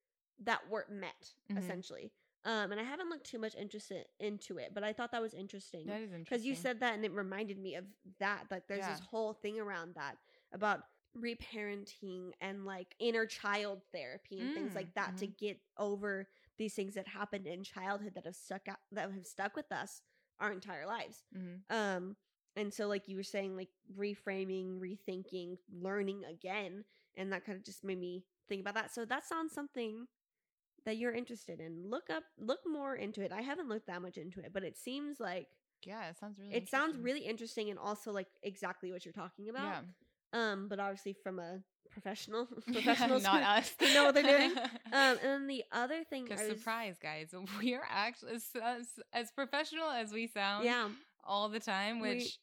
that 0.42 0.61
weren't 0.70 0.90
met 0.90 1.35
Mhm. 1.51 1.59
essentially. 1.59 2.12
Um 2.44 2.72
and 2.72 2.81
I 2.81 2.85
haven't 2.85 3.09
looked 3.11 3.27
too 3.27 3.38
much 3.38 3.55
interested 3.55 4.07
into 4.18 4.59
it, 4.59 4.72
but 4.75 4.83
I 4.85 4.92
thought 4.92 5.12
that 5.12 5.22
was 5.22 5.35
interesting 5.35 5.87
that 5.87 6.01
is 6.01 6.12
interesting 6.12 6.25
because 6.25 6.44
you 6.44 6.55
said 6.55 6.81
that 6.81 6.94
and 6.94 7.05
it 7.05 7.12
reminded 7.12 7.59
me 7.59 7.75
of 7.77 7.85
that 8.18 8.44
like 8.51 8.66
there's 8.68 8.87
this 8.87 9.01
whole 9.01 9.35
thing 9.35 9.61
around 9.61 9.94
that 9.94 10.16
about 10.53 10.81
reparenting 11.16 12.31
and 12.40 12.64
like 12.64 12.94
inner 12.98 13.27
child 13.27 13.83
therapy 13.92 14.40
and 14.40 14.53
things 14.53 14.72
Mm, 14.72 14.75
like 14.75 14.94
that 14.94 15.16
to 15.18 15.27
get 15.27 15.59
over 15.79 16.29
these 16.62 16.75
things 16.75 16.94
that 16.94 17.09
happened 17.09 17.46
in 17.46 17.64
childhood 17.64 18.12
that 18.14 18.25
have 18.25 18.37
stuck 18.37 18.68
out 18.68 18.79
that 18.92 19.11
have 19.11 19.27
stuck 19.27 19.57
with 19.57 19.70
us 19.72 20.01
our 20.40 20.53
entire 20.53 20.87
lives. 20.87 21.25
Hmm 21.35 21.77
um 21.77 22.16
and 22.55 22.72
so 22.72 22.87
like 22.87 23.09
you 23.09 23.16
were 23.16 23.22
saying 23.22 23.57
like 23.57 23.70
reframing 23.98 24.79
rethinking 24.79 25.57
learning 25.72 26.22
again 26.25 26.85
and 27.16 27.33
that 27.33 27.44
kind 27.44 27.57
of 27.59 27.64
just 27.64 27.83
made 27.85 27.98
me 27.98 28.25
think 28.48 28.61
about 28.61 28.75
that. 28.75 28.94
So 28.94 29.05
that 29.07 29.25
sounds 29.27 29.53
something 29.53 30.07
that 30.85 30.96
you're 30.96 31.12
interested 31.12 31.61
in. 31.61 31.88
Look 31.90 32.11
up 32.11 32.25
look 32.38 32.61
more 32.66 32.94
into 32.96 33.22
it. 33.22 33.33
I 33.33 33.40
haven't 33.42 33.68
looked 33.68 33.87
that 33.88 34.03
much 34.03 34.16
into 34.16 34.40
it 34.40 34.53
but 34.53 34.62
it 34.62 34.77
seems 34.77 35.18
like 35.18 35.48
yeah 35.85 36.11
it 36.11 36.16
sounds 36.18 36.38
really 36.38 36.55
it 36.55 36.68
sounds 36.68 36.96
really 36.96 37.20
interesting 37.20 37.70
and 37.70 37.79
also 37.79 38.12
like 38.12 38.29
exactly 38.42 38.92
what 38.92 39.05
you're 39.05 39.12
talking 39.12 39.48
about. 39.48 39.85
Yeah. 40.33 40.53
Um 40.53 40.68
but 40.68 40.79
obviously 40.79 41.14
from 41.25 41.38
a 41.38 41.62
professional 41.92 42.48
Yeah, 42.66 42.72
professional 42.72 43.20
not 43.20 43.42
us 43.59 43.72
who 43.78 43.92
know 43.94 44.05
what 44.07 44.14
they're 44.14 44.38
doing 44.38 44.52
um 44.59 44.68
and 44.92 45.18
then 45.22 45.46
the 45.46 45.64
other 45.72 46.05
thing 46.05 46.24
Because 46.24 46.46
surprise, 46.46 46.96
guys, 47.00 47.35
we 47.61 47.74
are 47.74 47.85
actually 47.88 48.35
as, 48.35 48.87
as, 49.12 49.31
professional 49.31 49.88
as 49.90 50.12
we 50.12 50.26
sound 50.26 50.64
yeah 50.64 50.88
all 51.24 51.48
the 51.48 51.61
time. 51.61 52.00
we- 52.00 52.09
Which, 52.16 52.38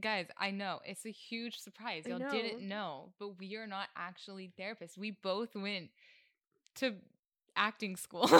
guys, 0.00 0.26
I 0.38 0.50
know 0.50 0.80
it's 0.86 1.04
a 1.04 1.10
huge 1.10 1.58
surprise. 1.58 2.06
Y'all 2.06 2.18
know. 2.18 2.30
didn't 2.30 2.66
know, 2.66 3.12
but 3.18 3.38
we 3.38 3.56
are 3.56 3.66
not 3.66 3.88
actually 3.96 4.50
therapists. 4.58 4.96
We 4.96 5.10
both 5.10 5.54
went 5.54 5.90
to 6.76 6.94
acting 7.54 7.96
school, 7.96 8.30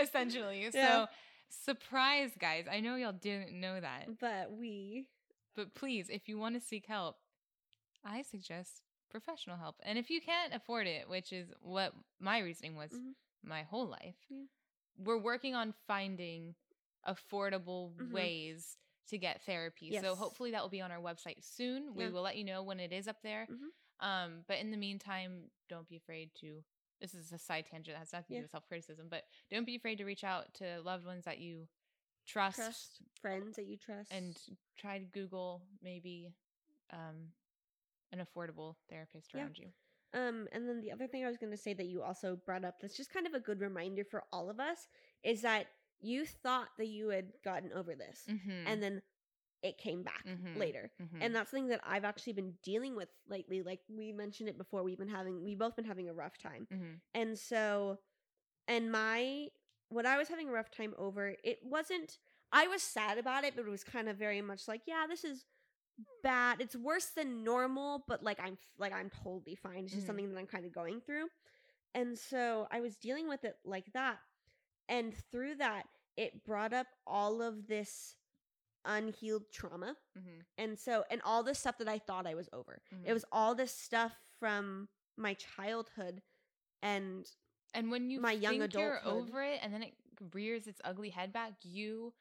essentially. 0.00 0.68
Yeah. 0.72 1.06
So, 1.06 1.06
surprise, 1.72 2.30
guys. 2.38 2.64
I 2.70 2.80
know 2.80 2.94
y'all 2.96 3.12
didn't 3.12 3.52
know 3.52 3.80
that, 3.80 4.18
but 4.20 4.52
we 4.52 5.06
but 5.56 5.74
please, 5.74 6.08
if 6.08 6.28
you 6.28 6.38
want 6.38 6.54
to 6.54 6.60
seek 6.66 6.86
help, 6.86 7.16
I 8.04 8.22
suggest 8.22 8.82
professional 9.10 9.56
help. 9.56 9.76
And 9.82 9.98
if 9.98 10.10
you 10.10 10.20
can't 10.20 10.54
afford 10.54 10.86
it, 10.86 11.08
which 11.08 11.32
is 11.32 11.52
what 11.60 11.92
my 12.18 12.38
reasoning 12.38 12.76
was 12.76 12.92
Mhm. 12.92 13.14
my 13.42 13.62
whole 13.62 13.86
life, 13.86 14.16
Yeah. 14.28 14.44
we're 14.96 15.18
working 15.18 15.54
on 15.54 15.72
finding 15.86 16.54
affordable 17.06 17.94
Mhm. 17.96 18.10
ways 18.12 18.78
to 19.06 19.18
get 19.18 19.42
therapy. 19.42 19.98
So 19.98 20.14
hopefully 20.14 20.52
that 20.52 20.62
will 20.62 20.68
be 20.68 20.80
on 20.80 20.92
our 20.92 21.00
website 21.00 21.42
soon. 21.42 21.94
We 21.94 22.04
Yeah. 22.04 22.10
will 22.10 22.22
let 22.22 22.36
you 22.36 22.44
know 22.44 22.62
when 22.62 22.78
it 22.78 22.92
is 22.92 23.08
up 23.08 23.20
there. 23.22 23.46
Mhm. 23.46 23.72
Um, 23.98 24.42
but 24.42 24.58
in 24.58 24.70
the 24.70 24.76
meantime, 24.76 25.50
don't 25.68 25.88
be 25.88 25.96
afraid 25.96 26.34
to. 26.36 26.64
This 27.00 27.14
is 27.14 27.32
a 27.32 27.38
side 27.38 27.66
tangent 27.66 27.94
that 27.94 27.98
has 27.98 28.12
nothing 28.12 28.34
to 28.36 28.40
do 28.40 28.42
with 28.44 28.50
self 28.50 28.66
criticism, 28.68 29.08
but 29.08 29.28
don't 29.48 29.64
be 29.64 29.74
afraid 29.74 29.96
to 29.96 30.04
reach 30.04 30.22
out 30.22 30.52
to 30.54 30.80
loved 30.82 31.04
ones 31.06 31.24
that 31.24 31.38
you 31.38 31.68
trust, 32.26 32.56
trust 32.56 33.02
friends 33.20 33.56
that 33.56 33.64
you 33.64 33.76
trust 33.78 34.12
and 34.12 34.58
try 34.76 34.98
to 34.98 35.04
Google 35.06 35.66
maybe 35.80 36.32
um, 36.90 37.32
an 38.12 38.18
affordable 38.24 38.76
therapist 38.88 39.32
Yeah. 39.34 39.40
around 39.42 39.58
you. 39.58 39.68
Um, 40.12 40.48
and 40.52 40.68
then 40.68 40.80
the 40.80 40.90
other 40.90 41.06
thing 41.06 41.24
I 41.24 41.28
was 41.28 41.36
going 41.38 41.52
to 41.52 41.56
say 41.56 41.72
that 41.74 41.86
you 41.86 42.02
also 42.02 42.34
brought 42.36 42.64
up 42.64 42.80
that's 42.80 42.96
just 42.96 43.12
kind 43.12 43.26
of 43.26 43.34
a 43.34 43.40
good 43.40 43.60
reminder 43.60 44.04
for 44.04 44.24
all 44.32 44.50
of 44.50 44.58
us 44.58 44.88
is 45.22 45.42
that 45.42 45.66
you 46.00 46.26
thought 46.26 46.68
that 46.78 46.86
you 46.88 47.08
had 47.10 47.32
gotten 47.44 47.72
over 47.72 47.94
this. 47.94 48.24
Mm-hmm. 48.28 48.66
And 48.66 48.82
then 48.82 49.02
it 49.62 49.76
came 49.78 50.02
back 50.02 50.24
Mhm. 50.26 50.56
later. 50.56 50.90
Mhm. 51.00 51.18
And 51.20 51.34
that's 51.36 51.50
something 51.50 51.68
that 51.68 51.82
I've 51.84 52.04
actually 52.04 52.32
been 52.32 52.56
dealing 52.62 52.96
with 52.96 53.10
lately. 53.28 53.62
Like 53.62 53.82
we 53.88 54.10
mentioned 54.10 54.48
it 54.48 54.56
before, 54.58 54.82
we've 54.82 54.98
been 54.98 55.08
having 55.08 55.44
we 55.44 55.54
both 55.54 55.76
been 55.76 55.84
having 55.84 56.08
a 56.08 56.14
rough 56.14 56.38
time. 56.38 56.66
Mhm. 56.70 57.00
And 57.14 57.38
so 57.38 57.98
and 58.66 58.90
my 58.90 59.50
what 59.90 60.06
I 60.06 60.16
was 60.16 60.28
having 60.28 60.48
a 60.48 60.52
rough 60.52 60.70
time 60.70 60.94
over, 60.96 61.36
it 61.44 61.62
wasn't 61.62 62.18
I 62.52 62.66
was 62.66 62.82
sad 62.82 63.16
about 63.18 63.44
it, 63.44 63.54
but 63.54 63.66
it 63.66 63.70
was 63.70 63.84
kind 63.84 64.08
of 64.08 64.16
very 64.16 64.40
much 64.42 64.66
like, 64.66 64.82
yeah, 64.86 65.06
this 65.06 65.22
is 65.24 65.44
bad. 66.22 66.60
It's 66.60 66.76
worse 66.76 67.06
than 67.06 67.44
normal, 67.44 68.04
but 68.06 68.22
like 68.22 68.38
I'm 68.40 68.58
like 68.78 68.92
I'm 68.92 69.10
totally 69.10 69.56
fine. 69.56 69.84
It's 69.84 69.92
just 69.94 70.04
Mhm. 70.04 70.06
something 70.06 70.32
that 70.32 70.38
I'm 70.38 70.46
kind 70.46 70.64
of 70.64 70.72
going 70.72 71.00
through. 71.00 71.26
And 71.94 72.18
so 72.18 72.68
I 72.70 72.80
was 72.80 72.96
dealing 72.96 73.28
with 73.28 73.44
it 73.44 73.56
like 73.64 73.92
that. 73.94 74.18
And 74.88 75.14
through 75.30 75.56
that, 75.56 75.84
it 76.16 76.44
brought 76.44 76.72
up 76.72 76.86
all 77.06 77.42
of 77.42 77.66
this 77.66 78.16
unhealed 78.84 79.50
trauma. 79.52 79.96
Mhm. 80.16 80.44
And 80.58 80.78
so 80.78 81.04
and 81.10 81.20
all 81.22 81.42
this 81.42 81.58
stuff 81.58 81.78
that 81.78 81.88
I 81.88 81.98
thought 81.98 82.26
I 82.26 82.34
was 82.34 82.48
over. 82.52 82.82
It 83.04 83.12
Mhm. 83.12 83.14
was 83.14 83.24
all 83.32 83.54
this 83.54 83.74
stuff 83.74 84.12
from 84.38 84.88
my 85.16 85.34
childhood 85.34 86.22
and 86.82 87.26
And 87.74 87.90
when 87.90 88.10
you 88.10 88.20
my 88.20 88.32
young 88.32 88.60
adulthood. 88.62 89.30
over 89.30 89.42
it, 89.42 89.60
and 89.62 89.72
then 89.72 89.82
it 89.82 89.94
rears 90.32 90.66
its 90.66 90.80
ugly 90.84 91.10
head 91.10 91.32
back, 91.32 91.52
you, 91.62 92.14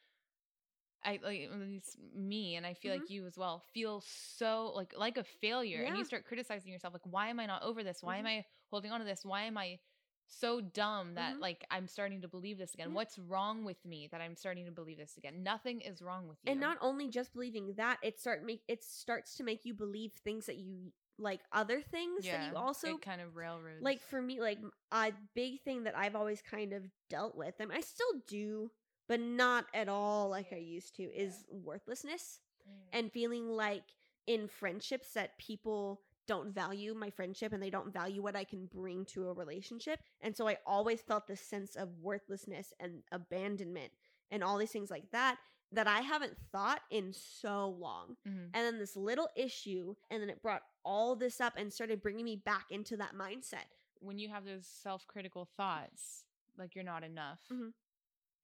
I 1.03 1.19
like 1.23 1.41
at 1.51 1.59
least 1.59 1.97
me, 2.15 2.55
and 2.55 2.65
I 2.65 2.73
feel 2.73 2.93
Mhm. 2.93 2.99
like 3.01 3.09
you 3.09 3.25
as 3.25 3.37
well, 3.37 3.63
feel 3.73 4.01
so 4.01 4.71
like 4.75 4.93
like 4.97 5.17
a 5.17 5.23
failure, 5.23 5.81
and 5.81 5.95
you 5.97 6.03
start 6.05 6.25
criticizing 6.25 6.71
yourself. 6.71 6.93
Like, 6.93 7.05
why 7.05 7.27
am 7.29 7.39
I 7.39 7.45
not 7.45 7.63
over 7.63 7.83
this? 7.83 8.03
Why 8.03 8.17
am 8.17 8.25
Mhm. 8.25 8.29
I 8.29 8.45
holding 8.69 8.91
on 8.91 8.99
to 8.99 9.05
this? 9.05 9.23
Why 9.25 9.43
am 9.43 9.57
I 9.57 9.79
so 10.27 10.61
dumb 10.61 11.15
that 11.15 11.35
Mhm. 11.35 11.41
like 11.41 11.65
I'm 11.71 11.87
starting 11.87 12.21
to 12.21 12.27
believe 12.27 12.57
this 12.57 12.73
again? 12.73 12.89
Yeah. 12.89 12.95
What's 12.95 13.17
wrong 13.17 13.63
with 13.65 13.83
me 13.85 14.07
that 14.11 14.21
I'm 14.21 14.35
starting 14.35 14.65
to 14.65 14.71
believe 14.71 14.97
this 14.97 15.17
again? 15.17 15.41
Nothing 15.43 15.81
is 15.81 16.01
wrong 16.01 16.27
with 16.27 16.37
you. 16.43 16.51
and 16.51 16.59
not 16.59 16.77
only 16.81 17.07
just 17.09 17.33
believing 17.33 17.73
that, 17.77 17.97
it 18.03 18.19
start 18.19 18.43
make 18.43 18.61
it 18.67 18.83
starts 18.83 19.35
to 19.35 19.43
make 19.43 19.65
you 19.65 19.73
believe 19.73 20.11
things 20.13 20.45
that 20.45 20.57
you 20.57 20.91
like 21.17 21.41
other 21.51 21.81
things 21.81 22.25
that 22.25 22.43
you 22.49 22.55
also 22.55 22.97
kind 22.97 23.19
of 23.19 23.35
railroads. 23.35 23.83
like 23.83 24.01
for 24.01 24.21
me 24.21 24.39
like 24.39 24.59
a 24.93 25.11
big 25.35 25.61
thing 25.63 25.83
that 25.83 25.97
i've 25.97 26.15
always 26.15 26.41
kind 26.41 26.71
of 26.71 26.83
dealt 27.09 27.35
with 27.35 27.55
and 27.59 27.73
i 27.73 27.81
still 27.81 28.13
do 28.25 28.71
but 29.09 29.19
not 29.19 29.65
at 29.73 29.89
all 29.89 30.29
like 30.29 30.53
i 30.53 30.57
used 30.57 30.95
to 30.95 31.03
is 31.03 31.43
worthlessness 31.51 32.39
Mm. 32.67 32.71
and 32.93 33.11
feeling 33.11 33.47
like 33.49 33.83
in 34.27 34.47
friendships 34.47 35.13
that 35.13 35.37
people 35.39 36.01
don't 36.27 36.53
value 36.53 36.93
my 36.93 37.09
friendship 37.09 37.51
and 37.53 37.63
they 37.63 37.69
don't 37.71 37.91
value 37.93 38.21
what 38.21 38.35
i 38.35 38.43
can 38.43 38.65
bring 38.67 39.05
to 39.05 39.27
a 39.29 39.33
relationship 39.33 39.99
and 40.21 40.35
so 40.37 40.47
i 40.47 40.57
always 40.65 41.01
felt 41.01 41.25
this 41.25 41.41
sense 41.41 41.75
of 41.75 41.87
worthlessness 42.01 42.73
and 42.79 43.01
abandonment 43.11 43.91
and 44.29 44.43
all 44.43 44.57
these 44.57 44.71
things 44.71 44.91
like 44.91 45.09
that 45.11 45.37
that 45.71 45.87
i 45.87 46.01
haven't 46.01 46.37
thought 46.51 46.81
in 46.91 47.13
so 47.13 47.69
long 47.79 48.17
Mhm. 48.27 48.49
and 48.53 48.65
then 48.65 48.77
this 48.77 48.95
little 48.97 49.29
issue 49.35 49.95
and 50.11 50.21
then 50.21 50.29
it 50.29 50.41
brought 50.41 50.63
all 50.83 51.15
this 51.15 51.39
up 51.41 51.53
and 51.57 51.71
started 51.73 52.01
bringing 52.01 52.25
me 52.25 52.35
back 52.35 52.65
into 52.71 52.97
that 52.97 53.13
mindset 53.15 53.65
when 54.01 54.19
you 54.19 54.29
have 54.29 54.43
those 54.45 54.67
self-critical 54.67 55.45
thoughts 55.57 56.25
like 56.57 56.75
you're 56.75 56.83
not 56.83 57.03
enough 57.03 57.39
Mhm. 57.49 57.73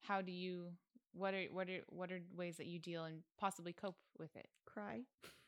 How 0.07 0.21
do 0.21 0.31
you 0.31 0.67
what 1.13 1.33
are 1.33 1.43
what 1.51 1.69
are 1.69 1.79
what 1.89 2.11
are 2.11 2.19
ways 2.35 2.57
that 2.57 2.65
you 2.67 2.79
deal 2.79 3.03
and 3.05 3.21
possibly 3.39 3.73
cope 3.73 3.95
with 4.19 4.35
it 4.35 4.47
cry 4.65 4.99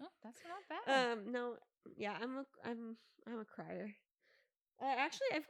oh 0.02 0.08
that's 0.24 0.40
not 0.48 0.84
bad 0.86 1.12
um 1.12 1.32
no 1.32 1.56
yeah 1.98 2.16
i'm 2.22 2.38
a 2.38 2.46
i'm 2.66 2.96
i'm 3.28 3.40
a 3.40 3.46
crier 3.46 3.90
uh, 4.82 4.86
actually 4.98 5.28
i've 5.36 5.48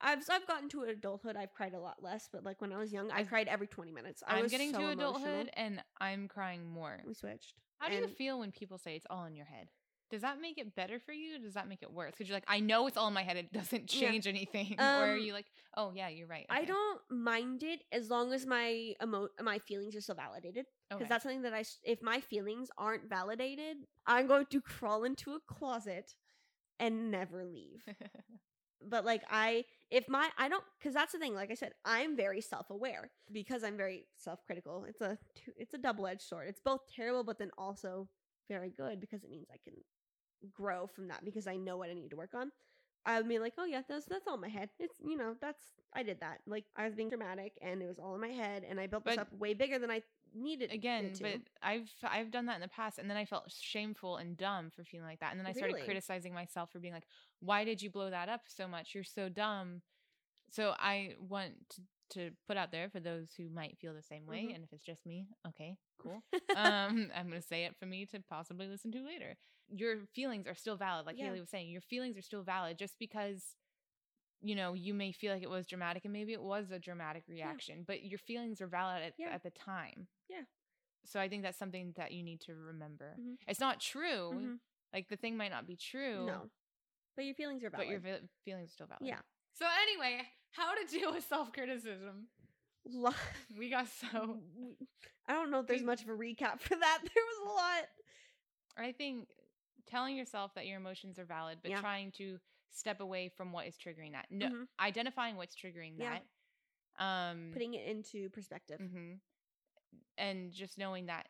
I've 0.00 0.18
I've 0.28 0.46
gotten 0.46 0.68
to 0.70 0.82
adulthood. 0.82 1.36
I've 1.36 1.52
cried 1.52 1.72
a 1.72 1.78
lot 1.78 2.02
less, 2.02 2.28
but 2.30 2.44
like 2.44 2.60
when 2.60 2.72
I 2.72 2.78
was 2.78 2.92
young, 2.92 3.10
I 3.12 3.22
cried 3.22 3.46
every 3.46 3.66
twenty 3.68 3.92
minutes. 3.92 4.22
I 4.26 4.36
i'm 4.36 4.42
was 4.42 4.50
getting 4.50 4.72
so 4.72 4.78
to 4.80 4.84
emotional. 4.90 5.10
adulthood 5.16 5.50
and 5.54 5.82
i'm 6.00 6.28
crying 6.28 6.66
more 6.68 7.00
We 7.06 7.14
switched. 7.14 7.54
how 7.78 7.88
do 7.88 7.94
you 7.94 8.08
feel 8.08 8.38
when 8.40 8.50
people 8.52 8.76
say 8.76 8.96
it's 8.96 9.06
all 9.08 9.24
in 9.24 9.36
your 9.36 9.46
head 9.46 9.68
does 10.14 10.22
that 10.22 10.40
make 10.40 10.58
it 10.58 10.74
better 10.76 10.98
for 10.98 11.12
you 11.12 11.36
or 11.36 11.38
does 11.38 11.54
that 11.54 11.68
make 11.68 11.82
it 11.82 11.92
worse 11.92 12.12
because 12.12 12.28
you're 12.28 12.36
like 12.36 12.44
i 12.48 12.60
know 12.60 12.86
it's 12.86 12.96
all 12.96 13.08
in 13.08 13.14
my 13.14 13.22
head 13.22 13.36
it 13.36 13.52
doesn't 13.52 13.88
Yeah. 13.92 14.10
change 14.10 14.26
anything 14.26 14.76
or 14.78 14.84
are 15.04 15.16
Um, 15.16 15.20
you 15.20 15.32
like 15.32 15.46
oh 15.76 15.92
yeah 15.94 16.08
you're 16.08 16.26
right 16.26 16.46
I 16.50 16.64
don't 16.64 17.00
mind 17.10 17.62
it 17.62 17.80
as 17.92 18.10
long 18.10 18.32
as 18.32 18.46
my 18.46 18.94
emo- 19.02 19.28
my 19.42 19.58
feelings 19.58 19.94
are 19.96 20.00
still 20.00 20.14
validated. 20.16 20.66
Because 20.90 21.02
Okay. 21.02 21.08
that's 21.08 21.22
something 21.24 21.42
that 21.42 21.54
I, 21.54 21.60
s- 21.60 21.78
if 21.84 22.02
my 22.02 22.20
feelings 22.20 22.70
aren't 22.78 23.08
validated, 23.08 23.78
I'm 24.06 24.26
going 24.26 24.46
to 24.50 24.60
crawl 24.60 25.04
into 25.04 25.32
a 25.34 25.40
closet 25.48 26.14
and 26.78 27.10
never 27.10 27.44
leave. 27.44 27.84
but 28.88 29.04
like 29.04 29.22
I, 29.30 29.64
if 29.90 30.08
my, 30.08 30.28
I 30.38 30.48
don't, 30.48 30.64
because 30.78 30.94
that's 30.94 31.12
the 31.12 31.18
thing. 31.18 31.34
Like 31.34 31.50
I 31.50 31.54
said, 31.54 31.72
I'm 31.84 32.16
very 32.16 32.40
self 32.40 32.70
aware 32.70 33.10
because 33.32 33.64
I'm 33.64 33.76
very 33.76 34.06
self 34.16 34.44
critical. 34.46 34.84
It's 34.88 35.00
a, 35.00 35.18
it's 35.56 35.74
a 35.74 35.78
double 35.78 36.06
edged 36.06 36.22
sword. 36.22 36.48
It's 36.48 36.60
both 36.60 36.80
terrible, 36.94 37.24
but 37.24 37.38
then 37.38 37.50
also 37.58 38.08
very 38.48 38.70
good 38.70 39.00
because 39.00 39.24
it 39.24 39.30
means 39.30 39.46
I 39.52 39.58
can 39.64 39.74
grow 40.52 40.86
from 40.86 41.08
that 41.08 41.24
because 41.24 41.46
I 41.46 41.56
know 41.56 41.76
what 41.76 41.90
I 41.90 41.94
need 41.94 42.10
to 42.10 42.16
work 42.16 42.34
on. 42.34 42.50
I 43.06 43.18
would 43.18 43.28
be 43.28 43.38
like, 43.38 43.52
oh 43.58 43.66
yeah, 43.66 43.82
that's 43.86 44.06
that's 44.06 44.26
all 44.26 44.34
in 44.34 44.40
my 44.40 44.48
head. 44.48 44.70
It's 44.78 44.96
you 45.06 45.16
know 45.16 45.34
that's 45.40 45.62
I 45.94 46.02
did 46.02 46.20
that. 46.20 46.40
Like 46.46 46.64
I 46.76 46.84
was 46.86 46.94
being 46.94 47.08
dramatic 47.10 47.52
and 47.60 47.82
it 47.82 47.86
was 47.86 47.98
all 47.98 48.14
in 48.14 48.20
my 48.20 48.28
head 48.28 48.64
and 48.68 48.80
I 48.80 48.86
built 48.86 49.04
this 49.04 49.16
But- 49.16 49.22
up 49.22 49.32
way 49.38 49.54
bigger 49.54 49.78
than 49.78 49.90
I 49.90 50.02
needed 50.36 50.72
it 50.72 50.74
again 50.74 51.12
but 51.22 51.36
i've 51.62 51.88
i've 52.02 52.32
done 52.32 52.46
that 52.46 52.56
in 52.56 52.60
the 52.60 52.66
past 52.66 52.98
and 52.98 53.08
then 53.08 53.16
i 53.16 53.24
felt 53.24 53.44
shameful 53.48 54.16
and 54.16 54.36
dumb 54.36 54.68
for 54.68 54.82
feeling 54.82 55.06
like 55.06 55.20
that 55.20 55.30
and 55.30 55.38
then 55.38 55.46
i 55.46 55.52
started 55.52 55.74
Really? 55.74 55.84
criticizing 55.84 56.34
myself 56.34 56.72
for 56.72 56.80
being 56.80 56.92
like 56.92 57.06
why 57.38 57.62
did 57.64 57.80
you 57.80 57.88
blow 57.88 58.10
that 58.10 58.28
up 58.28 58.40
so 58.48 58.66
much 58.66 58.96
you're 58.96 59.04
so 59.04 59.28
dumb 59.28 59.80
so 60.50 60.74
i 60.80 61.14
want 61.20 61.52
to, 61.70 61.82
to 62.14 62.30
put 62.48 62.56
out 62.56 62.70
there 62.72 62.88
for 62.88 63.00
those 63.00 63.28
who 63.36 63.48
might 63.50 63.76
feel 63.78 63.94
the 63.94 64.02
same 64.02 64.26
way 64.26 64.44
Mhm. 64.48 64.54
and 64.54 64.64
if 64.64 64.72
it's 64.72 64.84
just 64.84 65.04
me 65.06 65.26
okay 65.46 65.76
cool 65.98 66.22
um 66.56 67.10
i'm 67.14 67.28
going 67.28 67.40
to 67.40 67.46
say 67.46 67.64
it 67.64 67.76
for 67.78 67.86
me 67.86 68.06
to 68.06 68.20
possibly 68.20 68.66
listen 68.66 68.90
to 68.92 69.02
later 69.04 69.36
your 69.68 70.06
feelings 70.14 70.46
are 70.46 70.54
still 70.54 70.76
valid 70.76 71.06
like 71.06 71.16
Yeah. 71.18 71.26
haley 71.26 71.40
was 71.40 71.50
saying 71.50 71.68
your 71.70 71.80
feelings 71.80 72.16
are 72.16 72.22
still 72.22 72.42
valid 72.42 72.78
just 72.78 72.98
because 72.98 73.56
you 74.40 74.54
know 74.54 74.74
you 74.74 74.92
may 74.94 75.10
feel 75.12 75.32
like 75.32 75.42
it 75.42 75.48
was 75.50 75.66
dramatic 75.66 76.04
and 76.04 76.12
maybe 76.12 76.32
it 76.32 76.42
was 76.42 76.70
a 76.70 76.78
dramatic 76.78 77.24
reaction 77.28 77.84
but 77.86 78.02
your 78.04 78.18
feelings 78.18 78.60
are 78.60 78.66
valid 78.66 79.02
at, 79.02 79.14
Yeah. 79.18 79.30
at 79.30 79.42
the 79.42 79.50
time 79.50 80.08
Yeah. 80.28 80.44
so 81.04 81.18
i 81.20 81.28
think 81.28 81.42
that's 81.42 81.58
something 81.58 81.92
that 81.96 82.12
you 82.12 82.22
need 82.22 82.40
to 82.42 82.54
remember 82.54 83.16
Mhm. 83.18 83.36
it's 83.48 83.60
not 83.60 83.80
true 83.80 84.32
Mhm. 84.34 84.60
like 84.92 85.08
the 85.08 85.16
thing 85.16 85.36
might 85.36 85.50
not 85.50 85.66
be 85.66 85.76
true 85.76 86.26
no, 86.26 86.50
but 87.16 87.24
your 87.24 87.34
feelings 87.34 87.62
are 87.64 87.70
valid. 87.70 87.86
but 87.86 87.90
your 87.90 88.00
fe- 88.00 88.28
feelings 88.44 88.68
are 88.70 88.72
still 88.72 88.86
valid 88.86 89.06
yeah. 89.06 89.20
so 89.54 89.66
anyway 89.82 90.28
how 90.54 90.74
to 90.74 90.86
deal 90.98 91.12
with 91.12 91.24
self-criticism 91.28 92.26
we 93.58 93.70
got 93.70 93.86
so 93.88 94.38
I 95.26 95.32
don't 95.32 95.50
know 95.50 95.60
if 95.60 95.66
there's 95.66 95.82
much 95.82 96.02
of 96.02 96.08
a 96.08 96.12
recap 96.12 96.60
for 96.60 96.74
that. 96.76 96.98
There 97.14 97.24
was 97.24 97.50
a 97.50 97.52
lot. 97.54 97.88
I 98.88 98.92
think 98.92 99.28
telling 99.86 100.16
yourself 100.16 100.52
that 100.54 100.66
your 100.66 100.76
emotions 100.78 101.18
are 101.18 101.24
valid, 101.24 101.58
but 101.62 101.70
Yeah. 101.70 101.80
trying 101.80 102.12
to 102.12 102.38
step 102.70 103.00
away 103.00 103.30
from 103.30 103.52
what 103.52 103.66
is 103.66 103.76
triggering 103.78 104.12
that. 104.12 104.26
No, 104.30 104.48
Mhm. 104.48 104.68
identifying 104.80 105.36
what's 105.36 105.56
triggering 105.56 105.96
Yeah. 105.98 106.18
that. 106.98 107.02
Um, 107.02 107.50
Putting 107.54 107.72
it 107.74 107.86
into 107.86 108.28
perspective. 108.30 108.80
mhm. 108.80 109.20
and 110.18 110.52
just 110.52 110.76
knowing 110.78 111.06
that 111.06 111.28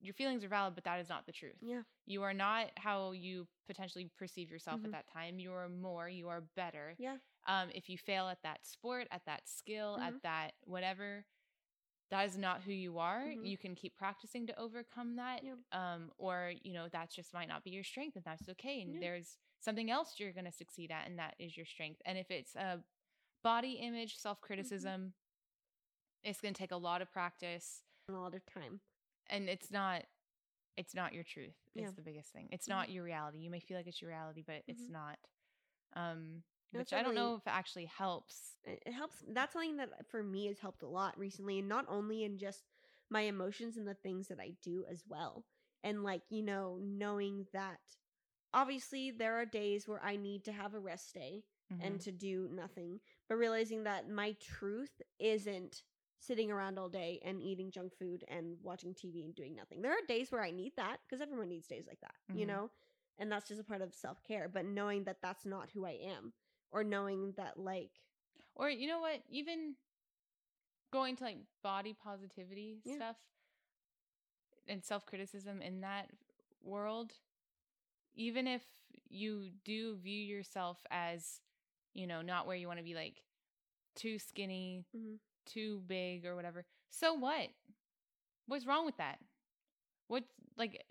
your 0.00 0.14
feelings 0.14 0.44
are 0.44 0.48
valid, 0.48 0.74
but 0.74 0.84
that 0.84 1.00
is 1.00 1.08
not 1.08 1.26
the 1.26 1.32
truth. 1.32 1.56
Yeah. 1.60 1.82
You 2.06 2.22
are 2.22 2.34
not 2.34 2.70
how 2.78 3.12
you 3.12 3.48
potentially 3.66 4.10
perceive 4.16 4.50
yourself 4.50 4.80
Mhm. 4.80 4.86
at 4.86 4.90
that 4.92 5.06
time. 5.08 5.38
You 5.40 5.52
are 5.52 5.68
more. 5.68 6.08
You 6.08 6.28
are 6.28 6.40
better. 6.42 6.94
Yeah. 6.98 7.18
Um, 7.46 7.70
if 7.74 7.88
you 7.90 7.98
fail 7.98 8.28
at 8.28 8.42
that 8.42 8.66
sport, 8.66 9.06
at 9.10 9.24
that 9.26 9.48
skill, 9.48 9.98
Mhm. 9.98 10.06
at 10.08 10.22
that 10.22 10.52
whatever, 10.64 11.26
that 12.10 12.24
is 12.26 12.36
not 12.38 12.62
who 12.62 12.72
you 12.72 12.98
are. 12.98 13.26
Mhm. 13.26 13.46
You 13.46 13.58
can 13.58 13.74
keep 13.74 13.96
practicing 13.96 14.46
to 14.46 14.58
overcome 14.58 15.16
that. 15.16 15.42
Yep. 15.44 15.58
Um, 15.72 16.12
or 16.18 16.52
you 16.62 16.72
know 16.72 16.88
that 16.88 17.10
just 17.10 17.32
might 17.34 17.48
not 17.48 17.64
be 17.64 17.70
your 17.70 17.84
strength, 17.84 18.16
and 18.16 18.24
that's 18.24 18.48
okay. 18.50 18.80
And 18.82 18.94
Yeah. 18.94 19.00
there's 19.00 19.38
something 19.60 19.90
else 19.90 20.18
you're 20.20 20.32
going 20.32 20.44
to 20.44 20.52
succeed 20.52 20.90
at, 20.90 21.06
and 21.06 21.18
that 21.18 21.34
is 21.38 21.56
your 21.56 21.66
strength. 21.66 22.00
And 22.04 22.16
if 22.18 22.30
it's 22.30 22.54
a 22.56 22.84
body 23.42 23.72
image, 23.74 24.16
self 24.16 24.40
criticism, 24.40 25.14
it's 26.22 26.40
going 26.40 26.54
to 26.54 26.58
take 26.58 26.72
a 26.72 26.76
lot 26.76 27.02
of 27.02 27.10
practice, 27.12 27.82
And 28.08 28.16
A 28.16 28.20
lot 28.20 28.34
of 28.34 28.44
time. 28.46 28.80
and 29.28 29.48
it's 29.48 29.70
not. 29.70 30.06
It's 30.76 30.94
not 30.94 31.12
your 31.12 31.22
truth. 31.24 31.54
Is 31.76 31.82
Yeah. 31.82 31.90
the 31.92 32.02
biggest 32.02 32.32
thing. 32.32 32.48
It's 32.50 32.66
Mhm. 32.66 32.70
not 32.70 32.90
your 32.90 33.04
reality. 33.04 33.38
You 33.38 33.50
may 33.50 33.60
feel 33.60 33.76
like 33.76 33.86
it's 33.86 34.00
your 34.00 34.10
reality, 34.10 34.42
but 34.42 34.64
it's 34.66 34.82
Mhm. 34.82 34.90
not. 34.90 35.18
Um, 35.94 36.42
which 36.74 36.92
I 36.92 37.02
don't 37.02 37.14
know 37.14 37.34
if 37.36 37.46
it 37.46 37.50
actually 37.52 37.86
helps. 37.86 38.56
it 38.64 38.92
helps 38.92 39.16
that's 39.32 39.52
something 39.52 39.76
that 39.76 39.90
for 40.10 40.22
me 40.22 40.46
has 40.46 40.58
helped 40.58 40.82
a 40.82 40.88
lot 40.88 41.18
recently 41.18 41.58
and 41.58 41.68
not 41.68 41.86
only 41.88 42.24
in 42.24 42.38
just 42.38 42.64
my 43.10 43.22
emotions 43.22 43.76
and 43.76 43.86
the 43.86 43.94
things 43.94 44.28
that 44.28 44.40
i 44.40 44.52
do 44.62 44.84
as 44.90 45.04
well 45.08 45.44
and 45.82 46.02
like 46.02 46.22
you 46.30 46.42
know 46.42 46.78
knowing 46.82 47.46
that 47.52 47.78
obviously 48.52 49.10
there 49.10 49.34
are 49.36 49.44
days 49.46 49.86
where 49.88 50.02
i 50.04 50.16
need 50.16 50.44
to 50.44 50.52
have 50.52 50.74
a 50.74 50.78
rest 50.80 51.14
day 51.14 51.42
and 51.80 52.00
Mhm. 52.00 52.00
to 52.00 52.12
do 52.12 52.48
nothing 52.52 53.00
but 53.28 53.36
realizing 53.36 53.84
that 53.84 54.08
my 54.10 54.34
truth 54.40 55.00
isn't 55.18 55.82
sitting 56.18 56.50
around 56.50 56.78
all 56.78 56.88
day 56.88 57.20
and 57.24 57.42
eating 57.42 57.70
junk 57.70 57.92
food 57.98 58.24
and 58.28 58.56
watching 58.62 58.94
tv 58.94 59.24
and 59.24 59.34
doing 59.34 59.54
nothing 59.54 59.82
there 59.82 59.92
are 59.92 60.06
days 60.08 60.30
where 60.30 60.42
i 60.42 60.50
need 60.50 60.72
that 60.76 60.98
because 61.06 61.20
everyone 61.20 61.48
needs 61.48 61.66
days 61.66 61.86
like 61.86 62.00
that 62.00 62.14
you 62.32 62.46
Mhm. 62.46 62.46
know 62.46 62.70
and 63.18 63.30
that's 63.30 63.48
just 63.48 63.60
a 63.60 63.64
part 63.64 63.82
of 63.82 63.94
self-care 63.94 64.48
but 64.52 64.64
knowing 64.64 65.04
that 65.04 65.18
that's 65.22 65.44
not 65.44 65.70
who 65.74 65.84
i 65.84 65.98
am 66.02 66.32
or 66.74 66.84
knowing 66.84 67.32
that 67.36 67.56
like 67.58 67.90
Or 68.56 68.68
you 68.68 68.86
know 68.88 69.00
what? 69.00 69.22
Even 69.30 69.74
going 70.92 71.16
to 71.16 71.24
like 71.24 71.38
body 71.62 71.94
positivity 71.94 72.80
Yeah. 72.84 72.96
stuff. 72.96 73.16
and 74.66 74.82
self 74.82 75.04
criticism 75.04 75.60
in 75.60 75.82
that 75.82 76.08
world, 76.62 77.12
even 78.14 78.46
if 78.46 78.62
you 79.10 79.50
do 79.62 79.96
view 79.96 80.18
yourself 80.18 80.78
as, 80.90 81.42
you 81.92 82.06
know, 82.06 82.22
not 82.22 82.46
where 82.46 82.56
you 82.56 82.66
want 82.66 82.78
to 82.78 82.84
be, 82.84 82.94
like 82.94 83.22
too 83.94 84.18
skinny, 84.18 84.86
Mhm. 84.96 85.18
too 85.44 85.80
big, 85.86 86.24
or 86.24 86.34
whatever. 86.34 86.64
So 86.88 87.12
what? 87.12 87.50
What's 88.46 88.64
wrong 88.64 88.86
with 88.86 88.96
that? 88.96 89.20
What's 90.08 90.32
like 90.56 90.82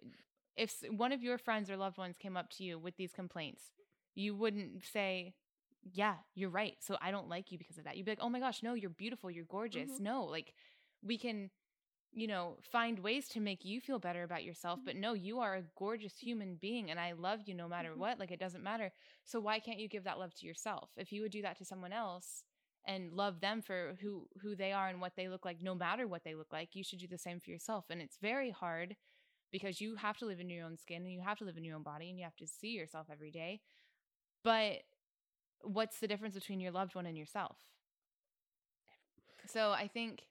if 0.55 0.83
one 0.91 1.11
of 1.11 1.23
your 1.23 1.39
friends 1.39 1.71
or 1.71 1.75
loved 1.77 1.97
ones 1.97 2.17
came 2.19 2.37
up 2.37 2.51
to 2.51 2.63
you 2.63 2.77
with 2.77 2.95
these 2.95 3.11
complaints, 3.13 3.71
you 4.13 4.35
wouldn't 4.35 4.85
say, 4.85 5.33
"Yeah, 5.83 6.17
you're 6.35 6.49
right. 6.49 6.77
So 6.81 6.97
I 7.01 7.11
don't 7.11 7.29
like 7.29 7.51
you 7.51 7.57
because 7.57 7.77
of 7.77 7.85
that." 7.85 7.97
You'd 7.97 8.05
be 8.05 8.11
like, 8.11 8.19
"Oh 8.21 8.29
my 8.29 8.39
gosh, 8.39 8.63
no, 8.63 8.73
you're 8.73 8.89
beautiful. 8.89 9.31
You're 9.31 9.45
gorgeous." 9.45 9.91
Mhm. 9.91 9.99
No, 9.99 10.23
like 10.25 10.53
we 11.01 11.17
can 11.17 11.51
you 12.11 12.27
know, 12.27 12.57
find 12.61 12.99
ways 12.99 13.27
to 13.29 13.39
make 13.39 13.65
you 13.65 13.81
feel 13.81 13.99
better 13.99 14.23
about 14.23 14.43
yourself, 14.43 14.79
Mhm. 14.79 14.85
but 14.85 14.95
no, 14.95 15.13
you 15.13 15.39
are 15.39 15.55
a 15.55 15.63
gorgeous 15.77 16.17
human 16.19 16.55
being 16.57 16.91
and 16.91 16.99
I 16.99 17.13
love 17.13 17.41
you 17.47 17.55
no 17.55 17.67
matter 17.67 17.95
Mhm. 17.95 17.97
what. 17.97 18.19
Like 18.19 18.31
it 18.31 18.39
doesn't 18.39 18.63
matter. 18.63 18.91
So 19.25 19.39
why 19.39 19.59
can't 19.59 19.79
you 19.79 19.87
give 19.89 20.03
that 20.03 20.19
love 20.19 20.33
to 20.35 20.45
yourself? 20.45 20.91
If 20.97 21.11
you 21.11 21.21
would 21.23 21.31
do 21.31 21.41
that 21.41 21.57
to 21.57 21.65
someone 21.65 21.91
else 21.91 22.43
and 22.85 23.13
love 23.13 23.39
them 23.39 23.61
for 23.61 23.95
who 24.01 24.27
who 24.41 24.55
they 24.55 24.71
are 24.73 24.89
and 24.89 25.01
what 25.01 25.15
they 25.15 25.27
look 25.27 25.43
like 25.45 25.61
no 25.61 25.73
matter 25.73 26.07
what 26.07 26.23
they 26.23 26.35
look 26.35 26.53
like, 26.53 26.75
you 26.75 26.83
should 26.83 26.99
do 26.99 27.07
the 27.07 27.17
same 27.17 27.39
for 27.39 27.49
yourself. 27.49 27.85
And 27.89 28.01
it's 28.01 28.17
very 28.17 28.51
hard 28.51 28.95
because 29.51 29.81
you 29.81 29.95
have 29.95 30.17
to 30.19 30.25
live 30.25 30.39
in 30.39 30.49
your 30.49 30.65
own 30.65 30.77
skin 30.77 31.03
and 31.03 31.13
you 31.13 31.21
have 31.21 31.39
to 31.39 31.45
live 31.45 31.57
in 31.57 31.63
your 31.63 31.75
own 31.77 31.83
body 31.83 32.09
and 32.09 32.19
you 32.19 32.25
have 32.25 32.35
to 32.37 32.47
see 32.47 32.69
yourself 32.71 33.07
every 33.11 33.31
day. 33.31 33.61
But 34.43 34.83
what's 35.63 35.99
the 35.99 36.07
difference 36.07 36.35
between 36.35 36.59
your 36.59 36.71
loved 36.71 36.95
one 36.95 37.05
and 37.05 37.17
yourself? 37.17 37.57
So 39.45 39.71
I 39.71 39.87
think 39.87 40.23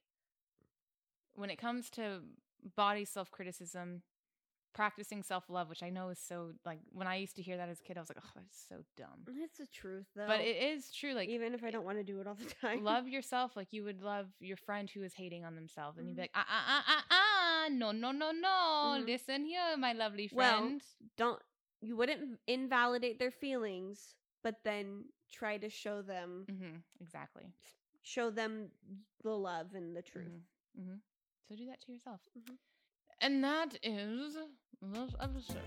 when 1.34 1.50
it 1.50 1.56
comes 1.58 1.90
to 1.90 2.20
body 2.76 3.04
self 3.04 3.30
criticism, 3.30 4.02
practicing 4.74 5.22
self 5.22 5.44
love, 5.48 5.68
which 5.68 5.82
I 5.82 5.90
know 5.90 6.08
is 6.08 6.18
so 6.18 6.52
like 6.64 6.78
when 6.92 7.06
I 7.06 7.16
used 7.16 7.36
to 7.36 7.42
hear 7.42 7.56
that 7.56 7.68
as 7.68 7.80
a 7.80 7.82
kid, 7.82 7.96
I 7.96 8.00
was 8.00 8.08
like, 8.10 8.18
oh, 8.22 8.30
that's 8.34 8.64
so 8.68 8.76
dumb. 8.96 9.26
It's 9.42 9.58
the 9.58 9.66
truth, 9.66 10.06
though. 10.14 10.26
But 10.26 10.40
it 10.40 10.56
is 10.56 10.90
true. 10.92 11.14
Like, 11.14 11.28
even 11.28 11.54
if 11.54 11.62
I 11.64 11.70
don't 11.70 11.84
want 11.84 11.98
to 11.98 12.04
do 12.04 12.20
it 12.20 12.26
all 12.26 12.34
the 12.34 12.52
time, 12.60 12.84
love 12.84 13.06
yourself 13.08 13.52
like 13.56 13.68
you 13.70 13.84
would 13.84 14.02
love 14.02 14.26
your 14.40 14.56
friend 14.56 14.88
who 14.90 15.02
is 15.02 15.14
hating 15.14 15.44
on 15.44 15.54
themselves, 15.54 15.98
and 15.98 16.06
you'd 16.08 16.16
be 16.16 16.22
Mhm. 16.22 16.24
like, 16.24 16.30
ah, 16.34 16.46
ah, 16.48 16.64
ah, 16.68 16.84
ah, 16.88 17.04
ah, 17.10 17.68
no, 17.70 17.92
no, 17.92 18.12
no, 18.12 18.30
no, 18.32 18.96
Mhm. 18.98 19.06
listen 19.06 19.44
here, 19.44 19.76
my 19.76 19.92
lovely 19.92 20.28
Well, 20.32 20.58
friend. 20.58 20.82
don't 21.16 21.40
you 21.80 21.96
wouldn't 21.96 22.38
invalidate 22.46 23.18
their 23.18 23.30
feelings, 23.32 24.14
but 24.42 24.56
then 24.64 25.04
try 25.30 25.56
to 25.58 25.68
show 25.68 26.02
them 26.02 26.44
hmm 26.48 26.76
exactly. 27.00 27.44
show 28.02 28.30
them 28.30 28.68
the 29.22 29.30
love 29.30 29.74
and 29.74 29.94
the 29.96 30.02
truth. 30.02 30.28
hmm 30.76 30.82
hmm 30.82 30.94
So 31.48 31.56
do 31.56 31.66
that 31.66 31.80
to 31.82 31.92
yourself. 31.92 32.20
Mhm. 32.36 32.56
And 33.20 33.44
that 33.44 33.76
is 33.82 34.36
this 34.80 35.14
episode. 35.20 35.62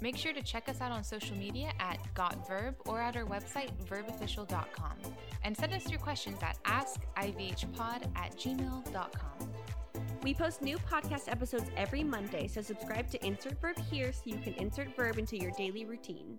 Make 0.00 0.16
sure 0.16 0.32
to 0.32 0.42
check 0.42 0.68
us 0.68 0.80
out 0.80 0.92
on 0.92 1.02
social 1.04 1.36
media 1.36 1.72
at 1.80 1.98
GotVerb 2.14 2.74
or 2.86 3.00
at 3.00 3.16
our 3.16 3.24
website, 3.24 3.70
verbofficial.com. 3.86 4.96
And 5.44 5.56
send 5.56 5.72
us 5.72 5.88
your 5.90 5.98
questions 6.00 6.38
at 6.42 6.62
askivhpod 6.64 8.16
at 8.16 8.36
gmail.com. 8.36 9.52
We 10.22 10.34
post 10.34 10.62
new 10.62 10.78
podcast 10.78 11.28
episodes 11.30 11.70
every 11.76 12.04
Monday, 12.04 12.46
so 12.46 12.62
subscribe 12.62 13.10
to 13.10 13.26
Insert 13.26 13.60
Verb 13.60 13.78
here 13.90 14.12
so 14.12 14.22
you 14.26 14.38
can 14.38 14.54
insert 14.54 14.94
verb 14.96 15.18
into 15.18 15.36
your 15.36 15.50
daily 15.52 15.84
routine. 15.84 16.38